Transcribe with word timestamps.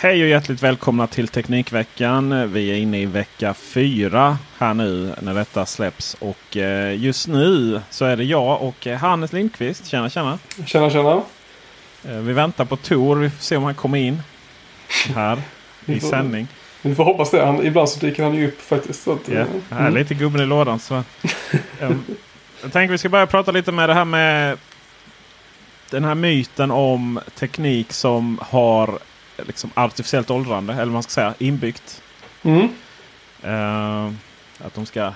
Hej 0.00 0.22
och 0.22 0.28
hjärtligt 0.28 0.62
välkomna 0.62 1.06
till 1.06 1.28
Teknikveckan. 1.28 2.52
Vi 2.52 2.70
är 2.70 2.76
inne 2.76 3.00
i 3.00 3.06
vecka 3.06 3.54
fyra 3.54 4.38
här 4.58 4.74
nu 4.74 5.14
när 5.20 5.34
detta 5.34 5.66
släpps. 5.66 6.16
Och 6.18 6.56
eh, 6.56 7.02
just 7.02 7.28
nu 7.28 7.80
så 7.90 8.04
är 8.04 8.16
det 8.16 8.24
jag 8.24 8.62
och 8.62 8.86
eh, 8.86 8.98
Hannes 8.98 9.32
Lindqvist. 9.32 9.86
Tjena 9.86 10.10
tjena! 10.10 10.38
Tjena 10.66 10.90
tjena! 10.90 11.22
Eh, 12.04 12.16
vi 12.16 12.32
väntar 12.32 12.64
på 12.64 12.76
Tor. 12.76 13.16
Vi 13.16 13.30
får 13.30 13.42
se 13.42 13.56
om 13.56 13.62
han 13.62 13.74
kommer 13.74 13.98
in 13.98 14.22
här 15.14 15.42
i 15.86 16.00
sändning. 16.00 16.48
Vi 16.82 16.94
får 16.94 17.04
hoppas 17.04 17.30
det. 17.30 17.44
Han, 17.44 17.66
ibland 17.66 17.88
så 17.88 18.00
dyker 18.00 18.22
han 18.22 18.34
ju 18.34 18.48
upp 18.48 18.60
faktiskt. 18.60 19.08
Att, 19.08 19.28
Ja, 19.28 19.44
mm. 19.70 19.86
är 19.86 19.90
lite 19.90 20.14
gubben 20.14 20.40
i 20.40 20.46
lådan. 20.46 20.78
Så. 20.78 20.94
Em, 21.80 22.04
jag 22.62 22.72
tänker 22.72 22.92
vi 22.92 22.98
ska 22.98 23.08
börja 23.08 23.26
prata 23.26 23.50
lite 23.50 23.72
med 23.72 23.88
det 23.88 23.94
här 23.94 24.04
med 24.04 24.58
den 25.90 26.04
här 26.04 26.14
myten 26.14 26.70
om 26.70 27.20
teknik 27.34 27.92
som 27.92 28.38
har 28.42 28.98
liksom 29.46 29.70
artificiellt 29.74 30.30
åldrande. 30.30 30.72
Eller 30.72 30.84
vad 30.84 30.92
man 30.92 31.02
ska 31.02 31.10
säga 31.10 31.34
inbyggt. 31.38 32.02
Mm. 32.42 32.68
Eh, 33.42 34.12
att 34.66 34.74
de 34.74 34.86
ska 34.86 35.12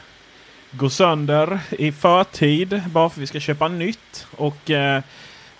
gå 0.71 0.91
sönder 0.91 1.61
i 1.71 1.93
förtid 1.93 2.83
bara 2.87 3.09
för 3.09 3.15
att 3.15 3.23
vi 3.23 3.27
ska 3.27 3.41
köpa 3.41 3.69
nytt. 3.69 4.27
Och 4.37 4.71
eh, 4.71 5.03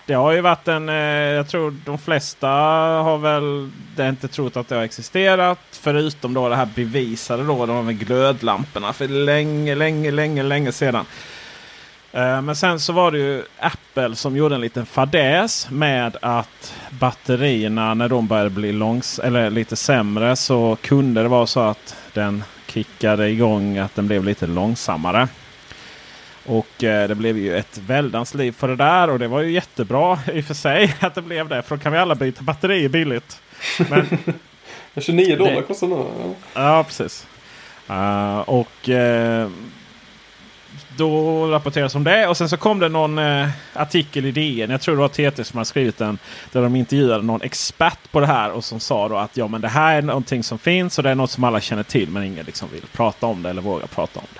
det 0.05 0.13
har 0.13 0.31
ju 0.31 0.41
varit 0.41 0.67
en... 0.67 0.89
Eh, 0.89 0.95
jag 0.95 1.47
tror 1.47 1.75
de 1.85 1.97
flesta 1.97 2.47
har 2.47 3.17
väl 3.17 3.71
det 3.95 4.09
inte 4.09 4.27
trott 4.27 4.57
att 4.57 4.67
det 4.67 4.75
har 4.75 4.83
existerat. 4.83 5.59
Förutom 5.71 6.33
då 6.33 6.49
det 6.49 6.55
här 6.55 6.69
bevisade 6.75 7.43
då 7.43 7.65
de 7.65 7.85
med 7.85 7.99
glödlamporna 7.99 8.93
för 8.93 9.07
länge, 9.07 9.75
länge, 9.75 10.11
länge, 10.11 10.43
länge 10.43 10.71
sedan. 10.71 11.05
Eh, 12.13 12.41
Men 12.41 12.55
sen 12.55 12.79
så 12.79 12.93
var 12.93 13.11
det 13.11 13.17
ju 13.17 13.43
Apple 13.59 14.15
som 14.15 14.37
gjorde 14.37 14.55
en 14.55 14.61
liten 14.61 14.85
fadäs 14.85 15.67
med 15.71 16.17
att 16.21 16.73
batterierna 16.89 17.93
när 17.93 18.09
de 18.09 18.27
började 18.27 18.49
bli 18.49 18.71
långs 18.71 19.19
eller 19.19 19.49
lite 19.49 19.75
sämre 19.75 20.35
så 20.35 20.77
kunde 20.81 21.21
det 21.23 21.27
vara 21.29 21.47
så 21.47 21.59
att 21.59 21.95
den 22.13 22.43
kickade 22.67 23.29
igång 23.29 23.77
att 23.77 23.95
den 23.95 24.07
blev 24.07 24.23
lite 24.23 24.47
långsammare. 24.47 25.27
Och 26.45 26.83
eh, 26.83 27.07
det 27.07 27.15
blev 27.15 27.37
ju 27.37 27.57
ett 27.57 27.77
väldans 27.77 28.33
liv 28.33 28.51
för 28.51 28.67
det 28.67 28.75
där 28.75 29.09
och 29.09 29.19
det 29.19 29.27
var 29.27 29.41
ju 29.41 29.51
jättebra 29.51 30.19
i 30.33 30.41
och 30.41 30.45
för 30.45 30.53
sig 30.53 30.95
att 30.99 31.15
det 31.15 31.21
blev 31.21 31.47
det. 31.49 31.61
För 31.61 31.75
då 31.77 31.83
kan 31.83 31.91
vi 31.91 31.97
alla 31.97 32.15
byta 32.15 32.43
batterier 32.43 32.89
billigt. 32.89 33.41
Men 33.89 34.07
29 35.01 35.35
dollar 35.37 35.61
kostar 35.61 35.87
nu. 35.87 35.95
Ja. 35.95 36.33
Ja, 36.53 36.83
precis. 36.83 37.27
Eh, 37.89 38.39
och 38.39 38.89
eh, 38.89 39.49
då 40.97 41.47
rapporteras 41.47 41.95
om 41.95 42.03
det. 42.03 42.27
Och 42.27 42.37
sen 42.37 42.49
så 42.49 42.57
kom 42.57 42.79
det 42.79 42.89
någon 42.89 43.17
eh, 43.17 43.49
artikel 43.73 44.25
i 44.25 44.31
DN. 44.31 44.69
Jag 44.69 44.81
tror 44.81 44.95
det 44.95 45.01
var 45.01 45.31
TT 45.31 45.43
som 45.43 45.57
hade 45.57 45.65
skrivit 45.65 45.97
den. 45.97 46.17
Där 46.51 46.61
de 46.61 46.75
intervjuade 46.75 47.23
någon 47.23 47.41
expert 47.41 48.11
på 48.11 48.19
det 48.19 48.27
här. 48.27 48.51
Och 48.51 48.63
som 48.63 48.79
sa 48.79 49.09
då 49.09 49.17
att 49.17 49.37
ja, 49.37 49.47
men 49.47 49.61
det 49.61 49.67
här 49.67 49.97
är 49.97 50.01
någonting 50.01 50.43
som 50.43 50.59
finns. 50.59 50.97
Och 50.97 51.03
det 51.03 51.09
är 51.09 51.15
något 51.15 51.31
som 51.31 51.43
alla 51.43 51.61
känner 51.61 51.83
till. 51.83 52.09
Men 52.09 52.23
ingen 52.23 52.45
liksom 52.45 52.69
vill 52.71 52.85
prata 52.91 53.25
om 53.25 53.43
det 53.43 53.49
eller 53.49 53.61
vågar 53.61 53.87
prata 53.87 54.19
om 54.19 54.27
det. 54.33 54.39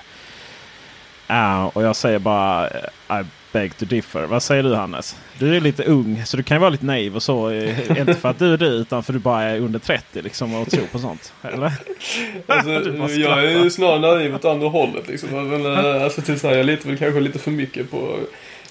Uh, 1.34 1.64
och 1.64 1.82
jag 1.82 1.96
säger 1.96 2.18
bara 2.18 2.66
uh, 2.66 3.20
I 3.20 3.24
beg 3.54 3.76
to 3.76 3.84
differ. 3.84 4.22
Vad 4.26 4.42
säger 4.42 4.62
du 4.62 4.74
Hannes? 4.74 5.16
Du 5.38 5.56
är 5.56 5.60
lite 5.60 5.84
ung 5.84 6.22
så 6.26 6.36
du 6.36 6.42
kan 6.42 6.54
ju 6.56 6.58
vara 6.60 6.70
lite 6.70 6.84
naiv 6.86 7.16
och 7.16 7.22
så. 7.22 7.50
eh, 7.50 7.98
inte 8.00 8.14
för 8.14 8.28
att 8.28 8.38
du 8.38 8.52
är 8.52 8.56
det 8.56 8.66
utan 8.66 9.02
för 9.02 9.12
att 9.12 9.16
du 9.18 9.22
bara 9.22 9.42
är 9.42 9.58
under 9.60 9.78
30 9.78 10.22
liksom 10.22 10.54
och 10.54 10.70
tror 10.70 10.86
på 10.92 10.98
sånt. 10.98 11.32
Eller? 11.42 11.72
Alltså, 12.46 12.78
Du 13.08 13.20
jag 13.20 13.44
är 13.44 13.62
ju 13.64 13.70
snarare 13.70 13.98
naiv 14.00 14.34
åt 14.34 14.44
andra 14.44 14.68
hållet. 14.68 15.08
Liksom. 15.08 15.48
Men, 15.48 15.66
eh, 15.66 16.02
alltså, 16.04 16.22
till 16.22 16.40
så 16.40 16.48
här, 16.48 16.56
jag 16.56 16.66
litar 16.66 16.88
väl 16.88 16.98
kanske 16.98 17.20
lite 17.20 17.38
för 17.38 17.50
mycket 17.50 17.90
på, 17.90 18.16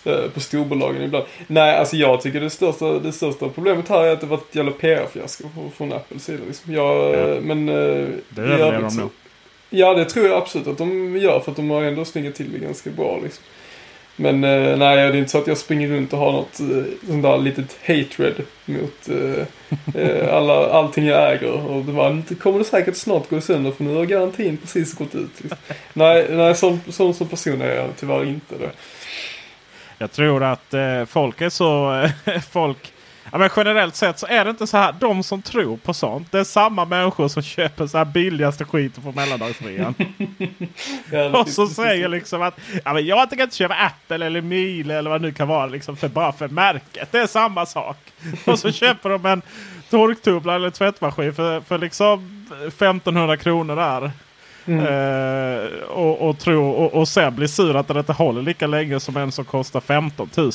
eh, 0.06 0.30
på 0.34 0.40
storbolagen 0.40 1.02
ibland. 1.02 1.26
Nej, 1.48 1.78
alltså 1.78 1.96
jag 1.96 2.22
tycker 2.22 2.42
det 2.42 2.50
största, 2.50 3.00
det 3.00 3.12
största 3.12 3.50
problemet 3.50 3.90
här 3.90 4.04
är 4.04 4.14
att 4.14 4.22
det 4.22 4.28
var 4.28 4.38
ett 4.38 4.56
jävla 4.56 4.72
PR-fiasko 4.72 5.44
från- 5.78 5.94
Apples 5.94 6.24
sida. 6.26 6.44
Liksom. 6.48 6.74
Jag, 6.74 7.14
Ja. 7.16 7.40
Men... 7.42 7.66
Det 7.66 8.42
övrigt 8.42 8.90
de 8.90 8.98
nog. 8.98 9.10
Ja, 9.70 9.94
det 9.94 10.06
tror 10.06 10.28
jag 10.28 10.38
absolut 10.38 10.68
att 10.68 10.78
de 10.78 11.18
gör 11.18 11.40
för 11.40 11.52
att 11.52 11.58
de 11.58 11.70
har 11.70 11.84
ändå 11.84 12.06
slingat 12.06 12.36
till 12.36 12.52
det 12.54 12.60
ganska 12.60 12.90
bra. 12.90 13.20
Liksom. 13.24 13.44
Men 14.16 14.44
eh, 14.44 14.78
nej, 14.78 14.96
det 14.96 15.02
är 15.02 15.16
inte 15.16 15.32
så 15.32 15.38
att 15.38 15.48
jag 15.48 15.58
springer 15.58 15.88
runt 15.88 16.14
och 16.14 16.20
har 16.20 16.32
något 16.32 16.60
eh, 16.60 17.08
sånt 17.08 17.24
där 17.24 17.38
litet 17.38 17.78
hatred 17.82 18.36
mot 18.66 19.10
eh, 19.10 20.02
eh, 20.02 20.36
alla, 20.36 20.70
allting 20.70 21.06
jag 21.06 21.34
äger. 21.34 21.52
Och 21.52 21.86
det, 21.86 21.92
var, 21.92 22.36
kommer 22.36 22.60
det 22.60 22.66
säkert 22.66 22.96
snart 22.96 23.30
gå 23.30 23.42
sönder 23.42 23.72
för 23.72 23.84
nu 23.84 23.96
har 23.96 24.06
garantin 24.06 24.58
precis 24.58 24.94
gått 24.94 25.16
ut. 25.16 25.32
Liksom. 25.42 25.58
nej, 25.94 26.28
nej 26.30 26.56
sån, 26.56 26.82
sån 26.90 27.14
som 27.14 27.28
person 27.28 27.62
är 27.62 27.76
jag 27.76 27.90
tyvärr 28.00 28.26
inte. 28.26 28.58
Det. 28.58 28.72
Jag 29.98 30.12
tror 30.12 30.44
att 30.44 30.74
eh, 30.74 31.06
folk 31.06 31.42
är 31.42 31.50
så... 31.50 32.04
folk, 32.52 32.94
ja, 33.32 33.38
men 33.38 33.50
generellt 33.56 33.96
sett 33.96 34.20
så 34.20 34.28
är 34.28 34.44
det 34.44 34.50
inte 34.50 34.68
så 34.68 34.78
här. 34.78 34.96
De 35.00 35.24
som 35.24 35.42
tror 35.42 35.78
på 35.78 35.94
sånt. 35.94 36.32
Det 36.32 36.40
är 36.40 36.44
samma 36.44 36.86
människor 36.86 37.28
som 37.28 37.44
köper 37.44 37.88
så 37.88 37.98
här 37.98 38.06
billigaste 38.06 38.66
skiten 38.66 39.04
på 39.04 39.12
mellandagsrean. 39.12 39.96
Ja, 41.12 41.40
och 41.40 41.50
så 41.50 41.68
säger 41.68 42.08
liksom 42.08 42.42
att 42.42 42.60
ja, 42.86 42.94
men 42.94 43.06
jag 43.06 43.30
tänker 43.30 43.44
inte 43.44 43.56
köpa 43.56 43.74
Apple 43.74 44.26
eller 44.26 44.42
Miele 44.42 44.98
eller 44.98 45.10
vad 45.10 45.22
det 45.22 45.28
nu 45.28 45.34
kan 45.34 45.48
vara. 45.48 45.66
Liksom 45.66 45.98
för, 45.98 46.08
bara 46.08 46.32
för 46.32 46.48
märket. 46.48 47.12
Det 47.12 47.20
är 47.20 47.28
samma 47.28 47.66
sak. 47.66 47.98
Och 48.46 48.60
så 48.60 48.72
köper 48.72 49.10
de 49.10 49.26
en 49.26 49.42
torktumlare 49.90 50.56
eller 50.56 50.70
tvättmaskin 50.70 51.34
för, 51.34 51.62
för 51.62 51.78
liksom 51.78 52.48
1500 52.68 53.38
kronor 53.38 53.76
där. 53.76 54.12
Eh, 54.66 55.84
och, 55.84 56.30
och, 56.30 56.40
tro, 56.40 56.70
och, 56.70 56.94
och 56.94 57.08
sen 57.08 57.36
blir 57.36 57.48
sur 57.48 57.76
att 57.76 57.88
det 57.88 58.00
inte 58.00 58.14
håller 58.14 58.42
lika 58.42 58.68
länge 58.68 59.00
som 59.00 59.18
en 59.18 59.32
som 59.32 59.46
kostar 59.46 59.80
15 59.80 60.30
000. 60.38 60.52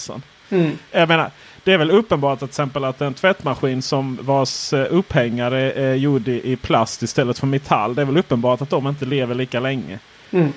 Mm. 0.51 0.79
Jag 0.91 1.09
menar, 1.09 1.31
det 1.65 1.73
är 1.73 1.79
väl 1.79 1.91
uppenbart 1.91 2.43
att 2.43 2.49
exempel 2.49 2.85
att 2.85 3.01
en 3.01 3.15
tvättmaskin 3.15 3.83
som 3.83 4.19
vars 4.21 4.73
eh, 4.73 4.87
upphängare 4.91 5.73
är 5.73 5.95
gjord 5.95 6.29
i, 6.29 6.57
plast 6.57 7.03
istället 7.03 7.39
för 7.39 7.47
metall. 7.47 7.95
Det 7.95 8.03
är 8.03 8.07
väl 8.07 8.19
uppenbart 8.19 8.63
att 8.63 8.71
de 8.71 8.87
inte 8.87 9.05
lever 9.05 9.35
lika 9.35 9.61
länge. 9.61 9.99
Mm. 10.31 10.53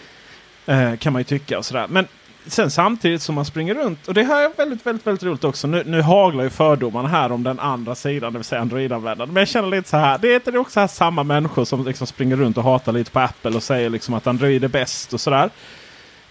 Eh, 0.65 0.97
kan 0.97 1.13
man 1.13 1.19
ju 1.19 1.23
tycka 1.23 1.57
och 1.57 1.65
sådär. 1.65 1.87
Men 1.89 2.07
sen 2.45 2.71
samtidigt 2.71 3.21
som 3.21 3.35
man 3.35 3.45
springer 3.45 3.75
runt. 3.75 4.07
Och 4.07 4.13
det 4.13 4.23
här 4.23 4.45
är 4.45 4.51
väldigt, 4.57 4.85
väldigt, 4.85 5.07
väldigt 5.07 5.23
roligt 5.23 5.43
också. 5.43 5.67
Nu, 5.67 5.83
nu 5.85 6.01
haglar 6.01 6.43
ju 6.43 6.49
fördomarna 6.49 7.07
här 7.07 7.31
om 7.31 7.43
den 7.43 7.59
andra 7.59 7.95
sidan. 7.95 8.33
Det 8.33 8.39
vill 8.39 8.45
säga 8.45 8.61
Android-användaren. 8.61 9.33
Men 9.33 9.41
jag 9.41 9.47
känner 9.47 9.69
lite 9.69 9.89
så 9.89 9.97
här. 9.97 10.17
Det 10.17 10.27
är 10.27 10.35
inte 10.35 10.57
också 10.57 10.79
här 10.79 10.87
samma 10.87 11.23
människor 11.23 11.65
som 11.65 11.85
liksom 11.85 12.07
springer 12.07 12.35
runt 12.35 12.57
och 12.57 12.63
hatar 12.63 12.91
lite 12.91 13.11
på 13.11 13.19
Apple 13.19 13.55
och 13.55 13.63
säger 13.63 13.89
liksom 13.89 14.13
att 14.13 14.27
Android 14.27 14.63
är 14.63 14.67
bäst 14.67 15.13
och 15.13 15.21
sådär. 15.21 15.49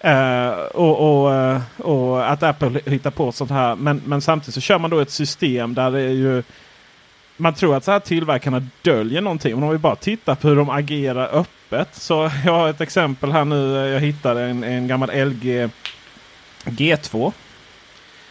Eh, 0.00 0.50
och, 0.74 1.22
och, 1.24 1.34
eh, 1.34 1.60
och 1.78 2.30
att 2.32 2.42
Apple 2.42 2.80
hittar 2.86 3.10
på 3.10 3.32
sånt 3.32 3.50
här. 3.50 3.76
Men, 3.76 4.02
men 4.06 4.20
samtidigt 4.20 4.54
så 4.54 4.60
kör 4.60 4.78
man 4.78 4.90
då 4.90 4.98
ett 5.00 5.10
system 5.10 5.74
där 5.74 5.90
det 5.90 6.00
är 6.00 6.08
ju 6.10 6.42
man 7.36 7.54
tror 7.54 7.76
att 7.76 7.84
så 7.84 7.90
här 7.90 8.00
tillverkarna 8.00 8.66
döljer 8.82 9.20
någonting. 9.20 9.54
Men 9.54 9.62
om 9.64 9.70
vi 9.70 9.78
bara 9.78 9.96
tittar 9.96 10.34
på 10.34 10.48
hur 10.48 10.56
de 10.56 10.70
agerar 10.70 11.28
öppet. 11.32 11.88
Så 11.94 12.30
jag 12.44 12.52
har 12.52 12.68
ett 12.68 12.80
exempel 12.80 13.32
här 13.32 13.44
nu. 13.44 13.74
Jag 13.76 14.00
hittade 14.00 14.42
en, 14.42 14.64
en 14.64 14.88
gammal 14.88 15.10
LG 15.26 15.68
G2. 16.64 17.32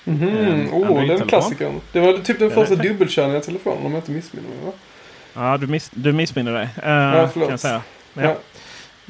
Mhm, 0.04 0.28
En 0.28 0.70
oh, 0.72 1.08
den 1.08 1.28
klassikern. 1.28 1.82
Det 1.92 2.00
var 2.00 2.14
typ 2.14 2.40
den 2.40 2.52
första 2.52 2.76
dubbelkärniga 2.76 3.40
telefonen 3.40 3.86
om 3.86 3.92
jag 3.92 4.00
inte 4.00 4.12
missminner 4.12 4.48
mig 4.50 4.58
va? 4.66 4.72
Ja, 5.34 5.58
du, 5.58 5.68
miss, 5.68 5.92
du 5.94 6.12
missminner 6.14 6.54
dig. 6.54 6.70
eh, 6.84 6.90
Ja, 6.92 7.30
förlåt. 7.34 7.34
kan 7.48 7.50
jag 7.54 7.60
säga. 7.60 7.82
Ja. 8.14 8.36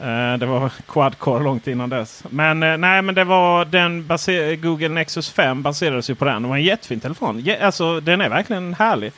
Eh, 0.01 0.37
det 0.37 0.45
var 0.45 0.69
quad-core 0.87 1.43
långt 1.43 1.67
innan 1.67 1.89
dess. 1.89 2.23
Men 2.29 2.63
eh, 2.63 2.77
nej, 2.77 3.01
men 3.01 3.15
det 3.15 3.23
var 3.23 3.65
den 3.65 4.03
baser- 4.07 4.55
Google 4.55 4.89
Nexus 4.89 5.29
5 5.31 5.61
baserades 5.61 6.09
ju 6.09 6.15
på 6.15 6.25
den. 6.25 6.41
Det 6.41 6.47
var 6.49 6.55
en 6.55 6.63
jättefin 6.63 6.99
telefon. 6.99 7.39
Je- 7.39 7.65
alltså, 7.65 7.99
den 7.99 8.21
är 8.21 8.29
verkligen 8.29 8.73
härlig. 8.73 9.11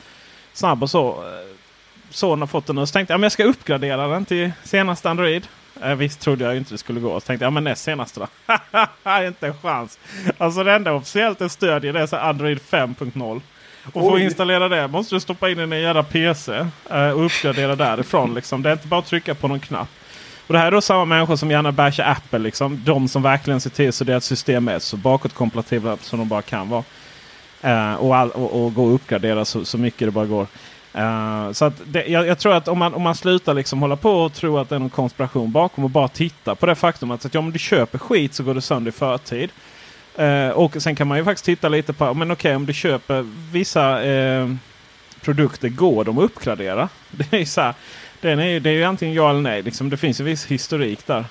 Snabb 0.52 0.82
och 0.82 0.90
så. 0.90 1.08
Eh, 1.10 1.56
Sonen 2.10 2.40
har 2.40 2.46
fått 2.46 2.66
den 2.66 2.78
och 2.78 2.88
så 2.88 2.92
tänkte 2.92 3.12
jag 3.12 3.20
men 3.20 3.22
jag 3.24 3.32
ska 3.32 3.44
uppgradera 3.44 4.06
den 4.08 4.24
till 4.24 4.52
senaste 4.64 5.10
Android. 5.10 5.46
Eh, 5.82 5.94
visst 5.94 6.20
trodde 6.20 6.44
jag 6.44 6.56
inte 6.56 6.74
det 6.74 6.78
skulle 6.78 7.00
gå. 7.00 7.20
Så 7.20 7.26
tänkte 7.26 7.44
jag 7.44 7.46
ja, 7.46 7.50
men 7.54 7.64
näst 7.64 7.84
senaste 7.84 8.20
då. 8.20 8.26
inte 9.26 9.46
en 9.46 9.54
chans. 9.62 9.98
Alltså 10.38 10.64
det 10.64 10.72
enda 10.72 10.92
officiellt 10.92 11.38
den 11.38 11.50
stödjer 11.50 11.92
det 11.92 12.00
är 12.00 12.06
så 12.06 12.16
Android 12.16 12.58
5.0. 12.70 13.40
Och 13.92 14.08
för 14.08 14.16
att 14.16 14.22
installera 14.22 14.68
det 14.68 14.88
måste 14.88 15.14
du 15.14 15.20
stoppa 15.20 15.50
in 15.50 15.58
den 15.58 15.72
i 15.72 15.76
en 15.76 15.82
jävla 15.82 16.02
PC 16.02 16.66
eh, 16.90 17.08
och 17.10 17.24
uppgradera 17.26 17.76
därifrån. 17.76 18.34
Liksom. 18.34 18.62
Det 18.62 18.68
är 18.68 18.72
inte 18.72 18.86
bara 18.88 19.00
att 19.00 19.06
trycka 19.06 19.34
på 19.34 19.48
någon 19.48 19.60
knapp. 19.60 19.88
Och 20.46 20.52
det 20.52 20.58
här 20.58 20.66
är 20.66 20.70
då 20.70 20.80
samma 20.80 21.04
människor 21.04 21.36
som 21.36 21.50
gärna 21.50 21.72
bashar 21.72 22.04
Apple. 22.04 22.38
Liksom. 22.38 22.80
De 22.84 23.08
som 23.08 23.22
verkligen 23.22 23.60
ser 23.60 23.70
till 23.70 23.92
så 23.92 24.04
deras 24.04 24.24
system 24.24 24.68
är 24.68 24.78
så 24.78 24.96
bakåtkompatibla 24.96 25.96
som 25.96 26.18
de 26.18 26.28
bara 26.28 26.42
kan 26.42 26.68
vara. 26.68 26.84
Uh, 27.64 27.94
och, 27.94 28.16
all, 28.16 28.30
och, 28.30 28.64
och 28.64 28.74
gå 28.74 28.84
och 28.84 28.94
uppgradera 28.94 29.44
så, 29.44 29.64
så 29.64 29.78
mycket 29.78 30.08
det 30.08 30.10
bara 30.10 30.26
går. 30.26 30.46
Uh, 30.98 31.52
så 31.52 31.64
att 31.64 31.74
det, 31.84 32.06
jag, 32.06 32.26
jag 32.26 32.38
tror 32.38 32.54
att 32.54 32.68
om 32.68 32.78
man, 32.78 32.94
om 32.94 33.02
man 33.02 33.14
slutar 33.14 33.54
liksom 33.54 33.82
hålla 33.82 33.96
på 33.96 34.10
och 34.10 34.32
tro 34.32 34.58
att 34.58 34.68
det 34.68 34.74
är 34.74 34.78
någon 34.78 34.90
konspiration 34.90 35.52
bakom 35.52 35.84
och 35.84 35.90
bara 35.90 36.08
titta 36.08 36.54
på 36.54 36.66
det 36.66 36.74
faktum 36.74 37.10
att, 37.10 37.24
att 37.24 37.34
ja, 37.34 37.40
om 37.40 37.52
du 37.52 37.58
köper 37.58 37.98
skit 37.98 38.34
så 38.34 38.42
går 38.42 38.54
det 38.54 38.60
sönder 38.60 38.88
i 38.88 38.92
förtid. 38.92 39.50
Uh, 40.18 40.48
och 40.48 40.82
sen 40.82 40.96
kan 40.96 41.08
man 41.08 41.18
ju 41.18 41.24
faktiskt 41.24 41.44
titta 41.44 41.68
lite 41.68 41.92
på, 41.92 42.14
men 42.14 42.30
okej 42.30 42.56
om 42.56 42.66
du 42.66 42.72
köper 42.72 43.26
vissa 43.52 43.98
produkter, 45.20 45.68
går 45.68 46.04
de 46.04 46.18
att 46.18 46.24
uppgradera? 46.24 46.88
Det 47.10 47.40
är 47.40 47.44
så 47.44 47.60
här, 47.60 47.74
den 48.22 48.40
är, 48.40 48.60
det 48.60 48.70
är 48.70 48.74
ju 48.74 48.84
antingen 48.84 49.14
ja 49.14 49.30
eller 49.30 49.40
nej. 49.40 49.62
Liksom, 49.62 49.90
det 49.90 49.96
finns 49.96 50.20
en 50.20 50.26
viss 50.26 50.46
historik 50.46 51.06
där. 51.06 51.24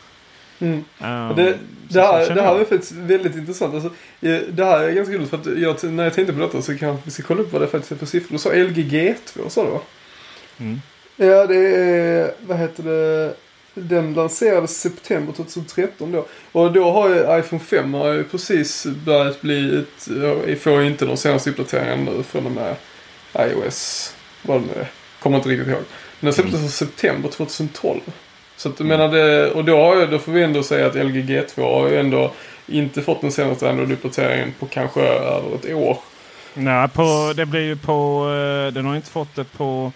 Mm. 0.60 0.84
Och 1.30 1.36
Det, 1.36 1.58
det, 1.88 2.02
här, 2.02 2.36
det 2.36 2.42
här 2.42 2.60
är 2.60 2.66
faktiskt 2.66 2.92
väldigt 2.92 3.36
intressant. 3.36 3.74
Alltså, 3.74 3.90
det 4.50 4.66
här 4.66 4.80
är 4.80 4.92
ganska 4.92 5.16
roligt 5.16 5.30
för 5.30 5.38
att 5.38 5.46
jag, 5.58 5.92
när 5.92 6.04
jag 6.04 6.14
tänkte 6.14 6.34
på 6.34 6.40
detta 6.40 6.62
så 6.62 6.78
kan 6.78 6.98
vi 7.04 7.12
ska 7.12 7.24
kolla 7.24 7.42
upp 7.42 7.52
vad 7.52 7.62
det 7.62 7.68
faktiskt 7.68 7.92
är 7.92 7.96
för 7.96 8.06
siffror. 8.06 8.32
Du 8.32 8.38
sa 8.38 8.50
LG 8.50 8.78
G2 8.78 9.50
sa 9.50 9.64
du 9.64 9.72
va? 9.72 9.82
Mm. 10.60 10.82
Ja 11.16 11.48
det 11.48 11.76
är, 11.76 12.32
vad 12.40 12.58
heter 12.58 12.84
det, 12.84 13.34
den 13.74 14.14
lanserades 14.14 14.82
september 14.82 15.34
2013 15.34 16.12
då. 16.12 16.26
Och 16.52 16.72
då 16.72 16.92
har 16.92 17.10
ju 17.10 17.40
iPhone 17.40 17.60
5 17.60 17.94
har 17.94 18.12
ju 18.12 18.24
precis 18.24 18.86
börjat 18.86 19.42
bli 19.42 19.80
ett, 19.80 20.08
jag 20.48 20.60
får 20.60 20.84
inte 20.84 21.06
de 21.06 21.18
senaste 21.18 21.50
uppdateringarna 21.50 22.12
nu 22.12 22.24
från 22.24 22.46
och 22.46 22.52
med 22.52 22.76
iOS, 23.36 24.14
vad 24.42 24.62
det 24.62 24.66
nu 24.66 24.82
är. 24.82 24.92
Kommer 25.20 25.38
inte 25.38 25.50
riktigt 25.50 25.68
ihåg. 25.68 25.84
Den 26.22 26.34
släpptes 26.34 26.62
i 26.66 26.70
september 26.70 27.30
2012. 27.30 28.00
Så 28.58 28.70
att, 28.70 28.80
menar 28.80 29.08
det, 29.08 29.52
och 29.52 29.66
då, 29.66 30.06
då 30.12 30.20
får 30.20 30.32
vi 30.32 30.44
ändå 30.44 30.64
säga 30.64 30.86
att 30.88 30.96
LG 30.96 31.22
G2 31.24 31.82
har 31.82 31.88
ju 31.90 32.00
ändå 32.00 32.32
inte 32.68 33.02
fått 33.02 33.22
den 33.22 33.32
senaste 33.32 33.70
Android-uppdateringen 33.70 34.54
på 34.60 34.66
kanske 34.66 35.02
över 35.02 35.56
ett 35.56 35.74
år. 35.74 35.98
Nej, 36.54 36.88
på, 36.90 37.34
det 37.36 37.46
blir 37.46 37.62
ju 37.62 37.76
på... 37.78 38.26
eh, 38.68 38.74
den 38.74 38.86
har 38.86 38.96
inte 38.96 39.10
fått 39.10 39.36
det 39.36 39.44
på... 39.44 39.92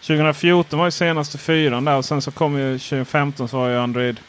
2014 0.00 0.78
var 0.78 0.86
ju 0.86 0.90
senaste 0.90 1.38
fyran 1.38 1.84
där 1.84 1.96
och 1.96 2.04
sen 2.04 2.22
så 2.22 2.30
kom 2.30 2.58
ju 2.58 2.78
2015 2.78 3.48
så 3.48 3.56
var 3.58 3.68
ju 3.68 3.76
Android... 3.78 4.20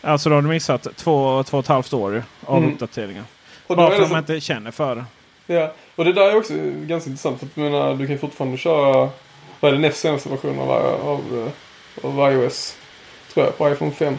Alltså 0.00 0.28
då 0.28 0.34
har 0.34 0.42
du 0.42 0.48
missat 0.48 0.86
två, 0.96 1.42
två 1.42 1.56
och 1.58 1.64
ett 1.64 1.68
halvt 1.68 1.92
år 1.92 2.22
av 2.46 2.58
Mm. 2.58 2.72
uppdateringar. 2.72 3.24
Och 3.66 3.76
Bara 3.76 3.90
för 3.90 3.96
att 4.02 4.08
så- 4.08 4.12
man 4.12 4.18
inte 4.18 4.40
känner 4.40 4.70
för 4.70 4.94
det. 4.96 5.04
Ja, 5.54 5.74
och 5.96 6.04
det 6.04 6.12
där 6.12 6.22
är 6.30 6.36
också 6.36 6.52
ganska 6.86 7.10
intressant. 7.10 7.38
För 7.38 7.46
att, 7.46 7.56
menar, 7.56 7.94
du 7.94 8.06
kan 8.06 8.14
ju 8.14 8.18
fortfarande 8.18 8.56
köra, 8.58 9.08
vad 9.60 9.70
är 9.70 9.72
det 9.76 9.80
näst 9.80 10.00
senaste 10.00 10.28
versionen 10.28 10.58
av, 10.58 10.70
av, 10.70 11.50
av 12.02 12.32
iOS? 12.32 12.76
Tror 13.34 13.46
jag, 13.46 13.58
på 13.58 13.70
iPhone 13.70 13.92
5. 13.92 14.18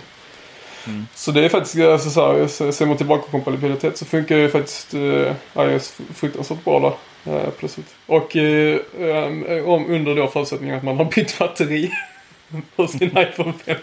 Mm. 0.87 1.07
Så 1.15 1.31
det 1.31 1.45
är 1.45 1.49
faktiskt, 1.49 1.79
alltså, 1.79 2.09
så 2.09 2.33
här, 2.65 2.71
ser 2.71 2.85
man 2.85 2.97
tillbaka 2.97 3.23
på 3.23 3.31
kompatibilitet 3.31 3.97
så 3.97 4.05
funkar 4.05 4.37
ju 4.37 4.49
faktiskt 4.49 4.93
eh, 4.93 5.33
iOS 5.57 5.97
fruktansvärt 6.15 6.63
bra 6.63 6.79
där. 6.79 6.93
Eh, 7.25 7.49
plötsligt. 7.49 7.95
Och 8.05 8.35
eh, 8.35 8.79
eh, 8.99 9.65
om 9.65 9.85
under 9.89 10.15
då 10.15 10.27
förutsättningen 10.27 10.77
att 10.77 10.83
man 10.83 10.97
har 10.97 11.05
bytt 11.05 11.39
batteri 11.39 11.91
på 12.75 12.87
sin 12.87 13.17
iPhone 13.17 13.53
5. 13.65 13.75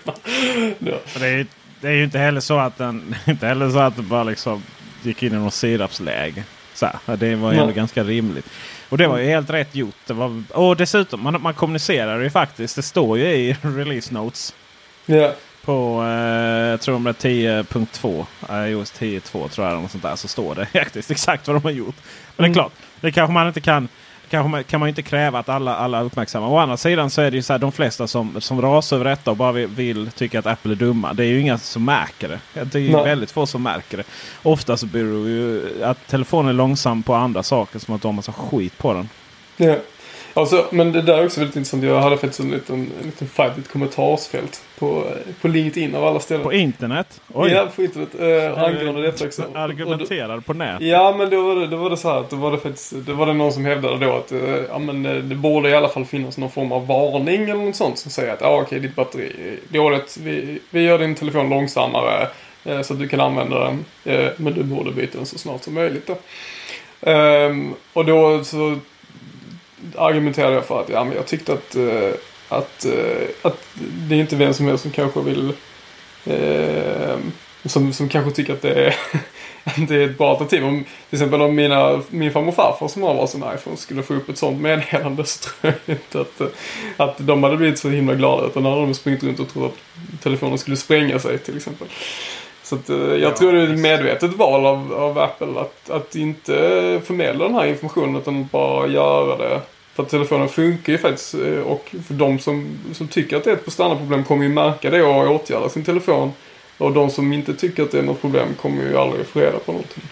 ja. 0.79 0.99
Det, 1.19 1.27
är, 1.27 1.37
ju- 1.37 1.47
det 1.81 1.89
är 1.89 1.93
ju 1.93 2.05
inte 2.05 2.19
heller 2.19 2.41
så 2.41 2.59
att 2.59 2.79
den... 2.79 3.15
Inte 3.27 3.47
heller 3.47 3.71
så 3.71 3.79
att 3.79 3.97
det 3.97 4.03
bara 4.03 4.25
liksom 4.25 4.63
gick 5.03 5.23
in 5.23 5.33
i 5.33 5.37
någon 5.37 5.51
sirapsläge. 5.51 6.45
Så 6.75 6.87
här, 7.07 7.17
det 7.17 7.35
var 7.35 7.53
ju 7.53 7.59
ändå 7.59 7.73
ganska 7.73 8.05
rimligt. 8.05 8.47
Och 8.89 8.99
det 8.99 9.07
var 9.07 9.19
ju 9.19 9.25
helt 9.25 9.51
rätt 9.51 9.75
gjort. 9.75 9.95
Det 10.07 10.13
var, 10.13 10.43
och 10.53 10.77
dessutom, 10.77 11.21
man, 11.23 11.43
man 11.43 11.55
kommunicerar 11.55 12.21
ju 12.21 12.31
faktiskt. 12.31 12.77
Det 12.77 12.83
står 12.83 13.19
ju 13.19 13.25
i 13.25 13.57
release 13.63 14.15
notes. 14.15 14.55
ja. 15.07 15.33
På, 15.65 16.03
eh, 16.03 16.67
jag 16.71 16.81
tror 16.81 16.95
de 16.95 17.07
är 17.07 17.13
10.2, 17.13 18.27
eh, 18.49 18.71
iOS 18.71 18.93
10.2 18.99 19.49
tror 19.49 19.67
jag. 19.69 19.83
Något 19.83 19.91
sånt 19.91 20.03
där, 20.03 20.17
så 20.17 20.29
står 20.29 20.55
det 20.55 20.67
faktiskt 20.73 21.11
exakt 21.11 21.47
vad 21.47 21.57
de 21.57 21.63
har 21.65 21.71
gjort. 21.71 21.95
Men 22.37 22.37
det 22.37 22.43
är 22.43 22.45
Mm. 22.45 22.55
klart, 22.55 22.73
det 23.01 23.13
kanske 23.13 23.33
man 23.33 23.47
inte 23.49 23.61
kan. 23.61 23.89
Kanske 24.31 24.49
man, 24.51 24.65
kan 24.65 24.81
man 24.81 24.89
inte 24.89 25.03
kräva 25.03 25.39
att 25.39 25.49
alla, 25.49 25.77
alla 25.77 26.03
uppmärksammar. 26.03 26.49
Å 26.49 26.59
andra 26.59 26.77
sidan 26.77 27.11
så 27.11 27.21
är 27.23 27.31
det 27.31 27.37
ju 27.37 27.43
så 27.43 27.53
här, 27.53 27.59
de 27.59 27.73
flesta 27.73 28.07
som, 28.07 28.41
som 28.41 28.63
rasar 28.63 28.97
över 28.97 29.11
detta 29.11 29.31
och 29.31 29.37
bara 29.37 29.53
vill, 29.53 29.67
vill 29.67 30.11
tycka 30.11 30.39
att 30.39 30.47
Apple 30.47 30.73
är 30.73 30.77
dumma. 30.77 31.13
Det 31.13 31.25
är 31.25 31.29
ju 31.29 31.41
inga 31.41 31.59
som 31.59 31.85
märker 31.85 32.29
det. 32.29 32.65
Det 32.65 32.75
är 32.79 32.83
ju 32.83 32.93
Nej. 32.93 33.05
väldigt 33.05 33.31
få 33.31 33.47
som 33.47 33.63
märker 33.63 33.97
det. 33.97 34.05
Ofta 34.43 34.77
så 34.77 34.87
beror 34.87 35.29
ju 35.29 35.63
att 35.85 36.07
telefonen 36.07 36.49
är 36.49 36.53
långsam 36.53 37.03
på 37.03 37.15
andra 37.15 37.43
saker. 37.43 37.79
Som 37.79 37.95
att 37.95 38.03
de 38.03 38.09
har 38.09 38.13
massa 38.13 38.33
skit 38.33 38.79
på 38.79 38.93
den. 38.93 39.09
Ja. 39.57 39.77
Alltså, 40.37 40.67
men 40.71 40.93
det 40.93 41.03
där 41.03 41.19
är 41.19 41.25
också 41.25 41.41
väldigt 41.41 41.57
intressant. 41.57 41.85
Jag 41.85 42.01
hade 42.01 42.17
faktiskt 42.17 42.41
en 42.41 42.51
liten, 42.51 42.75
en 43.01 43.07
liten 43.07 43.29
fight 43.29 43.59
ett 43.59 43.69
kommentarsfält 43.69 44.63
på, 44.79 45.05
på 45.41 45.49
LinkedIn 45.49 45.95
av 45.95 46.05
alla 46.05 46.21
ställen. 46.21 46.43
På 46.43 46.53
internet? 46.53 47.21
Oj! 47.35 47.51
Ja, 47.51 47.69
på 47.77 47.83
internet. 47.83 48.09
Eh, 48.21 48.63
angående 48.63 49.03
detta 49.03 49.25
också. 49.25 49.43
Argumenterar 49.55 50.41
på 50.41 50.55
nät. 50.55 50.81
Ja, 50.81 51.15
men 51.19 51.31
då 51.31 51.43
var, 51.43 51.57
det, 51.57 51.67
då 51.67 51.77
var 51.77 51.91
det 51.91 51.97
så 51.97 52.09
här 52.09 52.21
att 52.21 52.31
då 52.31 52.37
var 52.37 52.53
det 52.53 52.59
faktiskt, 52.59 52.93
då 52.93 53.13
var 53.13 53.27
det 53.27 53.33
någon 53.33 53.53
som 53.53 53.65
hävdade 53.65 54.07
då 54.07 54.13
att 54.13 54.33
eh, 54.33 54.41
ja, 54.69 54.79
men, 54.79 55.07
eh, 55.07 55.15
det 55.15 55.35
borde 55.35 55.69
i 55.69 55.75
alla 55.75 55.89
fall 55.89 56.05
finnas 56.05 56.39
någon 56.39 56.51
form 56.51 56.73
av 56.73 56.87
varning 56.87 57.43
eller 57.43 57.65
något 57.65 57.77
sånt 57.77 57.99
som 57.99 58.11
säger 58.11 58.33
att 58.33 58.41
ja, 58.41 58.61
okej, 58.61 58.81
ditt 58.81 58.95
batteri 58.95 59.27
är 59.27 59.73
dåligt. 59.73 60.17
Vi, 60.17 60.59
vi 60.71 60.83
gör 60.83 60.99
din 60.99 61.15
telefon 61.15 61.51
långsammare 61.51 62.29
eh, 62.65 62.83
så 62.83 62.93
att 62.93 63.01
du 63.01 63.09
kan 63.09 63.21
använda 63.21 63.65
den. 63.65 63.85
Eh, 64.05 64.31
men 64.37 64.55
du 64.55 64.63
borde 64.63 64.93
byta 64.93 65.19
den 65.19 65.27
så 65.27 65.39
snart 65.39 65.63
som 65.63 65.75
möjligt 65.75 66.07
då. 66.07 66.17
Ehm, 67.11 67.75
och 67.93 68.05
då 68.05 68.45
så 68.45 68.79
argumenterade 69.99 70.55
jag 70.55 70.65
för 70.65 70.81
att 70.81 70.89
ja, 70.89 71.05
men 71.05 71.17
jag 71.17 71.27
tyckte 71.27 71.53
att, 71.53 71.77
eh, 71.77 72.11
att, 72.49 72.85
eh, 72.85 73.29
att 73.43 73.67
det 73.79 74.15
är 74.15 74.21
inte 74.21 74.37
vem 74.37 74.55
som 74.55 74.67
helst 74.67 74.83
som 74.83 74.91
kanske 74.93 75.21
vill 75.21 75.53
eh, 76.25 77.17
som, 77.69 77.93
som 77.93 78.09
kanske 78.09 78.31
tycker 78.31 78.53
att 78.53 78.63
det 78.63 78.87
är, 78.87 78.95
att 79.65 79.89
det 79.89 79.95
är 79.97 80.11
ett 80.11 80.19
bra 80.19 80.31
alternativ. 80.31 80.65
Om, 80.65 80.85
till 80.85 81.17
exempel 81.17 81.43
om 81.43 81.55
mina, 81.55 82.03
min 82.11 82.33
farmor 82.33 82.49
och 82.49 82.55
farfar 82.55 82.89
som 82.89 83.03
har 83.03 83.15
varsin 83.15 83.45
iPhone 83.55 83.77
skulle 83.77 84.03
få 84.03 84.15
upp 84.15 84.29
ett 84.29 84.39
sånt 84.39 84.61
meddelande 84.61 85.25
så 85.27 85.49
tror 85.49 85.75
jag 85.87 85.97
inte 85.97 86.21
att, 86.21 86.41
eh, 86.41 86.47
att 86.97 87.17
de 87.19 87.43
hade 87.43 87.57
blivit 87.57 87.79
så 87.79 87.89
himla 87.89 88.15
glada. 88.15 88.47
Utan 88.47 88.63
då 88.63 88.71
hade 88.71 88.83
de 88.83 88.95
sprungit 88.95 89.23
runt 89.23 89.41
och 89.41 89.49
trott 89.49 89.77
att 90.15 90.23
telefonen 90.23 90.59
skulle 90.59 90.77
spränga 90.77 91.19
sig 91.19 91.39
till 91.39 91.57
exempel. 91.57 91.89
Så 92.63 92.75
att, 92.75 92.89
jag 93.21 93.37
tror 93.37 93.53
det 93.53 93.63
är 93.63 93.73
ett 93.73 93.79
medvetet 93.79 94.33
val 94.33 94.67
av, 94.67 94.95
av 94.95 95.19
Apple 95.19 95.61
att, 95.61 95.91
att 95.91 96.17
inte 96.17 96.53
förmedla 97.05 97.45
den 97.45 97.55
här 97.55 97.67
informationen 97.67 98.17
utan 98.17 98.49
bara 98.53 98.87
göra 98.87 99.37
det. 99.37 99.61
För 99.97 100.03
att 100.03 100.09
telefonen 100.09 100.49
funkar 100.49 100.93
ju 100.93 100.99
faktiskt 100.99 101.35
eh, 101.35 101.59
och 101.59 101.95
för 102.07 102.15
de 102.15 102.39
som, 102.39 102.79
som 102.93 103.09
tycker 103.09 103.37
att 103.37 103.45
det 103.45 103.51
är 103.51 103.55
ett 103.55 103.65
prestandaproblem 103.65 104.25
kommer 104.25 104.43
ju 104.45 104.49
märka 104.49 104.91
det 104.91 105.03
och 105.03 105.35
åtgärda 105.35 105.69
sin 105.69 105.85
telefon. 105.85 106.33
Och 106.79 106.93
de 106.93 107.11
som 107.11 107.33
inte 107.33 107.55
tycker 107.55 107.83
att 107.83 107.91
det 107.91 107.99
är 107.99 108.03
något 108.03 108.21
problem 108.21 108.49
kommer 108.61 108.83
ju 108.83 108.99
aldrig 108.99 109.27
få 109.27 109.41
reda 109.41 109.59
på 109.59 109.73
någonting. 109.73 110.03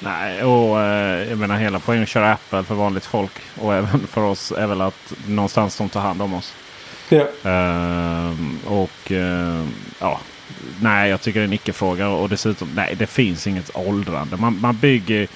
Nej, 0.00 0.44
och 0.44 0.80
eh, 0.80 1.28
jag 1.28 1.38
menar 1.38 1.56
hela 1.56 1.78
poängen 1.78 2.02
att 2.02 2.08
köra 2.08 2.32
Apple 2.32 2.62
för 2.62 2.74
vanligt 2.74 3.06
folk 3.06 3.32
och 3.60 3.74
även 3.74 4.06
för 4.06 4.20
oss 4.20 4.52
är 4.52 4.66
väl 4.66 4.80
att 4.80 5.14
någonstans 5.28 5.78
de 5.78 5.88
tar 5.88 6.00
hand 6.00 6.22
om 6.22 6.34
oss. 6.34 6.54
Ja. 7.08 7.50
Ehm, 7.50 8.58
och 8.66 9.12
ehm, 9.12 9.74
ja, 10.00 10.20
nej 10.80 11.10
jag 11.10 11.20
tycker 11.20 11.40
det 11.40 11.44
är 11.44 11.48
en 11.48 11.52
icke-fråga. 11.52 12.08
Och 12.08 12.28
dessutom, 12.28 12.68
nej 12.74 12.94
det 12.98 13.06
finns 13.06 13.46
inget 13.46 13.76
åldrande. 13.76 14.36
Man, 14.36 14.60
man 14.60 14.76
bygger... 14.76 15.28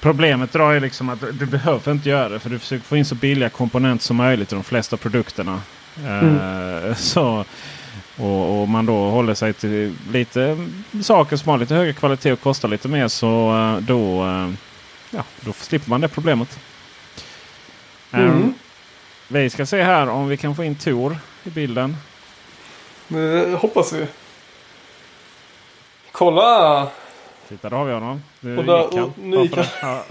Problemet 0.00 0.52
då 0.52 0.68
är 0.68 0.80
liksom 0.80 1.08
att 1.08 1.20
du 1.20 1.46
behöver 1.46 1.92
inte 1.92 2.08
göra 2.08 2.28
det. 2.28 2.38
För 2.38 2.50
du 2.50 2.58
försöker 2.58 2.84
få 2.84 2.96
in 2.96 3.04
så 3.04 3.14
billiga 3.14 3.48
komponenter 3.48 4.04
som 4.04 4.16
möjligt 4.16 4.52
i 4.52 4.54
de 4.54 4.64
flesta 4.64 4.96
produkterna. 4.96 5.60
Ehm, 6.06 6.94
så 6.94 7.44
och, 8.16 8.60
och 8.60 8.68
man 8.68 8.86
då 8.86 9.10
håller 9.10 9.34
sig 9.34 9.52
till 9.52 9.96
lite 10.10 10.68
saker 11.02 11.36
som 11.36 11.50
har 11.50 11.58
lite 11.58 11.74
högre 11.74 11.92
kvalitet 11.92 12.32
och 12.32 12.40
kostar 12.40 12.68
lite 12.68 12.88
mer 12.88 13.08
så 13.08 13.56
eh, 13.56 13.76
då, 13.80 14.24
eh, 14.24 14.50
ja, 15.10 15.24
då 15.40 15.52
slipper 15.52 15.90
man 15.90 16.00
det 16.00 16.08
problemet. 16.08 16.58
Mm. 18.12 18.30
Um, 18.30 18.54
vi 19.28 19.50
ska 19.50 19.66
se 19.66 19.82
här 19.82 20.08
om 20.08 20.28
vi 20.28 20.36
kan 20.36 20.56
få 20.56 20.64
in 20.64 20.74
Tor 20.74 21.18
i 21.44 21.50
bilden. 21.50 21.96
Det 23.08 23.58
hoppas 23.60 23.92
vi. 23.92 24.06
Kolla! 26.12 26.88
Titta, 27.48 27.68
där 27.68 27.76
har 27.76 27.84
vi 27.84 27.92
honom. 27.92 28.22
Nu 28.40 28.58
Och 28.58 28.64
där- 28.64 28.82
gick 28.82 28.94
han. 28.94 29.02
och 29.04 29.18
nu? 29.18 29.48
Ja. 29.82 30.04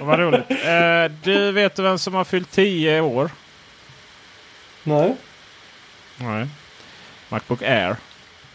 Var 0.00 0.18
roligt. 0.18 0.50
Eh, 0.50 1.16
du 1.24 1.52
vet 1.52 1.78
vem 1.78 1.98
som 1.98 2.14
har 2.14 2.24
fyllt 2.24 2.50
10 2.50 3.00
år? 3.00 3.30
Nej. 4.82 5.14
Nej. 6.18 6.46
Macbook 7.28 7.62
Air. 7.62 7.96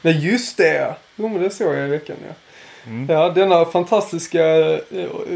Nej 0.01 0.25
just 0.27 0.57
det! 0.57 0.95
Jo 1.15 1.27
men 1.27 1.41
det 1.41 1.49
såg 1.49 1.75
jag 1.75 1.87
i 1.87 1.89
veckan 1.89 2.15
ja. 2.27 2.33
Mm. 2.85 3.07
Ja, 3.09 3.29
denna 3.29 3.65
fantastiska, 3.65 4.45
eh, 4.69 4.79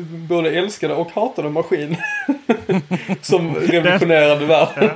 både 0.09 0.49
älskade 0.51 0.93
och 0.93 1.11
hatade 1.11 1.49
maskin. 1.49 1.97
som 3.21 3.55
revolutionerade 3.61 4.45
världen. 4.45 4.89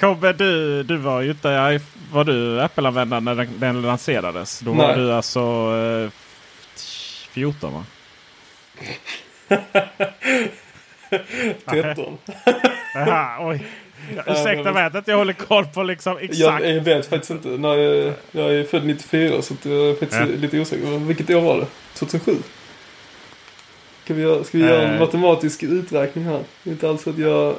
Kobbe, 0.00 0.32
du, 0.32 0.82
du 0.82 0.96
var 0.96 1.20
ju 1.20 1.30
inte... 1.30 1.80
Var 2.12 2.24
du 2.24 2.60
Apple-användare 2.60 3.20
när 3.20 3.34
den, 3.34 3.48
den 3.58 3.82
lanserades? 3.82 4.60
Då 4.60 4.72
var 4.72 4.86
Nej. 4.88 4.96
du 4.96 5.12
alltså 5.12 5.40
eh, 6.04 6.10
14 7.30 7.72
va? 7.74 7.84
13. 11.70 12.18
Aha, 12.96 13.36
oj. 13.50 13.64
Ja, 14.16 14.22
Ursäkta 14.26 14.72
mig 14.72 14.84
att 14.84 15.08
jag 15.08 15.16
håller 15.16 15.32
koll 15.32 15.66
på 15.66 15.82
liksom 15.82 16.18
exakt. 16.18 16.38
Jag, 16.38 16.66
jag 16.76 16.80
vet 16.80 17.06
faktiskt 17.06 17.30
inte. 17.30 17.48
När 17.48 17.74
jag, 17.76 18.12
jag 18.32 18.54
är 18.54 18.64
född 18.64 18.84
94 18.86 19.42
så 19.42 19.54
jag 19.62 19.72
är 19.72 19.90
faktiskt 19.94 20.20
Ja. 20.20 20.26
lite 20.26 20.60
osäker. 20.60 20.98
Vilket 20.98 21.30
år 21.30 21.40
var 21.40 21.56
det? 21.60 21.66
2007? 21.94 22.36
Ska 24.04 24.14
vi 24.14 24.22
göra, 24.22 24.44
ska 24.44 24.58
vi 24.58 24.64
göra 24.64 24.82
en 24.82 24.94
Eh. 24.94 25.00
matematisk 25.00 25.62
uträkning 25.62 26.24
här? 26.24 26.40
Det 26.62 26.70
är 26.70 26.72
inte 26.72 26.88
alls 26.88 27.06
att 27.06 27.18
jag... 27.18 27.56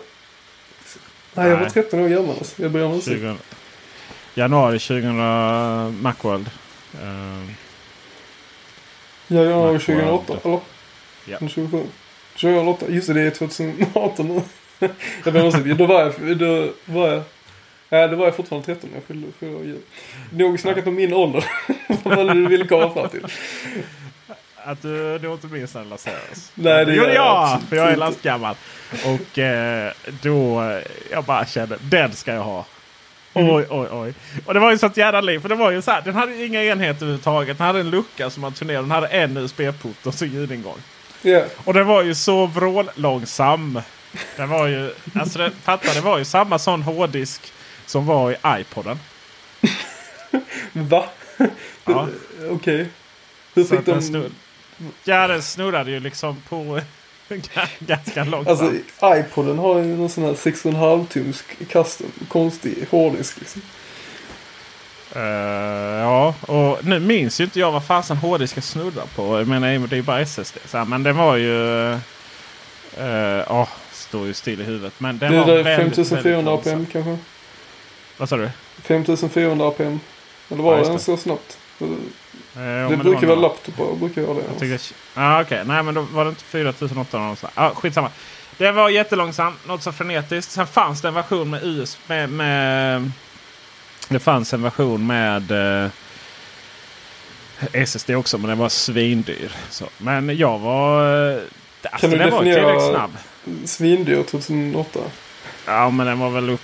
Nej, 1.33 1.49
jag 1.49 1.55
var 1.55 1.61
Nej. 1.61 1.69
13 1.71 1.99
år 1.99 2.07
gammal 2.09 2.35
alltså. 2.37 2.61
Jag 2.61 2.71
med 2.71 2.89
musik. 2.89 3.13
20, 3.13 3.35
januari 4.35 4.79
2000 4.79 6.01
Macworld. 6.01 6.49
Uh, 6.95 7.51
Ja, 9.27 9.43
Macworld. 9.43 9.81
2008, 9.81 10.37
eller? 10.43 10.59
Ja. 11.25 11.37
Eller 11.37 11.49
27. 11.49 11.83
2008, 12.33 12.85
just 12.89 13.07
det, 13.07 13.13
det 13.13 13.21
är 13.21 13.31
2018 13.31 14.27
nu. 14.27 14.41
jag 15.25 15.33
ber 15.33 15.41
om 15.41 15.47
ursäkt. 15.47 15.77
Då 15.77 15.85
var 15.85 16.01
jag, 16.01 16.37
då 16.37 16.69
var 16.85 17.07
jag, 17.07 17.23
ja, 17.89 18.07
då 18.07 18.15
var 18.15 18.25
jag 18.25 18.35
fortfarande 18.35 18.65
13 18.65 18.89
när 18.89 18.97
jag 18.97 19.03
fyllde 19.03 19.27
fyra 19.39 19.55
år. 19.55 19.75
Nog 20.29 20.59
snackat 20.59 20.87
om 20.87 20.95
min 20.95 21.13
ålder. 21.13 21.45
Vad 22.03 22.17
var 22.17 22.25
det 22.25 22.33
du 22.33 22.47
ville 22.47 22.67
komma 22.67 22.93
fram 22.93 23.09
till? 23.09 23.25
att 24.63 24.81
du, 24.81 25.17
du 25.17 25.31
inte 25.33 25.47
minns 25.47 25.75
när 25.75 25.85
lanserades. 25.85 26.51
Nej, 26.55 26.85
det 26.85 26.93
gjorde 26.93 27.07
gör 27.07 27.15
jag 27.15 27.25
jag! 27.25 27.61
För 27.69 27.75
jag 27.75 27.91
är 27.91 27.95
lastgammal. 27.95 28.55
Och 29.05 29.39
eh, 29.39 29.91
då 30.21 30.61
eh, 30.61 30.81
jag 31.11 31.23
bara 31.23 31.45
kände 31.45 31.77
den 31.81 32.11
ska 32.13 32.33
jag 32.33 32.43
ha. 32.43 32.65
Mm. 33.33 33.49
Oj, 33.49 33.65
oj, 33.69 33.87
oj. 33.91 34.13
Och 34.45 34.53
det 34.53 34.59
var 34.59 34.71
ju 34.71 34.77
sånt 34.77 34.97
jävla 34.97 35.21
liv. 35.21 35.39
För 35.39 35.49
det 35.49 35.55
var 35.55 35.71
ju 35.71 35.81
så 35.81 35.91
här, 35.91 36.01
den 36.01 36.15
hade 36.15 36.45
inga 36.45 36.63
enheter 36.63 37.01
överhuvudtaget. 37.01 37.57
Den 37.57 37.67
hade 37.67 37.79
en 37.79 37.89
lucka 37.89 38.29
som 38.29 38.41
man 38.41 38.53
turnerade. 38.53 38.83
Den 38.83 38.91
hade 38.91 39.07
en 39.07 39.37
USB-port 39.37 40.05
och 40.05 40.13
så 40.13 40.25
ljudingång. 40.25 40.77
Ja. 41.21 41.43
Och 41.65 41.73
den 41.73 41.87
var 41.87 42.03
ju 42.03 42.15
så 42.15 42.45
vrållångsam. 42.45 43.81
Den 44.37 44.49
var 44.49 44.67
ju, 44.67 44.93
alltså 45.15 45.39
det, 45.39 45.51
fatta, 45.63 45.93
det 45.93 46.01
var 46.01 46.17
ju 46.17 46.25
samma 46.25 46.59
sån 46.59 46.81
hårddisk 46.81 47.53
som 47.85 48.05
var 48.05 48.31
i 48.31 48.35
iPoden. 48.47 48.99
Va? 50.71 51.05
Ja. 51.85 52.07
Okej. 52.49 52.87
Hur 53.53 53.63
Så 53.63 53.75
fick 53.75 53.85
de... 53.85 54.01
snurr, 54.01 54.29
ja, 55.03 55.27
den 55.27 55.43
snurrade 55.43 55.91
ju 55.91 55.99
liksom 55.99 56.41
på 56.49 56.81
ganska 57.79 58.23
långsamt. 58.23 58.47
Alltså 58.61 58.73
iPoden 59.19 59.59
har 59.59 59.79
ju 59.79 59.85
någon 59.85 60.09
sån 60.09 60.23
här 60.23 60.31
6,5 60.33 61.07
tums 61.07 61.43
custom. 61.69 62.07
Konstig 62.27 62.85
hårddisk 62.91 63.39
liksom. 63.39 63.61
Eh, 65.15 65.21
ja, 66.01 66.35
och 66.41 66.85
nu 66.85 66.99
minns 66.99 67.39
ju 67.39 67.43
inte 67.43 67.59
jag 67.59 67.71
vad 67.71 67.85
fasen 67.85 68.17
hårddiskar 68.17 68.61
snurrar 68.61 69.05
på. 69.15 69.39
Jag 69.39 69.47
menar, 69.47 69.67
det 69.67 69.93
är 69.93 69.97
ju 69.97 70.01
bara 70.01 70.19
SSD. 70.21 70.57
Så 70.65 70.85
men 70.85 71.03
det 71.03 71.13
var 71.13 71.35
ju... 71.35 71.91
eh, 71.91 71.97
Ja, 73.47 73.67
står 73.91 74.25
ju 74.27 74.33
still 74.33 74.61
i 74.61 74.63
huvudet. 74.63 74.93
Men 74.97 75.17
den 75.17 75.31
Det 75.31 75.37
var 75.39 75.47
är 75.47 75.63
där 75.63 75.63
väldigt, 75.63 75.95
5400 75.95 76.51
väldigt 76.55 76.67
APM 76.73 76.85
kanske? 76.91 77.17
Vad 78.17 78.29
sa 78.29 78.37
du? 78.37 78.49
5400 78.83 79.67
APM. 79.67 79.99
Eller 80.49 80.63
var 80.63 80.77
Ja, 80.77 80.83
den 80.83 80.99
så 80.99 81.17
snabbt? 81.17 81.57
Det, 82.53 82.61
Eh, 82.63 82.89
det 82.89 82.97
brukar 82.97 83.27
var 83.27 83.35
vara 83.35 83.39
laptopar, 83.47 83.95
brukar 83.95 84.21
vara 84.21 84.37
det. 84.37 84.43
Jag 84.51 84.59
tycker, 84.59 84.81
ah, 85.13 85.41
Okej, 85.41 85.61
nej 85.65 85.83
men 85.83 85.93
då 85.93 86.01
var 86.01 86.23
det 86.25 86.29
inte 86.29 86.43
4800 86.43 87.19
någonstans. 87.19 87.53
Ah, 87.55 87.69
skitsamma. 87.69 88.09
Det 88.57 88.71
var 88.71 88.89
jättelångsam, 88.89 89.53
något 89.67 89.83
så 89.83 89.91
frenetiskt. 89.91 90.51
Sen 90.51 90.67
fanns 90.67 91.01
det 91.01 91.07
en 91.07 91.13
version 91.13 91.49
med 91.49 91.63
US 91.63 91.97
med, 92.07 92.29
med 92.29 93.11
Det 94.09 94.19
fanns 94.19 94.53
en 94.53 94.61
version 94.63 95.07
med 95.07 95.51
eh, 95.83 95.89
SSD 97.73 98.09
också, 98.15 98.37
men 98.37 98.49
den 98.49 98.57
var 98.57 98.69
svindyr. 98.69 99.51
Så. 99.69 99.85
Men 99.97 100.37
jag 100.37 100.59
var... 100.59 101.29
eh, 101.33 101.37
Alltså, 101.83 101.99
Kan 102.07 102.09
du 102.09 102.17
den 102.17 102.31
var 102.31 102.39
definiera- 102.43 102.55
tillräckligt 102.55 102.89
snabb. 102.89 103.11
Svindyr 103.65 104.23
2008. 104.23 104.99
Ja, 105.65 105.89
men 105.89 106.05
den 106.07 106.19
var 106.19 106.29
väl 106.29 106.49
upp... 106.49 106.61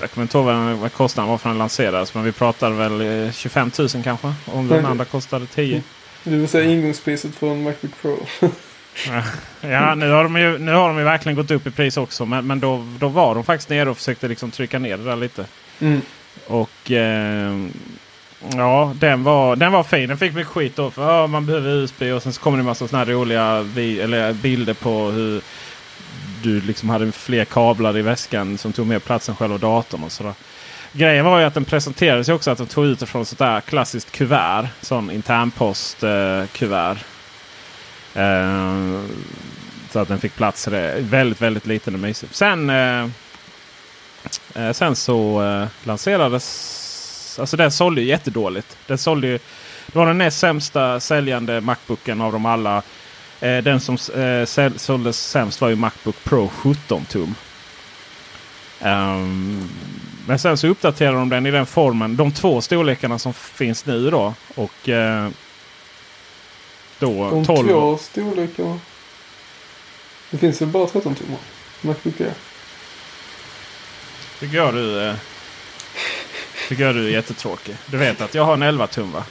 Jag 0.00 0.10
kommer 0.10 0.22
inte 0.22 0.36
ihåg 0.38 0.46
vad, 0.46 0.54
den- 0.54 0.80
vad 0.80 0.92
kostnaden 0.92 1.30
var 1.30 1.38
för 1.38 1.48
den 1.48 1.58
lanserades. 1.58 2.14
Men 2.14 2.24
vi 2.24 2.32
pratade 2.32 2.74
väl 2.74 3.26
eh, 3.26 3.32
25 3.32 3.70
000 3.78 3.88
kanske. 4.04 4.26
Om 4.46 4.68
den 4.68 4.78
Okej. 4.78 4.90
andra 4.90 5.04
kostade 5.04 5.46
10. 5.46 5.82
Det 6.24 6.30
vill 6.30 6.48
säga 6.48 6.70
ingångspriset 6.70 7.34
för 7.34 7.50
en 7.50 7.62
Macbook 7.62 7.92
Pro. 8.02 8.26
Ja, 9.60 9.94
nu 9.94 10.10
har, 10.10 10.24
de 10.24 10.36
ju, 10.36 10.58
nu 10.58 10.72
har 10.72 10.88
de 10.88 10.98
ju 10.98 11.04
verkligen 11.04 11.36
gått 11.36 11.50
upp 11.50 11.66
i 11.66 11.70
pris 11.70 11.96
också. 11.96 12.26
Men, 12.26 12.46
men 12.46 12.60
då, 12.60 12.86
då 12.98 13.08
var 13.08 13.34
de 13.34 13.44
faktiskt 13.44 13.68
nere 13.70 13.90
och 13.90 13.96
försökte 13.96 14.28
liksom 14.28 14.50
trycka 14.50 14.78
ner 14.78 14.96
det 14.96 15.04
där 15.04 15.16
lite. 15.16 15.44
Mm. 15.80 16.00
Och 16.46 16.90
eh, 16.90 17.52
ja, 18.56 18.92
den 18.96 19.24
var, 19.24 19.56
den 19.56 19.72
var 19.72 19.82
fin. 19.82 20.08
Den 20.08 20.18
fick 20.18 20.34
mycket 20.34 20.52
skit 20.52 20.76
då. 20.76 20.90
För 20.90 21.12
ja, 21.12 21.26
man 21.26 21.46
behöver 21.46 21.70
USB 21.70 22.02
och 22.02 22.22
sen 22.22 22.32
så 22.32 22.40
kommer 22.40 22.56
det 22.58 22.60
en 22.60 22.66
massa 22.66 22.88
såna 22.88 23.04
här 23.04 23.12
roliga 23.12 23.62
vi, 23.62 24.00
eller 24.00 24.32
bilder 24.32 24.74
på 24.74 25.10
hur 25.10 25.40
du 26.44 26.60
liksom 26.60 26.88
hade 26.88 27.12
fler 27.12 27.44
kablar 27.44 27.98
i 27.98 28.02
väskan 28.02 28.58
som 28.58 28.72
tog 28.72 28.86
mer 28.86 28.98
plats 28.98 29.28
än 29.28 29.36
själva 29.36 29.58
datorn 29.58 30.04
och 30.04 30.12
sådär. 30.12 30.34
Grejen 30.92 31.24
var 31.24 31.38
ju 31.38 31.44
att 31.44 31.54
den 31.54 31.64
presenterades 31.64 32.28
också 32.28 32.50
att 32.50 32.58
de 32.58 32.66
tog 32.66 32.84
ut 32.84 32.98
det 32.98 33.06
från 33.06 33.26
sånt 33.26 33.38
där 33.38 33.60
klassiskt 33.60 34.10
kuvert. 34.10 34.68
Sån 34.80 35.10
internpost 35.10 36.02
eh, 36.02 36.44
kuvert. 36.52 36.96
Eh, 38.14 39.00
så 39.90 39.98
att 39.98 40.08
den 40.08 40.18
fick 40.18 40.36
plats 40.36 40.68
i 40.68 40.70
det. 40.70 40.96
Väldigt, 41.00 41.40
väldigt 41.40 41.66
liten 41.66 41.94
och 41.94 42.00
mysig. 42.00 42.28
Sen, 42.32 42.70
eh, 42.70 43.08
eh, 44.54 44.72
sen 44.72 44.96
så 44.96 45.42
eh, 45.42 45.66
lanserades... 45.84 47.36
Alltså 47.40 47.56
den 47.56 47.72
sålde 47.72 48.00
ju 48.00 48.06
jättedåligt. 48.06 48.76
Den 48.86 48.98
sålde 48.98 49.26
ju, 49.26 49.38
det 49.86 49.98
var 49.98 50.06
den 50.06 50.18
näst 50.18 50.38
sämsta 50.38 51.00
säljande 51.00 51.60
Macbooken 51.60 52.20
av 52.20 52.32
dem 52.32 52.46
alla. 52.46 52.82
Eh, 53.40 53.62
den 53.62 53.80
som 53.80 53.94
eh, 53.94 54.72
såldes 54.76 55.18
sämst 55.30 55.60
var 55.60 55.68
ju 55.68 55.76
Macbook 55.76 56.24
Pro 56.24 56.48
17 56.48 57.04
tum. 57.04 57.34
Ehm, 58.80 59.68
men 60.26 60.38
sen 60.38 60.56
så 60.56 60.66
uppdaterade 60.66 61.18
de 61.18 61.28
den 61.28 61.46
i 61.46 61.50
den 61.50 61.66
formen. 61.66 62.16
De 62.16 62.32
två 62.32 62.60
storlekarna 62.60 63.18
som 63.18 63.34
finns 63.34 63.86
nu 63.86 64.10
då. 64.10 64.34
Och 64.54 64.88
eh, 64.88 65.28
då 66.98 67.30
De 67.30 67.44
12. 67.44 67.68
två 67.68 67.98
storlekar. 67.98 68.78
Det 70.30 70.38
finns 70.38 70.62
väl 70.62 70.68
bara 70.68 70.86
13 70.86 71.14
tummar? 71.14 71.38
Macbook 71.80 72.20
Air. 72.20 72.34
Tycker 74.40 74.56
jag 74.56 74.74
du, 74.74 75.02
eh, 75.02 75.14
tycker 76.68 76.84
jag 76.84 76.94
du 76.94 77.06
är 77.06 77.10
jättetråkig. 77.10 77.76
Du 77.86 77.96
vet 77.96 78.20
att 78.20 78.34
jag 78.34 78.44
har 78.44 78.54
en 78.54 78.62
11 78.62 78.86
tum 78.86 79.12
va? 79.12 79.24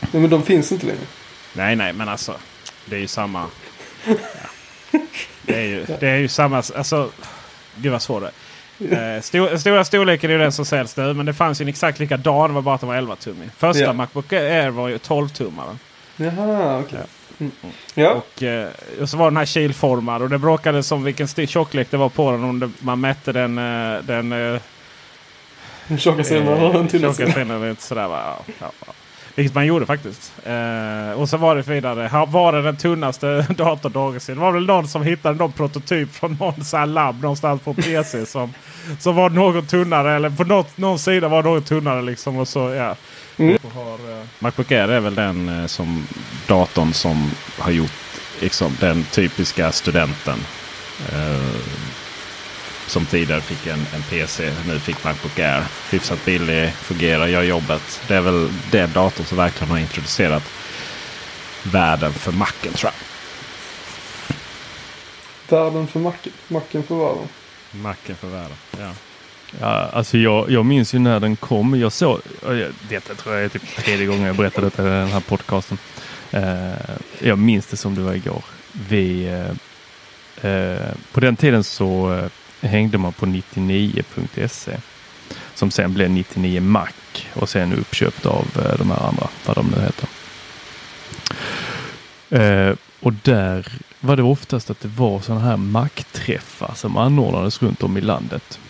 Nej 0.00 0.20
men 0.22 0.30
de 0.30 0.42
finns 0.42 0.72
inte 0.72 0.86
längre. 0.86 1.06
Nej, 1.52 1.76
nej, 1.76 1.92
men 1.92 2.08
alltså. 2.08 2.34
Det 2.84 2.96
är 2.96 3.00
ju 3.00 3.06
samma. 3.06 3.46
Ja. 4.06 4.14
Det, 5.42 5.54
är 5.54 5.62
ju, 5.66 5.86
det 6.00 6.08
är 6.08 6.16
ju 6.16 6.28
samma. 6.28 6.56
Alltså, 6.56 7.10
gud 7.76 7.92
vad 7.92 8.02
svårt 8.02 8.22
det 8.22 8.26
är. 8.28 8.32
Eh, 9.16 9.20
stor, 9.20 9.56
stora 9.56 9.84
storleken 9.84 10.30
är 10.30 10.38
den 10.38 10.52
som 10.52 10.64
säljs 10.64 10.96
nu. 10.96 11.14
Men 11.14 11.26
det 11.26 11.34
fanns 11.34 11.60
ju 11.60 11.62
en 11.62 11.68
exakt 11.68 11.98
likadan. 11.98 12.50
Det 12.50 12.54
var 12.54 12.62
bara 12.62 12.74
att 12.74 12.80
den 12.80 12.88
var 12.88 12.96
11 12.96 13.16
tum. 13.16 13.50
Första 13.58 13.82
Ja. 13.82 13.92
Macbook 13.92 14.32
Air 14.32 14.70
var 14.70 14.88
ju 14.88 14.98
12 14.98 15.28
tummare. 15.28 15.76
Jaha, 16.16 16.78
okej. 16.78 17.00
Mm. 17.38 17.52
Ja. 17.94 18.10
Och, 18.10 18.42
eh, 18.42 18.68
och 19.00 19.08
så 19.08 19.16
var 19.16 19.30
den 19.30 19.36
här 19.36 19.44
kilformad. 19.44 20.22
Och 20.22 20.28
det 20.30 20.38
bråkade 20.38 20.82
som 20.82 21.04
vilken 21.04 21.26
tjocklek 21.46 21.90
det 21.90 21.96
var 21.96 22.08
på 22.08 22.30
den. 22.30 22.44
Om 22.44 22.60
det, 22.60 22.70
man 22.78 23.00
mätte 23.00 23.32
den... 23.32 23.58
eh, 23.58 24.02
den 24.02 24.32
eh, 24.32 24.60
Den 25.88 25.98
tjocka 25.98 26.24
sidan 26.24 26.88
till 26.88 27.00
Tjocka 27.00 27.32
sidan 27.32 27.76
sådär 27.78 28.08
va? 28.08 28.36
Ja, 28.46 28.54
ja, 28.60 28.70
ja. 28.86 28.92
Vilket 29.34 29.54
man 29.54 29.66
gjorde 29.66 29.86
faktiskt. 29.86 30.32
Eh, 30.44 31.20
och 31.20 31.28
så 31.28 31.36
var 31.36 31.56
det 31.56 31.68
vidare. 31.68 32.26
Var 32.28 32.52
det 32.52 32.62
den 32.62 32.76
tunnaste 32.76 33.46
datorn 33.56 33.92
någonsin? 33.92 34.34
Det 34.34 34.40
var 34.40 34.52
väl 34.52 34.66
någon 34.66 34.88
som 34.88 35.02
hittade 35.02 35.38
någon 35.38 35.52
prototyp 35.52 36.14
från 36.14 36.36
någon 36.40 36.94
labb 36.94 37.22
någonstans 37.22 37.62
på 37.62 37.74
PC. 37.74 38.26
som, 38.26 38.54
som 38.98 39.16
var 39.16 39.30
något 39.30 39.68
tunnare. 39.68 40.16
Eller 40.16 40.30
på 40.30 40.44
något, 40.44 40.78
någon 40.78 40.98
sida 40.98 41.28
var 41.28 41.42
något 41.42 41.66
tunnare 41.66 42.02
liksom. 42.02 42.36
Och 42.36 42.48
så, 42.48 42.58
ja. 42.58 42.96
Har, 43.74 43.94
eh, 43.94 44.24
Macbook 44.38 44.72
Air 44.72 44.88
är 44.88 45.00
väl 45.00 45.14
den 45.14 45.48
eh, 45.48 45.66
som 45.66 46.06
datorn 46.46 46.92
som 46.92 47.30
har 47.58 47.70
gjort 47.70 47.92
liksom, 48.40 48.76
den 48.80 49.04
typiska 49.04 49.72
studenten. 49.72 50.38
Som 52.86 53.06
tidigare 53.06 53.40
fick 53.40 53.66
en, 53.66 53.86
en 53.94 54.02
PC. 54.02 54.52
Nu 54.66 54.78
fick 54.78 55.04
Macbook 55.04 55.38
Air. 55.38 55.64
Hyfsat 55.90 56.24
billig, 56.24 56.72
fungerar, 56.72 57.26
gör 57.26 57.42
jobbet. 57.42 58.00
Det 58.08 58.14
är 58.14 58.20
väl 58.20 58.48
den 58.70 58.92
datorn 58.92 59.26
som 59.26 59.38
verkligen 59.38 59.70
har 59.70 59.78
introducerat 59.78 60.42
världen 61.62 62.12
för 62.12 62.32
Macen 62.32 62.72
tror 62.72 62.92
jag. 62.92 62.94
Världen 65.58 65.86
för 65.86 66.00
macken. 66.00 66.32
Macken 66.48 66.82
för 66.82 66.94
världen. 66.94 67.28
Macen 67.70 68.16
för 68.16 68.28
världen, 68.28 68.56
ja. 68.78 68.92
Ja, 69.60 69.90
alltså 69.92 70.18
jag, 70.18 70.50
jag 70.50 70.66
minns 70.66 70.94
ju 70.94 70.98
när 70.98 71.20
den 71.20 71.36
kom. 71.36 71.80
Jag 71.80 71.92
såg, 71.92 72.20
detta 72.88 73.14
tror 73.14 73.34
jag 73.34 73.44
är 73.44 73.48
typ 73.48 73.76
tredje 73.76 74.06
gången 74.06 74.22
jag 74.22 74.36
berättade 74.36 74.66
detta 74.66 74.82
i 74.82 74.86
den 74.86 75.08
här 75.08 75.20
podcasten. 75.20 75.78
Eh, 76.30 76.72
jag 77.18 77.38
minns 77.38 77.66
det 77.66 77.76
som 77.76 77.94
det 77.94 78.00
var 78.00 78.14
igår. 78.14 78.44
Vi, 78.88 79.24
eh, 80.40 80.50
eh, 80.50 80.88
på 81.12 81.20
den 81.20 81.36
tiden 81.36 81.64
så 81.64 82.20
hängde 82.68 82.98
man 82.98 83.12
på 83.12 83.26
99.se 83.26 84.76
som 85.54 85.70
sen 85.70 85.94
blev 85.94 86.10
99 86.10 86.60
Mac 86.60 86.88
och 87.34 87.48
sen 87.48 87.72
uppköpt 87.72 88.26
av 88.26 88.46
eh, 88.56 88.78
de 88.78 88.90
här 88.90 89.06
andra, 89.06 89.28
vad 89.46 89.56
de 89.56 89.66
nu 89.66 89.82
heter. 89.82 90.08
Eh, 92.30 92.76
och 93.00 93.12
där 93.12 93.72
var 94.00 94.16
det 94.16 94.22
oftast 94.22 94.70
att 94.70 94.80
det 94.80 94.88
var 94.88 95.20
sådana 95.20 95.44
här 95.44 95.56
Mac-träffar 95.56 96.74
som 96.74 96.96
anordnades 96.96 97.62
runt 97.62 97.82
om 97.82 97.96
i 97.96 98.00
landet. 98.00 98.60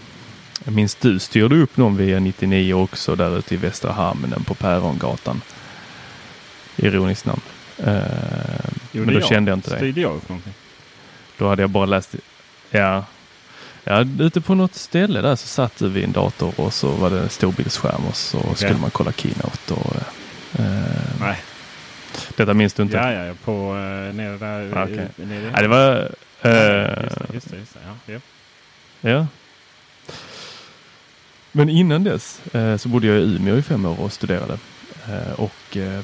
Jag 0.65 0.75
minns 0.75 0.95
du 0.95 1.19
styrde 1.19 1.57
upp 1.57 1.77
någon 1.77 1.97
via 1.97 2.21
99 2.21 2.75
också 2.75 3.17
där 3.17 3.39
ute 3.39 3.55
i 3.55 3.57
Västra 3.57 3.93
Hamnen 3.93 4.45
på 4.45 4.55
Pärongatan. 4.55 5.41
Ironiskt 6.77 7.27
namn. 7.27 7.41
Eh, 7.79 8.03
men 8.93 9.07
då 9.07 9.13
jag. 9.13 9.25
kände 9.25 9.51
jag 9.51 9.59
inte 9.59 9.71
dig. 9.71 9.79
Styrde 9.79 10.01
jag 10.01 10.17
upp 10.17 10.29
någonting? 10.29 10.55
Då 11.39 11.49
hade 11.49 11.63
jag 11.63 11.71
bara 11.71 11.87
läst. 11.87 12.15
Ja, 12.71 13.05
ja, 13.85 14.05
ute 14.19 14.41
på 14.41 14.55
något 14.55 14.75
ställe 14.75 15.21
där 15.21 15.37
så 15.37 15.47
satt 15.47 15.77
du 15.79 15.89
vid 15.89 16.05
en 16.05 16.12
dator 16.12 16.53
och 16.61 16.75
så 16.75 16.89
var 16.91 17.11
det 17.11 17.21
en 17.21 17.29
storbildsskärm 17.29 18.05
och 18.09 18.17
så 18.17 18.55
skulle 18.55 18.79
man 18.79 18.91
kolla 18.91 19.12
Keynote. 19.12 19.75
Och, 19.75 19.97
eh, 20.59 20.65
Nej. 21.21 21.37
Detta 22.37 22.55
minns 22.55 22.73
du 22.75 22.83
inte? 22.83 22.97
Ja, 22.97 23.12
ja, 23.12 23.35
på 23.45 23.53
uh, 23.53 24.15
nere 24.15 24.37
där. 24.37 24.77
Ah, 24.79 24.85
okej. 24.85 25.09
i- 25.17 25.25
nere 25.27 25.51
Ja, 25.55 25.62
det 25.62 25.69
var... 25.69 25.97
eh, 26.43 27.05
Just 27.05 27.17
det, 27.19 27.35
just 27.35 27.51
det. 27.51 27.57
Just 27.57 27.75
det. 27.75 27.81
Ja, 28.12 28.12
ja. 28.12 28.21
Ja. 29.11 29.27
Men 31.53 31.69
innan 31.69 32.05
dess 32.05 32.41
eh, 32.55 32.77
så 32.77 32.89
bodde 32.89 33.07
jag 33.07 33.17
i 33.17 33.21
Umeå 33.37 33.57
i 33.57 33.62
fem 33.62 33.85
år 33.87 34.01
och 34.01 34.12
studerade. 34.12 34.59
Eh, 35.09 35.33
och 35.41 35.77
eh, 35.77 36.01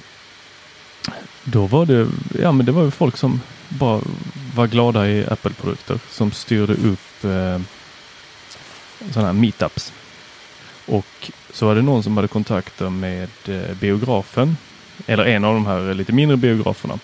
då 1.45 1.67
var 1.67 1.87
det, 1.87 2.09
ja 2.43 2.53
men 2.53 2.67
det 2.67 2.73
var 2.73 2.85
ju 2.85 2.91
folk 2.91 3.17
som 3.17 3.41
bara 3.69 4.01
var 4.55 4.67
glada 4.67 5.09
i 5.09 5.27
Apple-produkter 5.31 5.99
som 6.11 6.33
styrde 6.33 6.73
upp 6.73 7.01
eh, 7.25 7.61
sådana 9.13 9.27
här 9.27 9.33
meetups. 9.33 9.93
Och 10.87 11.31
så 11.53 11.67
var 11.67 11.75
det 11.75 11.83
någon 11.83 12.03
som 12.03 12.17
hade 12.17 12.29
kontakter 12.29 12.91
med 12.91 13.29
eh, 13.47 13.75
biografen, 13.81 14.57
eller 15.07 15.25
en 15.25 15.45
av 15.45 15.55
de 15.55 15.67
här 15.67 15.95
lite 15.95 16.13
mindre 16.13 16.37
biograferna. 16.37 16.99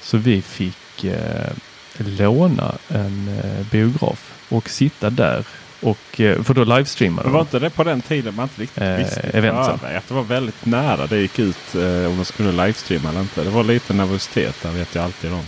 Så 0.00 0.16
vi 0.16 0.42
fick 0.42 1.04
eh, 1.04 1.52
låna 1.96 2.74
en 2.88 3.40
eh, 3.44 3.66
biograf 3.70 4.32
och 4.48 4.70
sitta 4.70 5.10
där 5.10 5.44
och 5.80 6.20
eh, 6.20 6.42
för 6.42 6.54
då 6.54 6.64
livestreamade 6.64 7.28
de. 7.28 7.32
var 7.32 7.40
inte 7.40 7.58
det 7.58 7.70
på 7.70 7.84
den 7.84 8.02
tiden 8.02 8.34
man 8.34 8.44
inte 8.44 8.62
riktigt 8.62 8.82
Eh, 8.82 8.96
visste 8.96 9.20
eventen. 9.20 9.96
att 9.96 10.08
det 10.08 10.14
var 10.14 10.22
väldigt 10.22 10.66
nära 10.66 11.06
det 11.06 11.18
gick 11.18 11.38
ut 11.38 11.74
eh, 11.74 12.06
om 12.10 12.16
man 12.16 12.24
skulle 12.24 12.52
livestreama 12.52 13.08
eller 13.08 13.20
inte. 13.20 13.44
Det 13.44 13.50
var 13.50 13.64
lite 13.64 13.94
nervositet 13.94 14.62
där 14.62 14.70
vet 14.70 14.94
jag 14.94 15.04
alltid 15.04 15.32
om. 15.32 15.44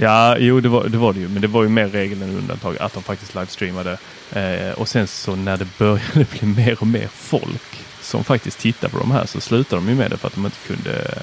Ja, 0.00 0.38
jo 0.38 0.60
det 0.60 0.68
var, 0.68 0.88
det 0.88 0.98
var 0.98 1.12
det 1.12 1.20
ju, 1.20 1.28
men 1.28 1.42
det 1.42 1.48
var 1.48 1.62
ju 1.62 1.68
mer 1.68 1.88
regel 1.88 2.22
än 2.22 2.36
undantag 2.36 2.76
att 2.80 2.94
de 2.94 3.02
faktiskt 3.02 3.34
livestreamade. 3.34 3.98
Eh, 4.32 4.70
och 4.70 4.88
sen 4.88 5.06
så 5.06 5.36
när 5.36 5.56
det 5.56 5.78
började 5.78 6.24
bli 6.38 6.48
mer 6.48 6.76
och 6.80 6.86
mer 6.86 7.08
folk 7.12 7.84
som 8.00 8.24
faktiskt 8.24 8.58
tittar 8.58 8.88
på 8.88 8.98
de 8.98 9.10
här 9.10 9.26
så 9.26 9.40
slutade 9.40 9.82
de 9.82 9.88
ju 9.88 9.94
med 9.94 10.10
det 10.10 10.16
för 10.16 10.28
att 10.28 10.34
de 10.34 10.44
inte 10.44 10.58
kunde 10.66 11.14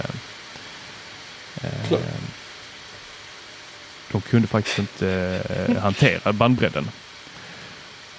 eh, 1.61 1.99
de 4.11 4.21
kunde 4.21 4.47
faktiskt 4.47 4.79
inte 4.79 5.41
eh, 5.49 5.81
hantera 5.81 6.33
bandbredden. 6.33 6.87